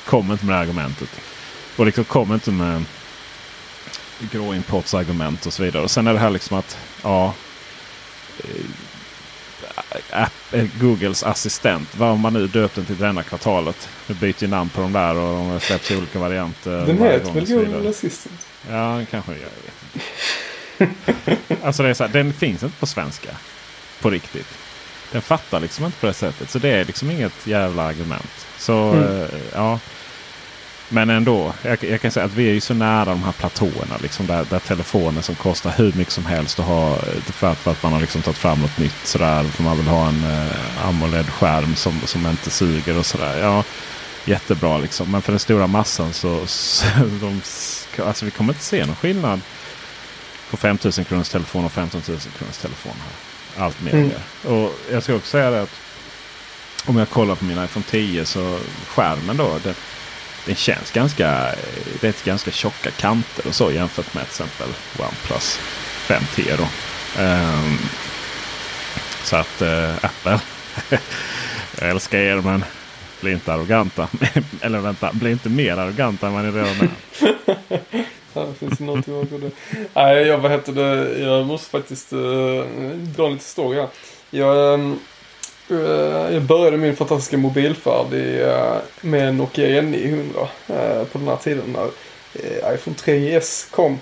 Kom 0.06 0.32
inte 0.32 0.46
med 0.46 0.56
det 0.56 0.60
argumentet. 0.60 1.10
Och 1.76 1.86
liksom 1.86 2.04
kom 2.04 2.34
inte 2.34 2.52
med 2.52 2.84
gråimportsargument 4.32 5.46
och 5.46 5.54
så 5.54 5.64
vidare. 5.64 5.84
Och 5.84 5.92
sen 5.92 6.08
är 6.08 6.14
det 6.14 6.20
här 6.20 6.30
liksom 6.30 6.58
att 6.58 6.78
ja, 7.04 7.34
eh, 8.38 8.66
Googles 10.80 11.24
assistent. 11.24 11.96
Vad 11.98 12.18
man 12.20 12.34
nu 12.34 12.48
döpt 12.48 12.76
den 12.76 12.86
till 12.86 12.98
denna 12.98 13.24
kvartalet? 13.24 13.90
Nu 14.08 14.16
byter 14.16 14.36
ju 14.44 14.48
namn 14.48 14.70
på 14.70 14.82
de 14.82 14.94
där 14.94 15.16
och 15.16 15.38
de 15.38 15.48
har 15.50 15.60
släppt 15.60 15.92
i 15.92 15.98
olika 15.98 16.20
varianter. 16.20 16.86
Den 16.86 16.98
heter 16.98 17.32
väl. 17.34 17.46
Google 17.46 17.90
Assistant? 17.90 18.48
Ja, 18.70 18.76
den 18.96 19.06
kanske 19.06 19.32
jag 19.32 19.40
vet 19.40 20.92
inte. 21.28 21.56
alltså 21.64 21.84
det 21.84 21.90
är 21.90 21.94
så 21.94 22.04
här, 22.04 22.14
den 22.14 22.34
finns 22.34 22.64
inte 22.64 22.80
på 22.80 22.86
svenska. 22.86 23.30
På 24.02 24.10
riktigt. 24.10 24.48
Den 25.12 25.22
fattar 25.22 25.60
liksom 25.60 25.86
inte 25.86 25.98
på 26.00 26.08
det 26.08 26.14
sättet. 26.14 26.50
Så 26.50 26.60
det 26.60 26.70
är 26.70 26.86
liksom 26.86 27.12
inget 27.12 27.48
jävla 27.48 27.84
argument. 27.84 28.46
Så 28.58 28.74
Mm. 28.92 29.22
eh, 29.22 29.28
ja. 29.54 29.80
Men 30.90 31.10
ändå, 31.10 31.54
jag, 31.62 31.84
jag 31.84 32.02
kan 32.02 32.12
säga 32.12 32.26
att 32.26 32.34
vi 32.34 32.50
är 32.50 32.54
ju 32.54 32.62
så 32.62 32.74
nära 32.74 33.06
de 33.06 33.24
här 33.24 33.32
platåerna. 33.32 33.98
Liksom 34.02 34.28
där, 34.28 34.46
där 34.50 34.60
telefoner 34.60 35.22
som 35.22 35.36
kostar 35.36 35.72
hur 35.78 35.94
mycket 35.94 36.14
som 36.14 36.26
helst 36.26 36.60
att 36.60 36.66
ha. 36.66 36.96
För 37.26 37.52
att, 37.52 37.58
för 37.58 37.72
att 37.72 37.84
man 37.84 37.94
har 37.94 38.00
liksom 38.00 38.22
tagit 38.22 38.38
fram 38.38 38.60
något 38.60 38.78
nytt. 38.78 39.08
Sådär, 39.08 39.44
för 39.44 39.64
man 39.64 39.78
vill 39.78 39.88
ha 39.88 40.08
en 40.08 40.24
eh, 40.24 40.88
AMOLED-skärm 40.88 41.76
som, 41.76 42.02
som 42.06 42.28
inte 42.28 42.50
suger 42.50 42.98
och 42.98 43.06
sådär. 43.06 43.40
Ja, 43.42 43.64
jättebra 44.26 44.78
liksom. 44.78 45.12
Men 45.12 45.22
för 45.22 45.32
den 45.32 45.40
stora 45.40 45.68
massan 45.68 46.14
så, 46.14 46.48
så 46.48 46.86
de, 47.22 47.42
alltså 48.04 48.26
vi 48.26 48.32
kommer 48.32 48.54
inte 48.54 48.66
se 48.66 48.86
någon 48.86 48.96
skillnad 48.96 49.42
på 50.50 50.58
5000 50.58 51.06
kronors 51.06 51.30
telefon 51.30 51.66
och 51.66 51.72
15 51.72 52.02
000 52.08 52.20
kronors 52.38 52.58
telefon. 52.58 52.94
Här. 53.04 53.66
Allt 53.66 53.82
mer 53.82 53.94
Mm. 53.94 54.12
Och 54.44 54.72
jag 54.92 55.04
ska 55.04 55.16
också 55.16 55.30
säga 55.30 55.50
det 55.52 55.62
att 55.62 55.80
om 56.86 56.98
jag 56.98 57.10
kollar 57.10 57.36
på 57.36 57.46
min 57.46 57.64
iPhone 57.64 57.86
10 57.90 58.26
så 58.26 58.60
skärmen 58.88 59.38
då. 59.38 59.60
Den, 59.64 59.76
den 60.46 60.56
känns 60.56 60.92
ganska, 60.92 61.56
rätt 62.02 62.24
ganska 62.24 62.52
tjocka 62.52 62.92
kanter 62.92 63.48
och 63.48 63.56
så 63.56 63.72
jämfört 63.72 64.14
med 64.14 64.24
till 64.24 64.44
exempel 64.44 64.68
OnePlus 64.98 65.60
5T. 66.08 66.58
Då. 66.58 66.64
Um, 67.24 67.80
så 69.24 69.36
att 69.36 69.62
uh, 69.62 70.06
Apple, 70.06 70.40
jag 71.80 71.90
älskar 71.90 72.18
er 72.18 72.36
men 72.36 72.64
bli 73.22 73.32
inte 73.32 73.54
arroganta. 73.54 74.08
Eller 74.62 74.80
vänta, 74.80 75.14
bli 75.14 75.32
inte 75.32 75.50
mer 75.50 75.78
arroganta 75.78 76.28
än 76.28 76.34
vad 76.34 76.46
ni 76.46 76.52
redan 76.52 76.68
är. 76.70 76.90
Finns 78.34 78.60
det 78.60 78.68
finns 78.68 78.80
någonting 78.80 79.22
bakom 79.22 79.40
det. 79.40 79.52
Nej, 79.94 80.28
jag, 80.28 80.38
vad 80.38 80.52
heter 80.52 80.74
det? 80.74 81.20
jag 81.20 81.46
måste 81.46 81.70
faktiskt 81.70 82.14
uh, 82.14 82.20
dra 83.16 83.26
en 83.26 83.32
liten 83.34 83.40
story 83.40 83.80
här. 83.80 83.88
Jag, 84.30 84.74
Um 84.74 85.00
Eh, 85.70 86.34
jag 86.34 86.42
började 86.42 86.78
min 86.78 86.96
fantastiska 86.96 87.38
mobilfärd 87.38 88.14
i, 88.14 88.42
eh, 88.42 88.78
med 89.02 89.36
Nokia 89.36 89.82
N900 89.82 90.48
eh, 90.68 91.04
på 91.04 91.18
den 91.18 91.28
här 91.28 91.36
tiden 91.36 91.74
när 91.74 91.90
iPhone 92.74 92.96
3GS 92.98 93.72
kom. 93.72 94.00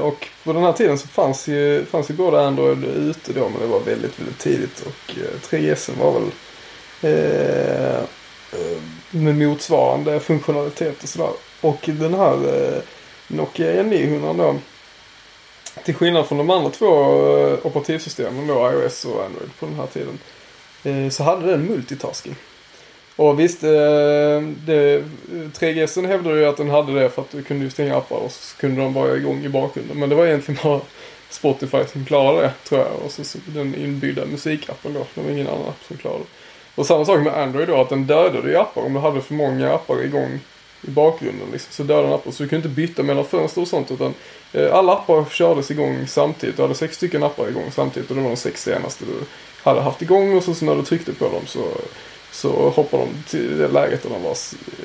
Och 0.00 0.28
på 0.44 0.52
den 0.52 0.62
här 0.62 0.72
tiden 0.72 0.98
så 0.98 1.08
fanns 1.08 1.48
ju, 1.48 1.84
fanns 1.84 2.10
ju 2.10 2.14
både 2.14 2.46
Android 2.46 2.84
ute 2.84 3.32
då 3.32 3.48
men 3.48 3.60
det 3.60 3.66
var 3.66 3.80
väldigt, 3.80 4.20
väldigt 4.20 4.38
tidigt. 4.38 4.86
Och 4.86 5.14
3GS 5.50 5.90
var 5.98 6.12
väl 6.12 6.30
eh, 7.04 8.04
med 9.10 9.34
motsvarande 9.36 10.20
funktionalitet 10.20 11.02
och 11.02 11.08
sådär. 11.08 11.30
Och 11.60 11.80
den 11.82 12.14
här 12.14 12.34
eh, 12.34 12.82
Nokia 13.28 13.82
N900 13.82 14.38
då. 14.38 14.56
Till 15.84 15.94
skillnad 15.94 16.26
från 16.26 16.38
de 16.38 16.50
andra 16.50 16.70
två 16.70 16.86
operativsystemen 17.62 18.46
då, 18.46 18.72
iOS 18.72 19.04
och 19.04 19.24
Android 19.24 19.50
på 19.58 19.66
den 19.66 19.74
här 19.74 19.86
tiden. 19.86 20.18
Eh, 20.84 21.08
så 21.10 21.22
hade 21.22 21.46
den 21.46 21.66
multitasking. 21.66 22.36
Och 23.16 23.40
visst, 23.40 23.64
eh, 23.64 23.70
det, 24.66 25.04
3GSen 25.52 26.06
hävdade 26.06 26.38
ju 26.38 26.46
att 26.46 26.56
den 26.56 26.70
hade 26.70 27.00
det 27.00 27.10
för 27.10 27.22
att 27.22 27.30
du 27.30 27.42
kunde 27.42 27.64
ju 27.64 27.70
stänga 27.70 27.96
appar 27.96 28.16
och 28.16 28.32
så 28.32 28.56
kunde 28.56 28.80
de 28.80 28.94
vara 28.94 29.16
igång 29.16 29.44
i 29.44 29.48
bakgrunden. 29.48 29.98
Men 29.98 30.08
det 30.08 30.14
var 30.14 30.26
egentligen 30.26 30.60
bara 30.62 30.80
Spotify 31.30 31.84
som 31.92 32.04
klarade 32.04 32.42
det 32.42 32.52
tror 32.68 32.80
jag. 32.80 32.92
Och 33.04 33.10
så, 33.10 33.24
så 33.24 33.38
den 33.46 33.74
inbyggda 33.74 34.26
musikappen 34.26 34.94
då. 34.94 35.06
Det 35.14 35.20
var 35.20 35.30
ingen 35.30 35.48
annan 35.48 35.68
app 35.68 35.84
som 35.88 35.96
klarade 35.96 36.20
det. 36.20 36.30
Och 36.74 36.86
samma 36.86 37.04
sak 37.04 37.20
med 37.20 37.38
Android 37.38 37.68
då, 37.68 37.80
att 37.80 37.88
den 37.88 38.06
dödade 38.06 38.50
ju 38.50 38.56
appar. 38.56 38.82
Om 38.82 38.92
du 38.92 39.00
hade 39.00 39.20
för 39.20 39.34
många 39.34 39.74
appar 39.74 40.04
igång 40.04 40.40
i 40.82 40.90
bakgrunden 40.90 41.48
liksom, 41.52 41.72
så 41.72 41.82
dödade 41.82 42.06
den 42.06 42.14
appar. 42.14 42.30
Så 42.30 42.42
du 42.42 42.48
kunde 42.48 42.68
inte 42.68 42.80
byta 42.80 43.02
mellan 43.02 43.24
fönster 43.24 43.60
och 43.60 43.68
sånt 43.68 43.90
utan 43.90 44.14
eh, 44.52 44.74
alla 44.74 44.92
appar 44.92 45.24
kördes 45.30 45.70
igång 45.70 46.06
samtidigt. 46.06 46.56
Du 46.56 46.62
hade 46.62 46.74
sex 46.74 46.96
stycken 46.96 47.22
appar 47.22 47.48
igång 47.48 47.70
samtidigt 47.72 48.10
och 48.10 48.16
det 48.16 48.22
var 48.22 48.30
de 48.30 48.36
sex 48.36 48.62
senaste 48.62 49.04
du 49.04 49.26
hade 49.64 49.80
haft 49.80 50.02
igång 50.02 50.36
och 50.36 50.44
så, 50.44 50.54
så 50.54 50.64
när 50.64 50.76
du 50.76 50.82
tryckte 50.82 51.12
på 51.12 51.24
dem 51.24 51.46
så, 51.46 51.64
så 52.32 52.48
hoppade 52.48 53.02
de 53.02 53.22
till 53.30 53.58
det 53.58 53.68
läget 53.68 54.02
där 54.02 54.10
de 54.10 54.22
var 54.22 54.36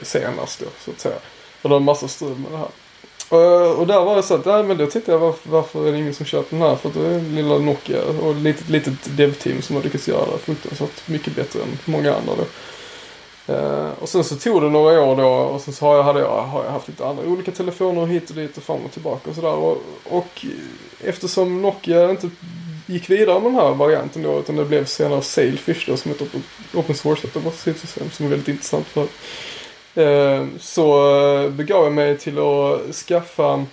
senast 0.03 0.59
då, 0.59 0.65
så 0.85 0.91
att 0.91 0.99
säga. 0.99 1.15
Och 1.61 1.69
det 1.69 1.69
var 1.69 1.77
en 1.77 1.83
massa 1.83 2.07
strul 2.07 2.37
med 2.37 2.51
det 2.51 2.57
här. 2.57 2.67
Och, 3.29 3.79
och 3.79 3.87
där 3.87 3.99
var 4.05 4.15
det 4.15 4.23
så 4.23 4.35
att, 4.35 4.45
nej 4.45 4.63
men 4.63 4.77
då 4.77 4.85
tittade 4.85 5.11
jag 5.11 5.19
varför, 5.19 5.49
varför 5.49 5.87
är 5.87 5.91
det 5.91 5.97
ingen 5.97 6.13
som 6.13 6.25
köper 6.25 6.57
den 6.57 6.67
här? 6.67 6.75
För 6.75 6.89
att 6.89 6.95
det 6.95 7.07
är 7.07 7.21
lilla 7.21 7.57
Nokia 7.57 7.99
och 8.21 8.31
ett 8.31 8.37
litet, 8.37 8.69
litet 8.69 9.17
dev-team 9.17 9.61
som 9.61 9.75
har 9.75 9.83
lyckats 9.83 10.07
göra 10.07 10.25
det 10.25 10.37
fruktansvärt 10.37 11.07
mycket 11.07 11.35
bättre 11.35 11.59
än 11.61 11.79
många 11.85 12.15
andra 12.15 12.33
då. 12.35 12.45
Uh, 13.53 13.89
och 13.99 14.09
sen 14.09 14.23
så 14.23 14.35
tog 14.35 14.61
det 14.61 14.69
några 14.69 15.01
år 15.01 15.15
då 15.15 15.27
och 15.27 15.61
sen 15.61 15.73
så 15.73 15.85
har 15.85 15.95
jag, 15.95 16.03
hade 16.03 16.19
jag, 16.19 16.41
har 16.41 16.63
jag 16.63 16.71
haft 16.71 16.87
lite 16.87 17.05
andra 17.05 17.23
olika 17.23 17.51
telefoner 17.51 18.05
hit 18.05 18.29
och 18.29 18.35
dit 18.35 18.57
och 18.57 18.63
fram 18.63 18.85
och 18.85 18.91
tillbaka 18.91 19.29
och 19.29 19.35
sådär. 19.35 19.53
Och, 19.53 19.77
och 20.03 20.45
eftersom 21.03 21.61
Nokia 21.61 22.09
inte 22.09 22.29
gick 22.89 23.09
vidare 23.09 23.39
med 23.39 23.51
den 23.51 23.61
här 23.61 23.73
varianten 23.73 24.23
då 24.23 24.39
utan 24.39 24.55
det 24.55 24.65
blev 24.65 24.85
senare 24.85 25.21
Sailfish 25.21 25.85
då 25.87 25.97
som 25.97 26.11
ett 26.11 26.21
open, 26.73 26.95
source 26.95 27.27
operativsystem 27.27 28.11
som 28.11 28.25
är 28.25 28.29
väldigt 28.29 28.47
intressant 28.47 28.87
för 28.87 29.07
eh, 29.95 30.47
Så 30.59 31.15
eh, 31.43 31.49
begav 31.49 31.83
jag 31.83 31.93
mig 31.93 32.17
till 32.17 32.37
att 32.39 32.95
skaffa 32.95 33.65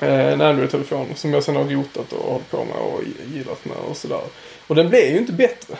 eh, 0.00 0.32
en 0.32 0.40
Android-telefon 0.40 1.06
som 1.14 1.32
jag 1.32 1.42
sen 1.42 1.56
har 1.56 1.64
rotat 1.64 2.12
och 2.12 2.32
hållit 2.32 2.50
på 2.50 2.64
med 2.64 2.76
och 2.76 3.00
gillat 3.34 3.64
med 3.64 3.76
och 3.76 3.96
sådär. 3.96 4.22
Och 4.70 4.76
den 4.76 4.88
blir 4.88 5.10
ju 5.12 5.18
inte 5.18 5.32
bättre. 5.32 5.74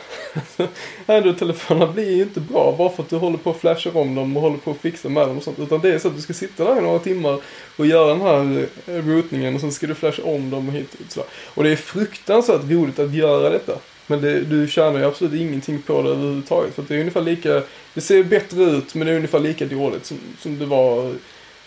Android-telefonerna 1.05 1.93
blir 1.93 2.15
ju 2.15 2.21
inte 2.21 2.39
bra 2.39 2.75
bara 2.77 2.89
för 2.89 3.03
att 3.03 3.09
du 3.09 3.15
håller 3.15 3.37
på 3.37 3.49
och 3.49 3.59
flashar 3.59 3.97
om 3.97 4.15
dem 4.15 4.37
och 4.37 4.43
håller 4.43 4.57
på 4.57 4.71
att 4.71 4.77
fixa 4.77 5.09
med 5.09 5.27
dem 5.27 5.37
och 5.37 5.43
sånt. 5.43 5.59
Utan 5.59 5.81
det 5.81 5.93
är 5.93 5.99
så 5.99 6.07
att 6.07 6.15
du 6.15 6.21
ska 6.21 6.33
sitta 6.33 6.63
där 6.63 6.77
i 6.77 6.81
några 6.81 6.99
timmar 6.99 7.39
och 7.77 7.85
göra 7.85 8.07
den 8.07 8.21
här 8.21 8.67
eh, 8.87 9.05
routningen 9.05 9.55
och 9.55 9.61
sen 9.61 9.71
ska 9.71 9.87
du 9.87 9.95
flasha 9.95 10.23
om 10.23 10.49
dem 10.49 10.67
och 10.67 10.73
hit 10.73 10.93
och 10.93 11.11
sådär. 11.11 11.29
Och 11.45 11.63
det 11.63 11.69
är 11.69 11.75
fruktansvärt 11.75 12.61
roligt 12.69 12.99
att 12.99 13.13
göra 13.13 13.49
detta. 13.49 13.73
Men 14.07 14.21
det, 14.21 14.41
du 14.41 14.67
tjänar 14.67 14.99
ju 14.99 15.05
absolut 15.05 15.41
ingenting 15.41 15.81
på 15.81 16.01
det 16.01 16.09
överhuvudtaget. 16.09 16.75
För 16.75 16.83
det 16.87 16.95
är 16.95 16.99
ungefär 16.99 17.21
lika, 17.21 17.61
det 17.93 18.01
ser 18.01 18.23
bättre 18.23 18.63
ut 18.63 18.95
men 18.95 19.07
det 19.07 19.13
är 19.13 19.17
ungefär 19.17 19.39
lika 19.39 19.65
dåligt 19.65 20.05
som, 20.05 20.17
som 20.39 20.59
det 20.59 20.65
var 20.65 21.13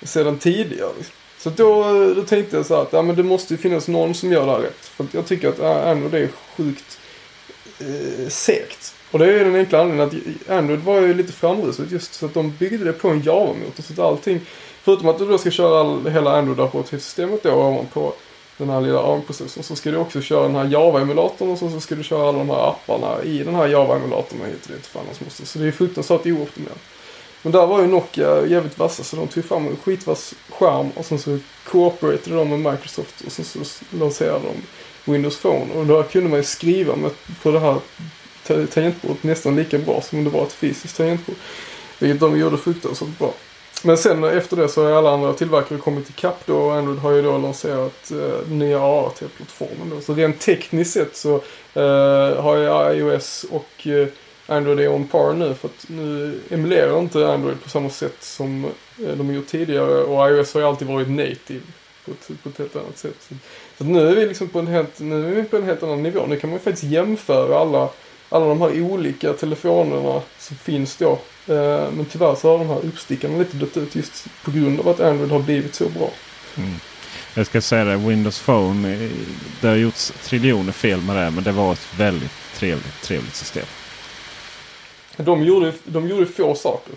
sedan 0.02 0.38
tidigare. 0.38 0.92
Så 1.38 1.50
då, 1.50 1.84
då 2.14 2.22
tänkte 2.22 2.56
jag 2.56 2.66
så 2.66 2.74
att 2.74 2.92
ja, 2.92 3.02
men 3.02 3.16
det 3.16 3.22
måste 3.22 3.54
ju 3.54 3.58
finnas 3.58 3.88
någon 3.88 4.14
som 4.14 4.32
gör 4.32 4.46
det 4.46 4.52
här 4.52 4.60
rätt. 4.60 4.84
För 4.84 5.06
jag 5.12 5.26
tycker 5.26 5.48
att 5.48 5.60
Android 5.60 6.14
är 6.24 6.28
sjukt 6.56 6.98
eh, 7.80 8.28
segt. 8.28 8.94
Och 9.10 9.18
det 9.18 9.24
är 9.26 9.32
ju 9.32 9.44
den 9.44 9.54
enkla 9.54 9.80
anledningen 9.80 10.40
att 10.46 10.50
Android 10.58 10.80
var 10.80 11.00
ju 11.00 11.14
lite 11.14 11.32
framrusigt 11.32 11.92
just 11.92 12.14
så 12.14 12.26
att 12.26 12.34
de 12.34 12.50
byggde 12.50 12.84
det 12.84 12.92
på 12.92 13.08
en 13.08 13.22
Java-motor. 13.22 13.82
Så 13.82 13.92
att 13.92 13.98
allting, 13.98 14.40
förutom 14.82 15.08
att 15.08 15.18
du 15.18 15.26
då 15.26 15.38
ska 15.38 15.50
köra 15.50 15.80
all, 15.80 16.06
hela 16.06 16.30
Android-operativsystemet 16.30 17.42
då 17.42 17.52
ovanpå 17.52 18.12
den 18.56 18.70
här 18.70 18.80
lilla 18.80 18.98
ARM-processorn 18.98 19.64
så 19.64 19.76
ska 19.76 19.90
du 19.90 19.96
också 19.96 20.20
köra 20.20 20.42
den 20.42 20.54
här 20.54 20.64
Java-emulatorn 20.64 21.50
och 21.50 21.58
så, 21.58 21.70
så 21.70 21.80
ska 21.80 21.94
du 21.94 22.04
köra 22.04 22.28
alla 22.28 22.38
de 22.38 22.50
här 22.50 22.68
apparna 22.68 23.22
i 23.22 23.38
den 23.38 23.54
här 23.54 23.66
Java-emulatorn 23.66 24.40
och 24.40 24.46
inte 24.48 24.72
det. 24.72 24.86
Fan, 24.86 25.02
måste. 25.24 25.46
Så 25.46 25.58
det 25.58 25.66
är 25.66 25.72
fruktansvärt 25.72 26.26
ooptimerat. 26.26 26.78
Men 27.42 27.52
där 27.52 27.66
var 27.66 27.80
ju 27.80 27.86
Nokia 27.86 28.46
jävligt 28.46 28.78
vassa 28.78 29.04
så 29.04 29.16
de 29.16 29.28
tog 29.28 29.44
fram 29.44 29.66
en 29.66 29.76
skitvass 29.76 30.34
skärm 30.50 30.90
och 30.90 31.04
sen 31.04 31.18
så 31.18 31.38
cooperated 31.64 32.32
de 32.32 32.48
med 32.48 32.72
Microsoft 32.72 33.20
och 33.26 33.32
sen 33.32 33.44
så 33.44 33.58
lanserade 33.96 34.44
de 34.44 34.62
Windows 35.04 35.40
Phone. 35.40 35.74
Och 35.74 35.86
då 35.86 36.02
kunde 36.02 36.28
man 36.28 36.38
ju 36.38 36.44
skriva 36.44 36.96
med, 36.96 37.10
på 37.42 37.50
det 37.50 37.60
här 37.60 37.80
tangentbordet 38.66 39.22
nästan 39.22 39.56
lika 39.56 39.78
bra 39.78 40.00
som 40.00 40.18
om 40.18 40.24
det 40.24 40.30
var 40.30 40.42
ett 40.42 40.52
fysiskt 40.52 40.96
tangentbord. 40.96 41.36
Vilket 41.98 42.20
de 42.20 42.38
gjorde 42.38 42.58
fruktansvärt 42.58 43.18
bra. 43.18 43.34
Men 43.82 43.98
sen 43.98 44.24
efter 44.24 44.56
det 44.56 44.68
så 44.68 44.84
har 44.84 44.92
alla 44.92 45.10
andra 45.10 45.32
tillverkare 45.32 45.78
kommit 45.78 46.10
ikapp 46.10 46.46
då 46.46 46.56
och 46.56 46.74
Android 46.74 46.98
har 46.98 47.10
ju 47.10 47.22
då 47.22 47.38
lanserat 47.38 48.10
eh, 48.10 48.48
nya 48.48 48.80
AAT-plattformen 48.80 49.90
då. 49.90 50.00
Så 50.00 50.14
rent 50.14 50.40
tekniskt 50.40 50.92
sett 50.92 51.16
så 51.16 51.34
eh, 51.74 52.42
har 52.42 52.56
ju 52.56 52.98
iOS 52.98 53.46
och 53.50 53.86
eh, 53.86 54.08
Android 54.46 54.80
är 54.80 54.88
on 54.88 55.08
par 55.08 55.32
nu 55.32 55.54
för 55.54 55.68
att 55.68 55.88
nu 55.88 56.40
emulerar 56.50 56.98
inte 56.98 57.28
Android 57.28 57.62
på 57.62 57.68
samma 57.68 57.90
sätt 57.90 58.16
som 58.20 58.64
eh, 58.64 58.70
de 59.16 59.26
har 59.26 59.34
gjort 59.34 59.46
tidigare 59.46 60.02
och 60.02 60.30
iOS 60.30 60.54
har 60.54 60.60
ju 60.60 60.66
alltid 60.66 60.88
varit 60.88 61.08
native 61.08 61.62
på 62.04 62.10
ett, 62.10 62.42
på 62.42 62.48
ett 62.48 62.58
helt 62.58 62.76
annat 62.76 62.98
sätt. 62.98 63.16
Så, 63.28 63.34
så 63.78 63.84
nu 63.84 64.08
är 64.08 64.14
vi 64.14 64.26
liksom 64.26 64.48
på 64.48 64.58
en 64.58 64.66
helt, 64.66 65.00
nu 65.00 65.28
är 65.28 65.34
vi 65.34 65.42
på 65.42 65.56
en 65.56 65.64
helt 65.64 65.82
annan 65.82 66.02
nivå. 66.02 66.26
Nu 66.26 66.36
kan 66.36 66.50
man 66.50 66.58
ju 66.58 66.64
faktiskt 66.64 66.92
jämföra 66.92 67.58
alla, 67.58 67.88
alla 68.28 68.46
de 68.46 68.60
här 68.60 68.82
olika 68.82 69.32
telefonerna 69.32 70.22
som 70.38 70.56
finns 70.56 70.96
då. 70.96 71.12
Eh, 71.46 71.90
men 71.92 72.04
tyvärr 72.04 72.34
så 72.34 72.50
har 72.50 72.58
de 72.58 72.68
här 72.68 72.86
uppstickarna 72.86 73.38
lite 73.38 73.56
dött 73.56 73.76
ut 73.76 73.94
just 73.96 74.26
på 74.44 74.50
grund 74.50 74.80
av 74.80 74.88
att 74.88 75.00
Android 75.00 75.30
har 75.30 75.40
blivit 75.40 75.74
så 75.74 75.88
bra. 75.88 76.10
Mm. 76.56 76.70
Jag 77.34 77.46
ska 77.46 77.60
säga 77.60 77.84
det, 77.84 77.96
Windows 77.96 78.40
Phone, 78.40 78.94
eh, 78.94 79.10
det 79.60 79.68
har 79.68 79.76
gjorts 79.76 80.12
triljoner 80.22 80.72
fel 80.72 81.00
med 81.00 81.16
det 81.16 81.30
men 81.30 81.44
det 81.44 81.52
var 81.52 81.72
ett 81.72 81.88
väldigt 81.96 82.32
trevligt, 82.54 83.02
trevligt 83.02 83.34
system. 83.34 83.66
De 85.16 85.42
gjorde, 85.42 85.72
de 85.84 86.08
gjorde 86.08 86.26
få 86.26 86.54
saker. 86.54 86.94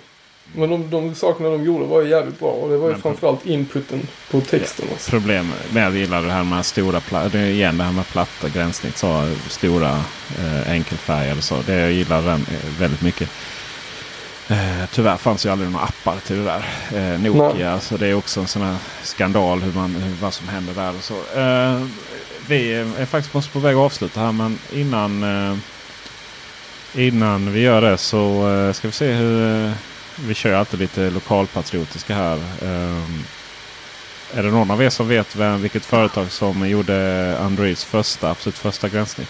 Men 0.53 0.69
de, 0.69 0.89
de 0.89 1.15
sakerna 1.15 1.49
de 1.49 1.63
gjorde 1.63 1.85
var 1.85 2.01
ju 2.01 2.09
jävligt 2.09 2.39
bra. 2.39 2.49
Och 2.49 2.69
det 2.69 2.77
var 2.77 2.87
ju 2.87 2.93
men, 2.93 3.01
framförallt 3.01 3.45
inputen 3.45 4.07
på 4.31 4.41
texten. 4.41 4.85
Ja, 4.87 4.93
alltså. 4.93 5.11
Problem 5.11 5.51
med 5.73 5.83
jag 5.83 5.95
gillar 5.95 6.21
det 6.21 6.31
här 6.31 6.43
med 6.43 6.65
stora 6.65 7.01
det 7.09 7.39
är 7.39 7.49
igen 7.49 7.77
det 7.77 7.83
här 7.83 7.91
med 7.91 8.07
platta 8.07 8.49
gränssnitt. 8.49 8.97
Så 8.97 9.27
stora 9.47 10.03
eh, 10.39 10.71
eller 10.71 11.41
så. 11.41 11.61
Det 11.65 11.73
jag 11.73 11.91
gillar 11.91 12.21
den 12.21 12.45
eh, 12.51 12.79
väldigt 12.79 13.01
mycket. 13.01 13.29
Eh, 14.49 14.85
tyvärr 14.91 15.17
fanns 15.17 15.45
ju 15.45 15.49
aldrig 15.49 15.71
några 15.71 15.85
appar 15.85 16.15
till 16.27 16.37
det 16.37 16.43
där. 16.43 16.65
Eh, 17.13 17.19
Nokia. 17.19 17.79
Så 17.79 17.97
det 17.97 18.07
är 18.07 18.13
också 18.13 18.39
en 18.39 18.47
sån 18.47 18.61
här 18.61 18.77
skandal 19.03 19.61
hur 19.61 19.73
man, 19.73 19.95
hur, 19.95 20.15
vad 20.21 20.33
som 20.33 20.47
händer 20.47 20.73
där. 20.73 20.89
Och 20.89 21.03
så. 21.03 21.39
Eh, 21.39 21.85
vi 22.47 22.73
är 22.73 23.05
faktiskt 23.05 23.53
på 23.53 23.59
väg 23.59 23.75
att 23.75 23.81
avsluta 23.81 24.19
här 24.19 24.31
men 24.31 24.59
innan 24.73 25.23
eh, 25.23 25.57
Innan 26.97 27.51
vi 27.53 27.59
gör 27.59 27.81
det 27.81 27.97
så 27.97 28.47
uh, 28.47 28.73
ska 28.73 28.87
vi 28.87 28.91
se 28.91 29.11
hur... 29.11 29.71
Vi 30.25 30.33
kör 30.33 30.53
alltid 30.53 30.79
lite 30.79 31.09
lokalpatriotiska 31.09 32.15
här. 32.15 32.35
Um, 32.61 33.25
är 34.33 34.43
det 34.43 34.51
någon 34.51 34.71
av 34.71 34.83
er 34.83 34.89
som 34.89 35.07
vet 35.07 35.35
vem, 35.35 35.61
vilket 35.61 35.85
företag 35.85 36.31
som 36.31 36.69
gjorde 36.69 37.37
Androids 37.39 37.85
första, 37.85 38.29
absolut 38.29 38.57
första 38.57 38.89
gränssnitt? 38.89 39.29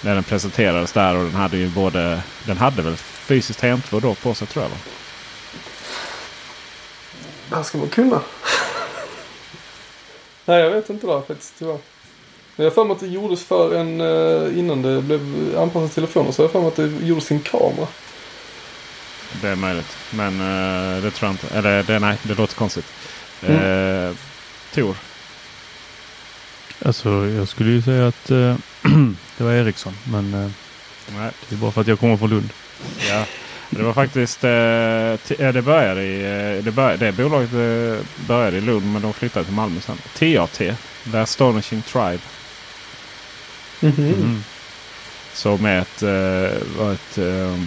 När 0.00 0.14
den 0.14 0.24
presenterades 0.24 0.92
där 0.92 1.16
och 1.16 1.24
den 1.24 1.34
hade 1.34 1.56
ju 1.56 1.68
både... 1.68 2.22
Den 2.46 2.56
hade 2.56 2.82
väl 2.82 2.96
fysiskt 2.96 3.60
tangentbord 3.60 4.02
då 4.02 4.14
på 4.14 4.34
sig 4.34 4.46
tror 4.46 4.64
jag 4.64 4.70
va? 4.70 4.76
Det 7.48 7.56
här 7.56 7.62
ska 7.62 7.78
man 7.78 7.88
kunna. 7.88 8.20
Nej 10.44 10.60
jag 10.60 10.70
vet 10.70 10.90
inte 10.90 11.06
det 11.06 11.22
faktiskt 11.28 11.54
tyvärr. 11.58 11.78
Men 12.56 12.64
Jag 12.64 12.70
har 12.70 12.74
för 12.74 12.84
mig 12.84 12.92
att 12.92 13.00
det 13.00 13.06
gjordes 13.06 13.44
för 13.44 13.74
en, 13.74 14.00
eh, 14.00 14.58
innan 14.58 14.82
det 14.82 15.02
blev 15.02 15.20
anpassat 15.58 15.88
till 15.88 15.94
telefoner, 15.94 16.32
så 16.32 16.42
jag 16.42 16.48
har 16.48 16.52
för 16.52 16.60
mig 16.60 16.68
att 16.68 16.76
det 16.76 17.06
gjordes 17.06 17.30
en 17.30 17.40
kamera. 17.40 17.86
Det 19.40 19.48
är 19.48 19.56
möjligt. 19.56 19.96
Men 20.10 20.40
uh, 20.40 21.02
det 21.02 21.10
tror 21.10 21.28
jag 21.28 21.32
inte. 21.32 21.58
Eller 21.58 21.82
det, 21.82 21.98
nej, 21.98 22.18
det 22.22 22.34
låter 22.34 22.54
konstigt. 22.54 22.86
Mm. 23.42 23.62
Uh, 23.62 24.16
Tor? 24.74 24.96
Alltså 26.84 27.08
jag 27.08 27.48
skulle 27.48 27.70
ju 27.70 27.82
säga 27.82 28.06
att 28.06 28.30
uh, 28.30 28.56
det 29.36 29.44
var 29.44 29.52
Ericsson. 29.52 29.94
Men 30.04 30.34
uh, 30.34 30.50
nej. 31.08 31.30
det 31.48 31.54
är 31.54 31.58
bara 31.58 31.70
för 31.70 31.80
att 31.80 31.86
jag 31.86 32.00
kommer 32.00 32.16
från 32.16 32.30
Lund. 32.30 32.50
Ja. 33.08 33.24
Det 33.70 33.82
var 33.82 33.92
faktiskt, 33.92 34.44
eh, 34.44 35.52
det 35.52 35.62
började 35.64 36.02
i, 36.02 36.62
det, 36.64 36.70
började, 36.70 37.06
det 37.06 37.12
bolaget 37.12 37.50
började 38.26 38.56
i 38.56 38.60
Lund 38.60 38.92
men 38.92 39.02
de 39.02 39.12
flyttade 39.12 39.44
till 39.44 39.54
Malmö 39.54 39.80
sen. 39.80 39.96
TAT, 39.96 40.60
The 41.12 41.18
Astonishing 41.18 41.82
Tribe. 41.82 42.18
Mm 43.80 43.94
-hmm. 43.94 44.14
mm. 44.14 44.44
Som 45.32 45.64
är 45.64 45.80
ett, 45.80 46.02
var 46.78 46.92
ett 46.92 47.18
uh, 47.18 47.64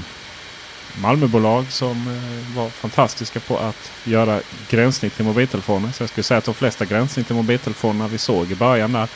Malmöbolag 1.02 1.66
som 1.72 2.08
eh, 2.08 2.58
var 2.58 2.70
fantastiska 2.70 3.40
på 3.40 3.58
att 3.58 3.92
göra 4.04 4.40
gränssnitt 4.70 5.16
till 5.16 5.26
mobiltelefoner. 5.26 5.92
Så 5.92 6.04
jag 6.04 6.10
skulle 6.10 6.24
säga 6.24 6.38
att 6.38 6.46
de 6.46 6.54
flesta 6.54 6.86
gränssnitt 6.86 7.28
till 7.28 7.36
mobiltelefonerna 7.36 8.08
vi 8.08 8.18
såg 8.18 8.52
i 8.52 8.56
början 8.56 8.92
där. 8.94 9.08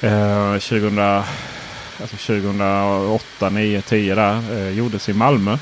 Eh, 0.00 0.58
2000, 0.58 0.98
alltså 0.98 2.16
2008, 2.16 3.50
9, 3.50 3.82
10 3.82 4.14
där 4.14 4.58
eh, 4.58 4.68
gjordes 4.68 5.08
i 5.08 5.12
Malmö. 5.12 5.58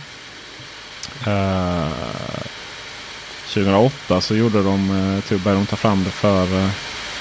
Eh, 1.26 1.88
2008 3.48 4.20
så 4.20 4.36
gjorde 4.36 4.62
de, 4.62 4.90
eh, 4.90 5.32
uh, 5.32 5.42
började 5.42 5.61
de 5.61 5.66
ta 5.66 5.76
fram 5.76 6.04
det 6.04 6.11
för 6.11 6.42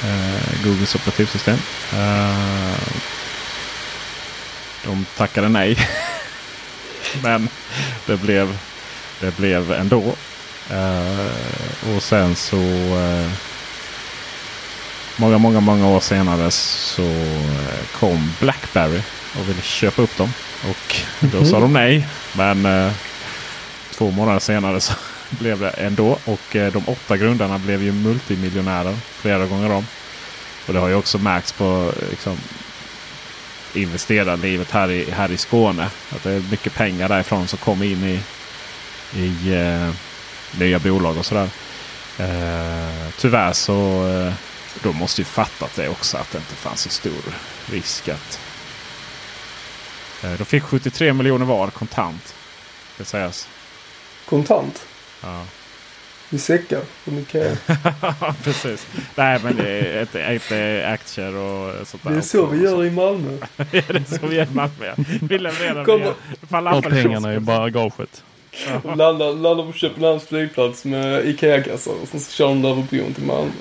eh, 0.04 0.64
Googles 0.64 0.96
operativsystem. 0.96 1.58
Eh, 1.94 2.80
de 4.84 5.06
tackade 5.18 5.50
nej. 5.50 5.78
Men 7.24 7.50
det 8.06 8.18
blev, 8.18 8.58
det 9.20 9.38
blev 9.38 9.72
ändå. 9.72 10.16
Uh, 10.72 11.96
och 11.96 12.04
sen 12.04 12.36
så 12.36 12.58
uh, 12.58 13.30
många, 15.18 15.38
många, 15.38 15.60
många 15.60 15.88
år 15.88 16.00
senare 16.00 16.52
så 16.52 17.02
uh, 17.02 18.00
kom 18.00 18.34
Blackberry 18.40 19.02
och 19.40 19.50
ville 19.50 19.62
köpa 19.62 20.02
upp 20.02 20.18
dem. 20.18 20.34
Och 20.70 20.96
då 21.20 21.46
sa 21.46 21.60
de 21.60 21.74
nej. 21.74 22.08
Men 22.34 22.92
två 23.92 24.12
månader 24.12 24.40
senare 24.40 24.82
så 24.82 24.94
blev 25.30 25.60
det 25.60 25.70
ändå. 25.70 26.18
Och 26.26 26.42
de 26.52 26.84
åtta 26.86 27.18
grundarna 27.18 27.58
blev 27.58 27.84
ju 27.84 27.92
multimiljonärer 27.92 28.98
flera 29.22 29.46
gånger 29.46 29.72
om. 29.72 29.86
Och 30.68 30.74
det 30.74 30.80
har 30.80 30.88
ju 30.88 30.96
också 30.96 31.18
märkts 31.18 31.52
på 31.52 31.92
liksom, 32.10 32.38
investerarlivet 33.82 34.72
här 34.72 34.92
i, 34.92 35.12
här 35.12 35.32
i 35.32 35.38
Skåne. 35.38 35.90
Att 36.10 36.24
det 36.24 36.32
är 36.32 36.44
mycket 36.52 36.74
pengar 36.74 37.10
därifrån 37.10 37.48
som 37.48 37.60
kommer 37.60 37.86
in 37.86 38.04
i, 38.04 38.20
i 39.20 39.54
eh, 39.54 39.94
nya 40.60 40.80
bolag 40.80 41.18
och 41.18 41.26
sådär. 41.26 41.50
Eh, 42.20 43.10
tyvärr 43.18 43.54
så 43.54 44.08
eh, 44.08 44.34
de 44.84 44.96
måste 44.96 45.22
ju 45.22 45.26
fattat 45.26 45.76
det 45.76 45.90
också 45.90 46.18
att 46.18 46.32
det 46.32 46.38
inte 46.38 46.56
fanns 46.56 46.82
så 46.82 46.90
stor 46.90 47.34
risk 47.72 48.10
att 48.10 48.40
eh, 50.24 50.34
de 50.34 50.46
fick 50.46 50.64
73 50.64 51.14
miljoner 51.14 51.46
var 51.46 51.70
kontant. 51.70 52.36
Det 52.98 53.06
sägas. 53.06 53.48
Kontant? 54.26 54.86
Ja. 55.22 55.46
I 56.30 56.38
säckar 56.38 56.82
från 57.04 57.18
Ikea. 57.18 57.58
Precis. 58.44 58.88
Nej 59.16 59.40
men 59.44 59.56
det 59.56 59.70
är 59.70 60.02
inte, 60.02 60.34
inte 60.34 60.88
aktier 60.90 61.36
och 61.36 61.88
sånt 61.88 62.04
där. 62.04 62.12
Det 62.12 62.18
är 62.18 62.22
så 62.22 62.46
vi 62.46 62.64
gör 62.64 62.86
i 62.86 62.92
Malmö. 62.92 63.38
ja, 63.58 63.66
det 63.72 63.78
är 63.96 64.18
så 64.20 64.28
vi 64.28 64.36
gör 64.36 64.44
i 64.44 64.54
Malmö. 64.54 64.94
Vi 65.22 65.38
levererar 65.38 65.86
Kommer... 65.86 66.14
falafel. 66.50 66.92
pengarna 66.92 67.34
i 67.34 67.40
bagaget. 67.40 68.24
landar, 68.84 69.34
landar 69.34 69.72
på 69.72 69.74
Köpenhamns 69.74 70.24
flygplats 70.24 70.86
med 70.86 71.26
Ikea-kassar. 71.26 71.92
Och 72.02 72.08
sen 72.08 72.20
så 72.20 72.32
kör 72.32 72.48
de 72.48 72.66
över 72.66 72.82
bron 72.82 73.14
till 73.14 73.24
Malmö. 73.24 73.52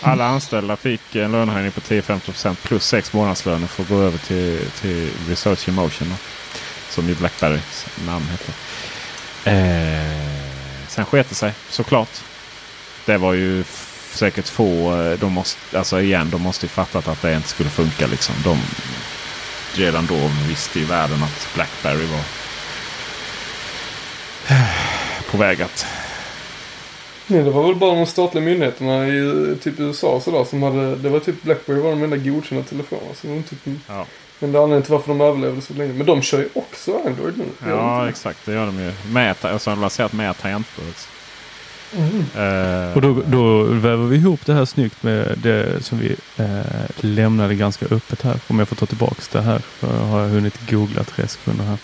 Alla 0.00 0.24
anställda 0.24 0.76
fick 0.76 1.16
en 1.16 1.32
lönehöjning 1.32 1.72
på 1.72 1.80
10-15% 1.80 2.54
plus 2.54 2.86
6 2.86 3.12
månadslöner 3.12 3.66
för 3.66 3.82
att 3.82 3.88
gå 3.88 4.00
över 4.00 4.18
till, 4.18 4.58
till 4.80 5.10
Research 5.28 5.68
in 5.68 5.74
Motion. 5.74 6.14
Som 6.90 7.08
ju 7.08 7.14
Blackberrys 7.14 7.86
namn 8.06 8.24
heter. 8.30 8.54
Eh, 9.44 10.33
Sen 10.94 11.04
sket 11.04 11.28
det 11.28 11.34
sig 11.34 11.52
såklart. 11.68 12.22
Det 13.06 13.18
var 13.18 13.32
ju 13.32 13.64
säkert 14.12 14.48
få. 14.48 14.96
Eh, 14.96 15.18
de 15.18 15.32
måste, 15.32 15.78
alltså 15.78 16.00
igen, 16.00 16.30
de 16.30 16.42
måste 16.42 16.66
ju 16.66 16.70
fattat 16.70 17.08
att 17.08 17.22
det 17.22 17.34
inte 17.34 17.48
skulle 17.48 17.70
funka. 17.70 18.06
Liksom. 18.06 18.34
De, 18.44 18.58
redan 19.72 20.06
då 20.06 20.30
visste 20.48 20.78
ju 20.78 20.84
världen 20.84 21.22
att 21.22 21.48
Blackberry 21.54 22.06
var 22.06 22.24
på 25.30 25.36
väg 25.36 25.62
att... 25.62 25.86
Nej, 27.26 27.42
det 27.42 27.50
var 27.50 27.66
väl 27.66 27.76
bara 27.76 27.94
de 27.94 28.06
statliga 28.06 28.44
myndigheterna 28.44 29.08
i 29.08 29.56
typ 29.62 29.80
USA 29.80 30.20
sådär 30.20 30.44
som 30.44 30.62
hade. 30.62 30.96
Det 30.96 31.08
var 31.08 31.20
typ 31.20 31.42
Blackberry 31.42 31.80
var 31.80 31.90
de 31.90 32.02
enda 32.02 32.16
godkända 32.16 32.64
telefonerna. 32.64 33.14
Så 33.14 33.26
de 33.26 33.42
typ, 33.42 33.58
ja. 33.88 34.06
Men 34.38 34.52
det 34.52 34.58
är 34.58 34.62
anledningen 34.62 34.82
till 34.82 34.92
varför 34.92 35.08
de 35.08 35.20
överlevde 35.20 35.60
så 35.60 35.74
länge. 35.74 35.92
Men 35.92 36.06
de 36.06 36.22
kör 36.22 36.38
ju 36.38 36.48
också 36.54 37.00
Android 37.06 37.38
nu. 37.38 37.44
Ja, 37.68 38.08
exakt. 38.08 38.38
Det 38.46 38.52
gör 38.52 38.66
de 38.66 38.78
ju. 38.78 38.92
Med, 39.12 39.36
alltså, 39.40 39.70
de 39.70 39.76
har 39.76 39.80
lanserat 39.80 40.12
med 40.12 40.38
tangentbord. 40.38 40.94
Mm. 41.96 42.26
Uh, 42.36 42.96
och 42.96 43.00
då, 43.00 43.22
då 43.26 43.62
väver 43.62 44.06
vi 44.06 44.16
ihop 44.16 44.46
det 44.46 44.54
här 44.54 44.64
snyggt 44.64 45.02
med 45.02 45.38
det 45.38 45.84
som 45.84 45.98
vi 45.98 46.16
uh, 46.40 46.62
lämnade 46.96 47.54
ganska 47.54 47.86
öppet 47.86 48.22
här. 48.22 48.40
Om 48.48 48.58
jag 48.58 48.68
får 48.68 48.76
ta 48.76 48.86
tillbaks 48.86 49.28
det 49.28 49.40
här. 49.40 49.58
För 49.58 49.98
har 49.98 50.20
jag 50.20 50.28
hunnit 50.28 50.70
googla 50.70 51.04
tre 51.04 51.28
sekunder 51.28 51.64
här. 51.64 51.78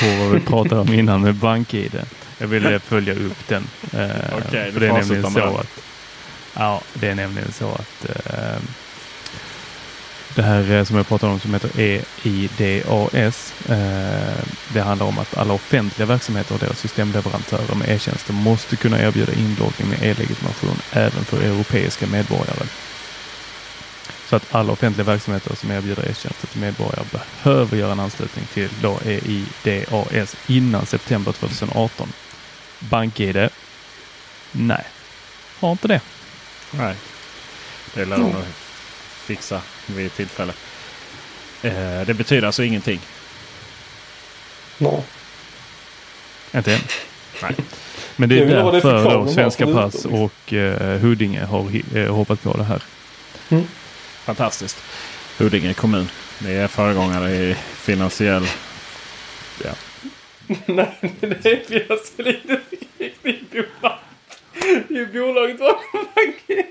På 0.00 0.24
vad 0.24 0.32
vi 0.34 0.40
pratade 0.40 0.80
om 0.80 0.92
innan 0.92 1.22
med 1.22 1.34
BankID. 1.34 2.00
Jag 2.38 2.46
ville 2.46 2.78
följa 2.78 3.14
upp 3.14 3.48
den. 3.48 3.66
Uh, 3.94 4.38
okay, 4.38 4.72
för 4.72 4.80
det 4.80 4.88
är 4.88 4.92
nämligen 4.92 5.32
så 5.32 5.38
att, 5.38 5.80
Ja, 6.56 6.80
det 6.94 7.08
är 7.08 7.14
nämligen 7.14 7.52
så 7.52 7.68
att 7.68 8.06
det 10.34 10.42
här 10.42 10.72
eh, 10.72 10.84
som 10.84 10.96
jag 10.96 11.08
pratade 11.08 11.32
om 11.32 11.40
som 11.40 11.54
heter 11.54 11.70
EIDAS. 11.76 13.54
Eh, 13.68 14.44
det 14.72 14.80
handlar 14.80 15.06
om 15.06 15.18
att 15.18 15.36
alla 15.36 15.54
offentliga 15.54 16.06
verksamheter 16.06 16.54
och 16.54 16.60
deras 16.60 16.78
systemleverantörer 16.78 17.74
med 17.74 17.88
e-tjänster 17.88 18.32
måste 18.32 18.76
kunna 18.76 19.02
erbjuda 19.02 19.32
inloggning 19.32 19.88
med 19.88 20.02
e-legitimation 20.02 20.76
även 20.92 21.24
för 21.24 21.42
europeiska 21.42 22.06
medborgare. 22.06 22.66
Så 24.26 24.36
att 24.36 24.54
alla 24.54 24.72
offentliga 24.72 25.04
verksamheter 25.04 25.54
som 25.54 25.70
erbjuder 25.70 26.02
e-tjänster 26.02 26.46
till 26.46 26.60
medborgare 26.60 27.04
behöver 27.10 27.76
göra 27.76 27.92
en 27.92 28.00
anslutning 28.00 28.44
till 28.54 28.70
då 28.82 28.98
EIDAS 29.04 30.36
innan 30.46 30.86
september 30.86 31.32
2018. 31.32 32.12
BankID? 32.78 33.48
Nej, 34.52 34.84
har 35.60 35.72
inte 35.72 35.88
det. 35.88 36.00
Nej, 36.70 36.96
det 37.94 38.04
lär 38.04 38.16
de 38.16 38.22
nog 38.22 38.44
fixa 39.24 39.60
vid 39.86 40.14
tillfälle. 40.14 40.52
Eh, 41.62 42.06
det 42.06 42.14
betyder 42.14 42.46
alltså 42.46 42.62
ingenting. 42.64 43.00
Nej. 44.78 45.02
Inte 46.54 46.74
än. 46.74 46.80
Nej. 47.42 47.54
Men 48.16 48.28
det 48.28 48.38
är 48.38 48.46
därför 48.46 49.10
då 49.10 49.28
Svenska 49.28 49.66
Pass 49.66 50.04
och 50.04 50.52
eh, 50.52 50.98
Huddinge 51.00 51.44
har 51.44 51.96
eh, 51.96 52.14
hoppat 52.14 52.42
på 52.42 52.56
det 52.56 52.64
här. 52.64 52.82
Mm. 53.48 53.64
Fantastiskt. 54.24 54.82
Huddinge 55.38 55.74
kommun. 55.74 56.08
Det 56.38 56.52
är 56.52 56.68
föregångare 56.68 57.30
i 57.30 57.56
finansiell... 57.74 58.46
Ja. 59.64 59.70
Nej, 60.66 60.98
det 61.20 61.46
är 61.46 61.64
finansiell 61.64 62.60
bolag. 63.22 63.98
Det 64.88 64.98
är 64.98 65.06
bolaget 65.12 65.58
bakom 65.58 66.06
banken. 66.14 66.64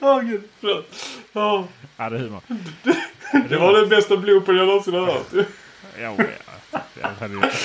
Åh 0.00 0.18
oh, 0.18 0.22
gud, 0.22 0.42
förlåt. 0.60 0.86
Oh. 1.32 1.64
Ja, 1.96 2.10
det 2.10 2.16
är 2.16 2.20
humor. 2.20 2.40
Det, 3.48 3.56
var 3.56 3.72
den 3.80 3.88
bästa 3.88 4.16
bloopen 4.16 4.56
jag 4.56 4.66
någonsin 4.66 4.94
har 4.94 5.06
hört. 5.06 5.26
Ja, 6.00 6.14
ja. 6.18 6.80
Jag 7.00 7.08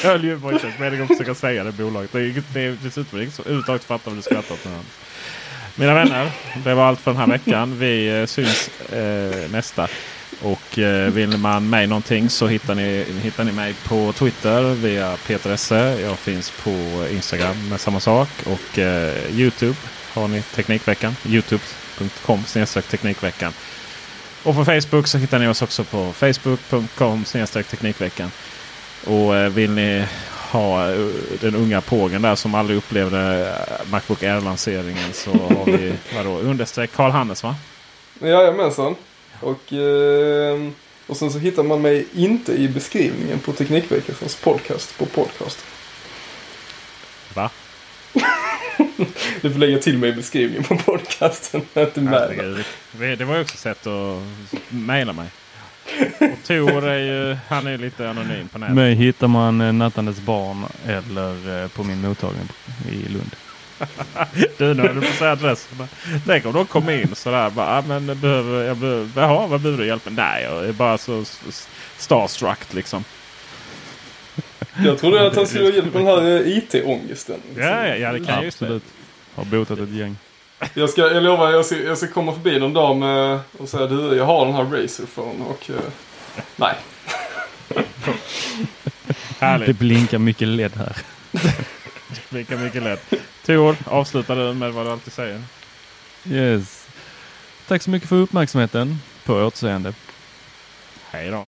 höll 0.03 0.23
ju 0.23 0.39
på 0.39 0.49
att 0.49 0.79
meningen 0.79 1.01
att 1.03 1.07
försöka 1.07 1.35
säga 1.35 1.63
det 1.63 1.71
bolaget. 1.71 2.11
Det 2.11 2.19
är, 2.19 2.43
det 2.53 2.61
är 2.61 2.77
dessutom 2.83 3.21
inget 3.21 3.33
som 3.33 3.45
överhuvudtaget 3.45 3.83
fattar 3.83 4.11
vad 4.11 4.17
du 4.17 4.21
skrattar 4.21 4.53
åt. 4.55 4.67
Mina 5.75 5.93
vänner, 5.93 6.31
det 6.63 6.73
var 6.73 6.85
allt 6.85 6.99
för 6.99 7.11
den 7.11 7.19
här 7.19 7.27
veckan. 7.27 7.79
Vi 7.79 8.19
eh, 8.19 8.25
syns 8.25 8.69
eh, 8.91 9.51
nästa. 9.51 9.87
Och 10.41 10.79
eh, 10.79 11.11
vill 11.11 11.37
man 11.37 11.69
mig 11.69 11.87
någonting 11.87 12.29
så 12.29 12.47
hittar 12.47 12.75
ni, 12.75 13.05
hittar 13.21 13.43
ni 13.43 13.51
mig 13.51 13.75
på 13.87 14.13
Twitter 14.13 14.73
via 14.73 15.17
Peter 15.27 15.53
Esse. 15.53 16.01
Jag 16.01 16.19
finns 16.19 16.51
på 16.51 17.05
Instagram 17.11 17.69
med 17.69 17.79
samma 17.79 17.99
sak. 17.99 18.29
Och 18.45 18.79
eh, 18.79 19.31
Youtube 19.31 19.75
har 20.13 20.27
ni 20.27 20.41
Teknikveckan. 20.41 21.15
Youtube.com 22.01 22.43
Teknikveckan. 22.81 23.53
Och 24.43 24.55
på 24.55 24.65
Facebook 24.65 25.07
så 25.07 25.17
hittar 25.17 25.39
ni 25.39 25.47
oss 25.47 25.61
också 25.61 25.83
på 25.83 26.13
Facebook.com 26.13 27.25
Teknikveckan. 27.53 28.31
Och 29.05 29.35
eh, 29.35 29.49
vill 29.49 29.71
ni 29.71 30.05
ha 30.51 30.91
eh, 30.91 31.07
den 31.41 31.55
unga 31.55 31.81
pågen 31.81 32.21
där 32.21 32.35
som 32.35 32.55
aldrig 32.55 32.77
upplevde 32.77 33.49
eh, 33.49 33.91
Macbook 33.91 34.23
Air-lanseringen 34.23 35.13
så 35.13 35.31
har 35.31 35.65
vi 35.65 35.93
vadå, 36.15 36.39
understreck 36.39 36.91
Karl 36.91 37.11
Hannes 37.11 37.43
va? 37.43 37.55
Jajamensan. 38.19 38.95
Och, 39.39 39.73
och 41.07 41.17
sen 41.17 41.31
så 41.31 41.39
hittar 41.39 41.63
man 41.63 41.81
mig 41.81 42.05
inte 42.13 42.53
i 42.53 42.67
beskrivningen 42.67 43.39
på 43.39 43.51
Teknikveckans 43.51 44.35
podcast 44.35 44.97
på 44.97 45.05
podcast. 45.05 45.65
Va? 47.33 47.49
Du 49.41 49.51
får 49.51 49.59
lägga 49.59 49.77
till 49.77 49.97
mig 49.97 50.09
i 50.09 50.13
beskrivningen 50.13 50.63
på 50.63 50.77
podcasten. 50.77 51.61
Inte 51.73 52.01
med. 52.01 52.63
Det 53.17 53.25
var 53.25 53.35
ju 53.35 53.41
också 53.41 53.57
sätt 53.57 53.87
att 53.87 54.19
mejla 54.69 55.13
mig. 55.13 55.27
Och 56.19 56.47
Tor 56.47 56.87
är 56.87 56.97
ju, 56.97 57.37
han 57.47 57.67
är 57.67 57.77
lite 57.77 58.09
anonym 58.09 58.47
på 58.47 58.57
nätet. 58.57 58.75
Mig 58.75 58.95
hittar 58.95 59.27
man 59.27 59.61
eh, 59.61 59.73
Nattandes 59.73 60.19
barn 60.19 60.65
eller 60.87 61.63
eh, 61.63 61.67
på 61.67 61.83
min 61.83 62.01
mottagning 62.01 62.47
i 62.91 63.09
Lund. 63.09 63.35
du, 64.57 64.73
nu 64.73 64.93
du 64.93 65.01
får 65.01 65.17
säga 65.17 65.31
adressen. 65.31 65.87
Tänk 66.25 66.45
om 66.45 66.53
de 66.53 66.65
kom 66.65 66.89
in 66.89 67.15
sådär. 67.15 67.49
Bara, 67.49 67.77
ah, 67.77 67.81
men 67.87 68.19
behöver, 68.19 68.63
jag 68.63 68.77
behöver, 68.77 69.09
jaha, 69.15 69.47
vad 69.47 69.61
behöver 69.61 69.83
du 69.83 69.87
hjälp 69.87 70.05
med? 70.05 70.13
Nej, 70.13 70.43
jag 70.43 70.65
är 70.65 70.73
bara 70.73 70.97
så 70.97 71.23
starstruck 71.97 72.73
liksom. 72.73 73.03
Jag 74.85 74.97
trodde 74.97 75.27
att 75.27 75.35
han 75.35 75.47
skulle 75.47 75.63
ha 75.63 75.71
hjälp 75.71 75.93
med 75.93 76.05
den 76.05 76.23
här 76.23 76.41
eh, 76.41 76.57
IT-ångesten. 76.57 77.39
Ja, 77.55 77.87
ja, 77.87 77.95
ja, 77.95 78.11
det 78.11 78.19
kan 78.19 78.35
jag 78.35 78.47
Absolut. 78.47 78.83
Har 79.35 79.45
botat 79.45 79.79
ett 79.79 79.89
gäng. 79.89 80.17
Jag, 80.73 80.89
ska, 80.89 81.01
jag 81.01 81.23
lovar, 81.23 81.51
jag 81.51 81.65
ska, 81.65 81.75
jag 81.75 81.97
ska 81.97 82.07
komma 82.07 82.33
förbi 82.33 82.59
någon 82.59 82.73
dag 82.73 82.97
med 82.97 83.39
och 83.57 83.69
säga 83.69 83.87
du, 83.87 84.15
jag 84.15 84.25
har 84.25 84.45
den 84.45 84.55
här 84.55 84.63
Razer-phone 84.63 85.45
och 85.45 85.69
uh, 85.69 85.75
nej. 86.55 86.75
Härligt. 89.39 89.67
Det 89.67 89.73
blinkar 89.73 90.17
mycket 90.17 90.47
LED 90.47 90.71
här. 90.75 90.97
det 92.09 92.29
blinkar 92.29 92.57
mycket 92.57 92.83
LED. 92.83 92.99
Tor, 93.45 93.75
avsluta 93.85 94.35
du 94.35 94.53
med 94.53 94.73
vad 94.73 94.85
du 94.85 94.91
alltid 94.91 95.13
säger. 95.13 95.41
Yes. 96.29 96.87
Tack 97.67 97.81
så 97.81 97.89
mycket 97.89 98.09
för 98.09 98.15
uppmärksamheten. 98.15 98.97
På 99.25 99.33
återseende. 99.33 99.93
Hej 101.11 101.29
då. 101.29 101.50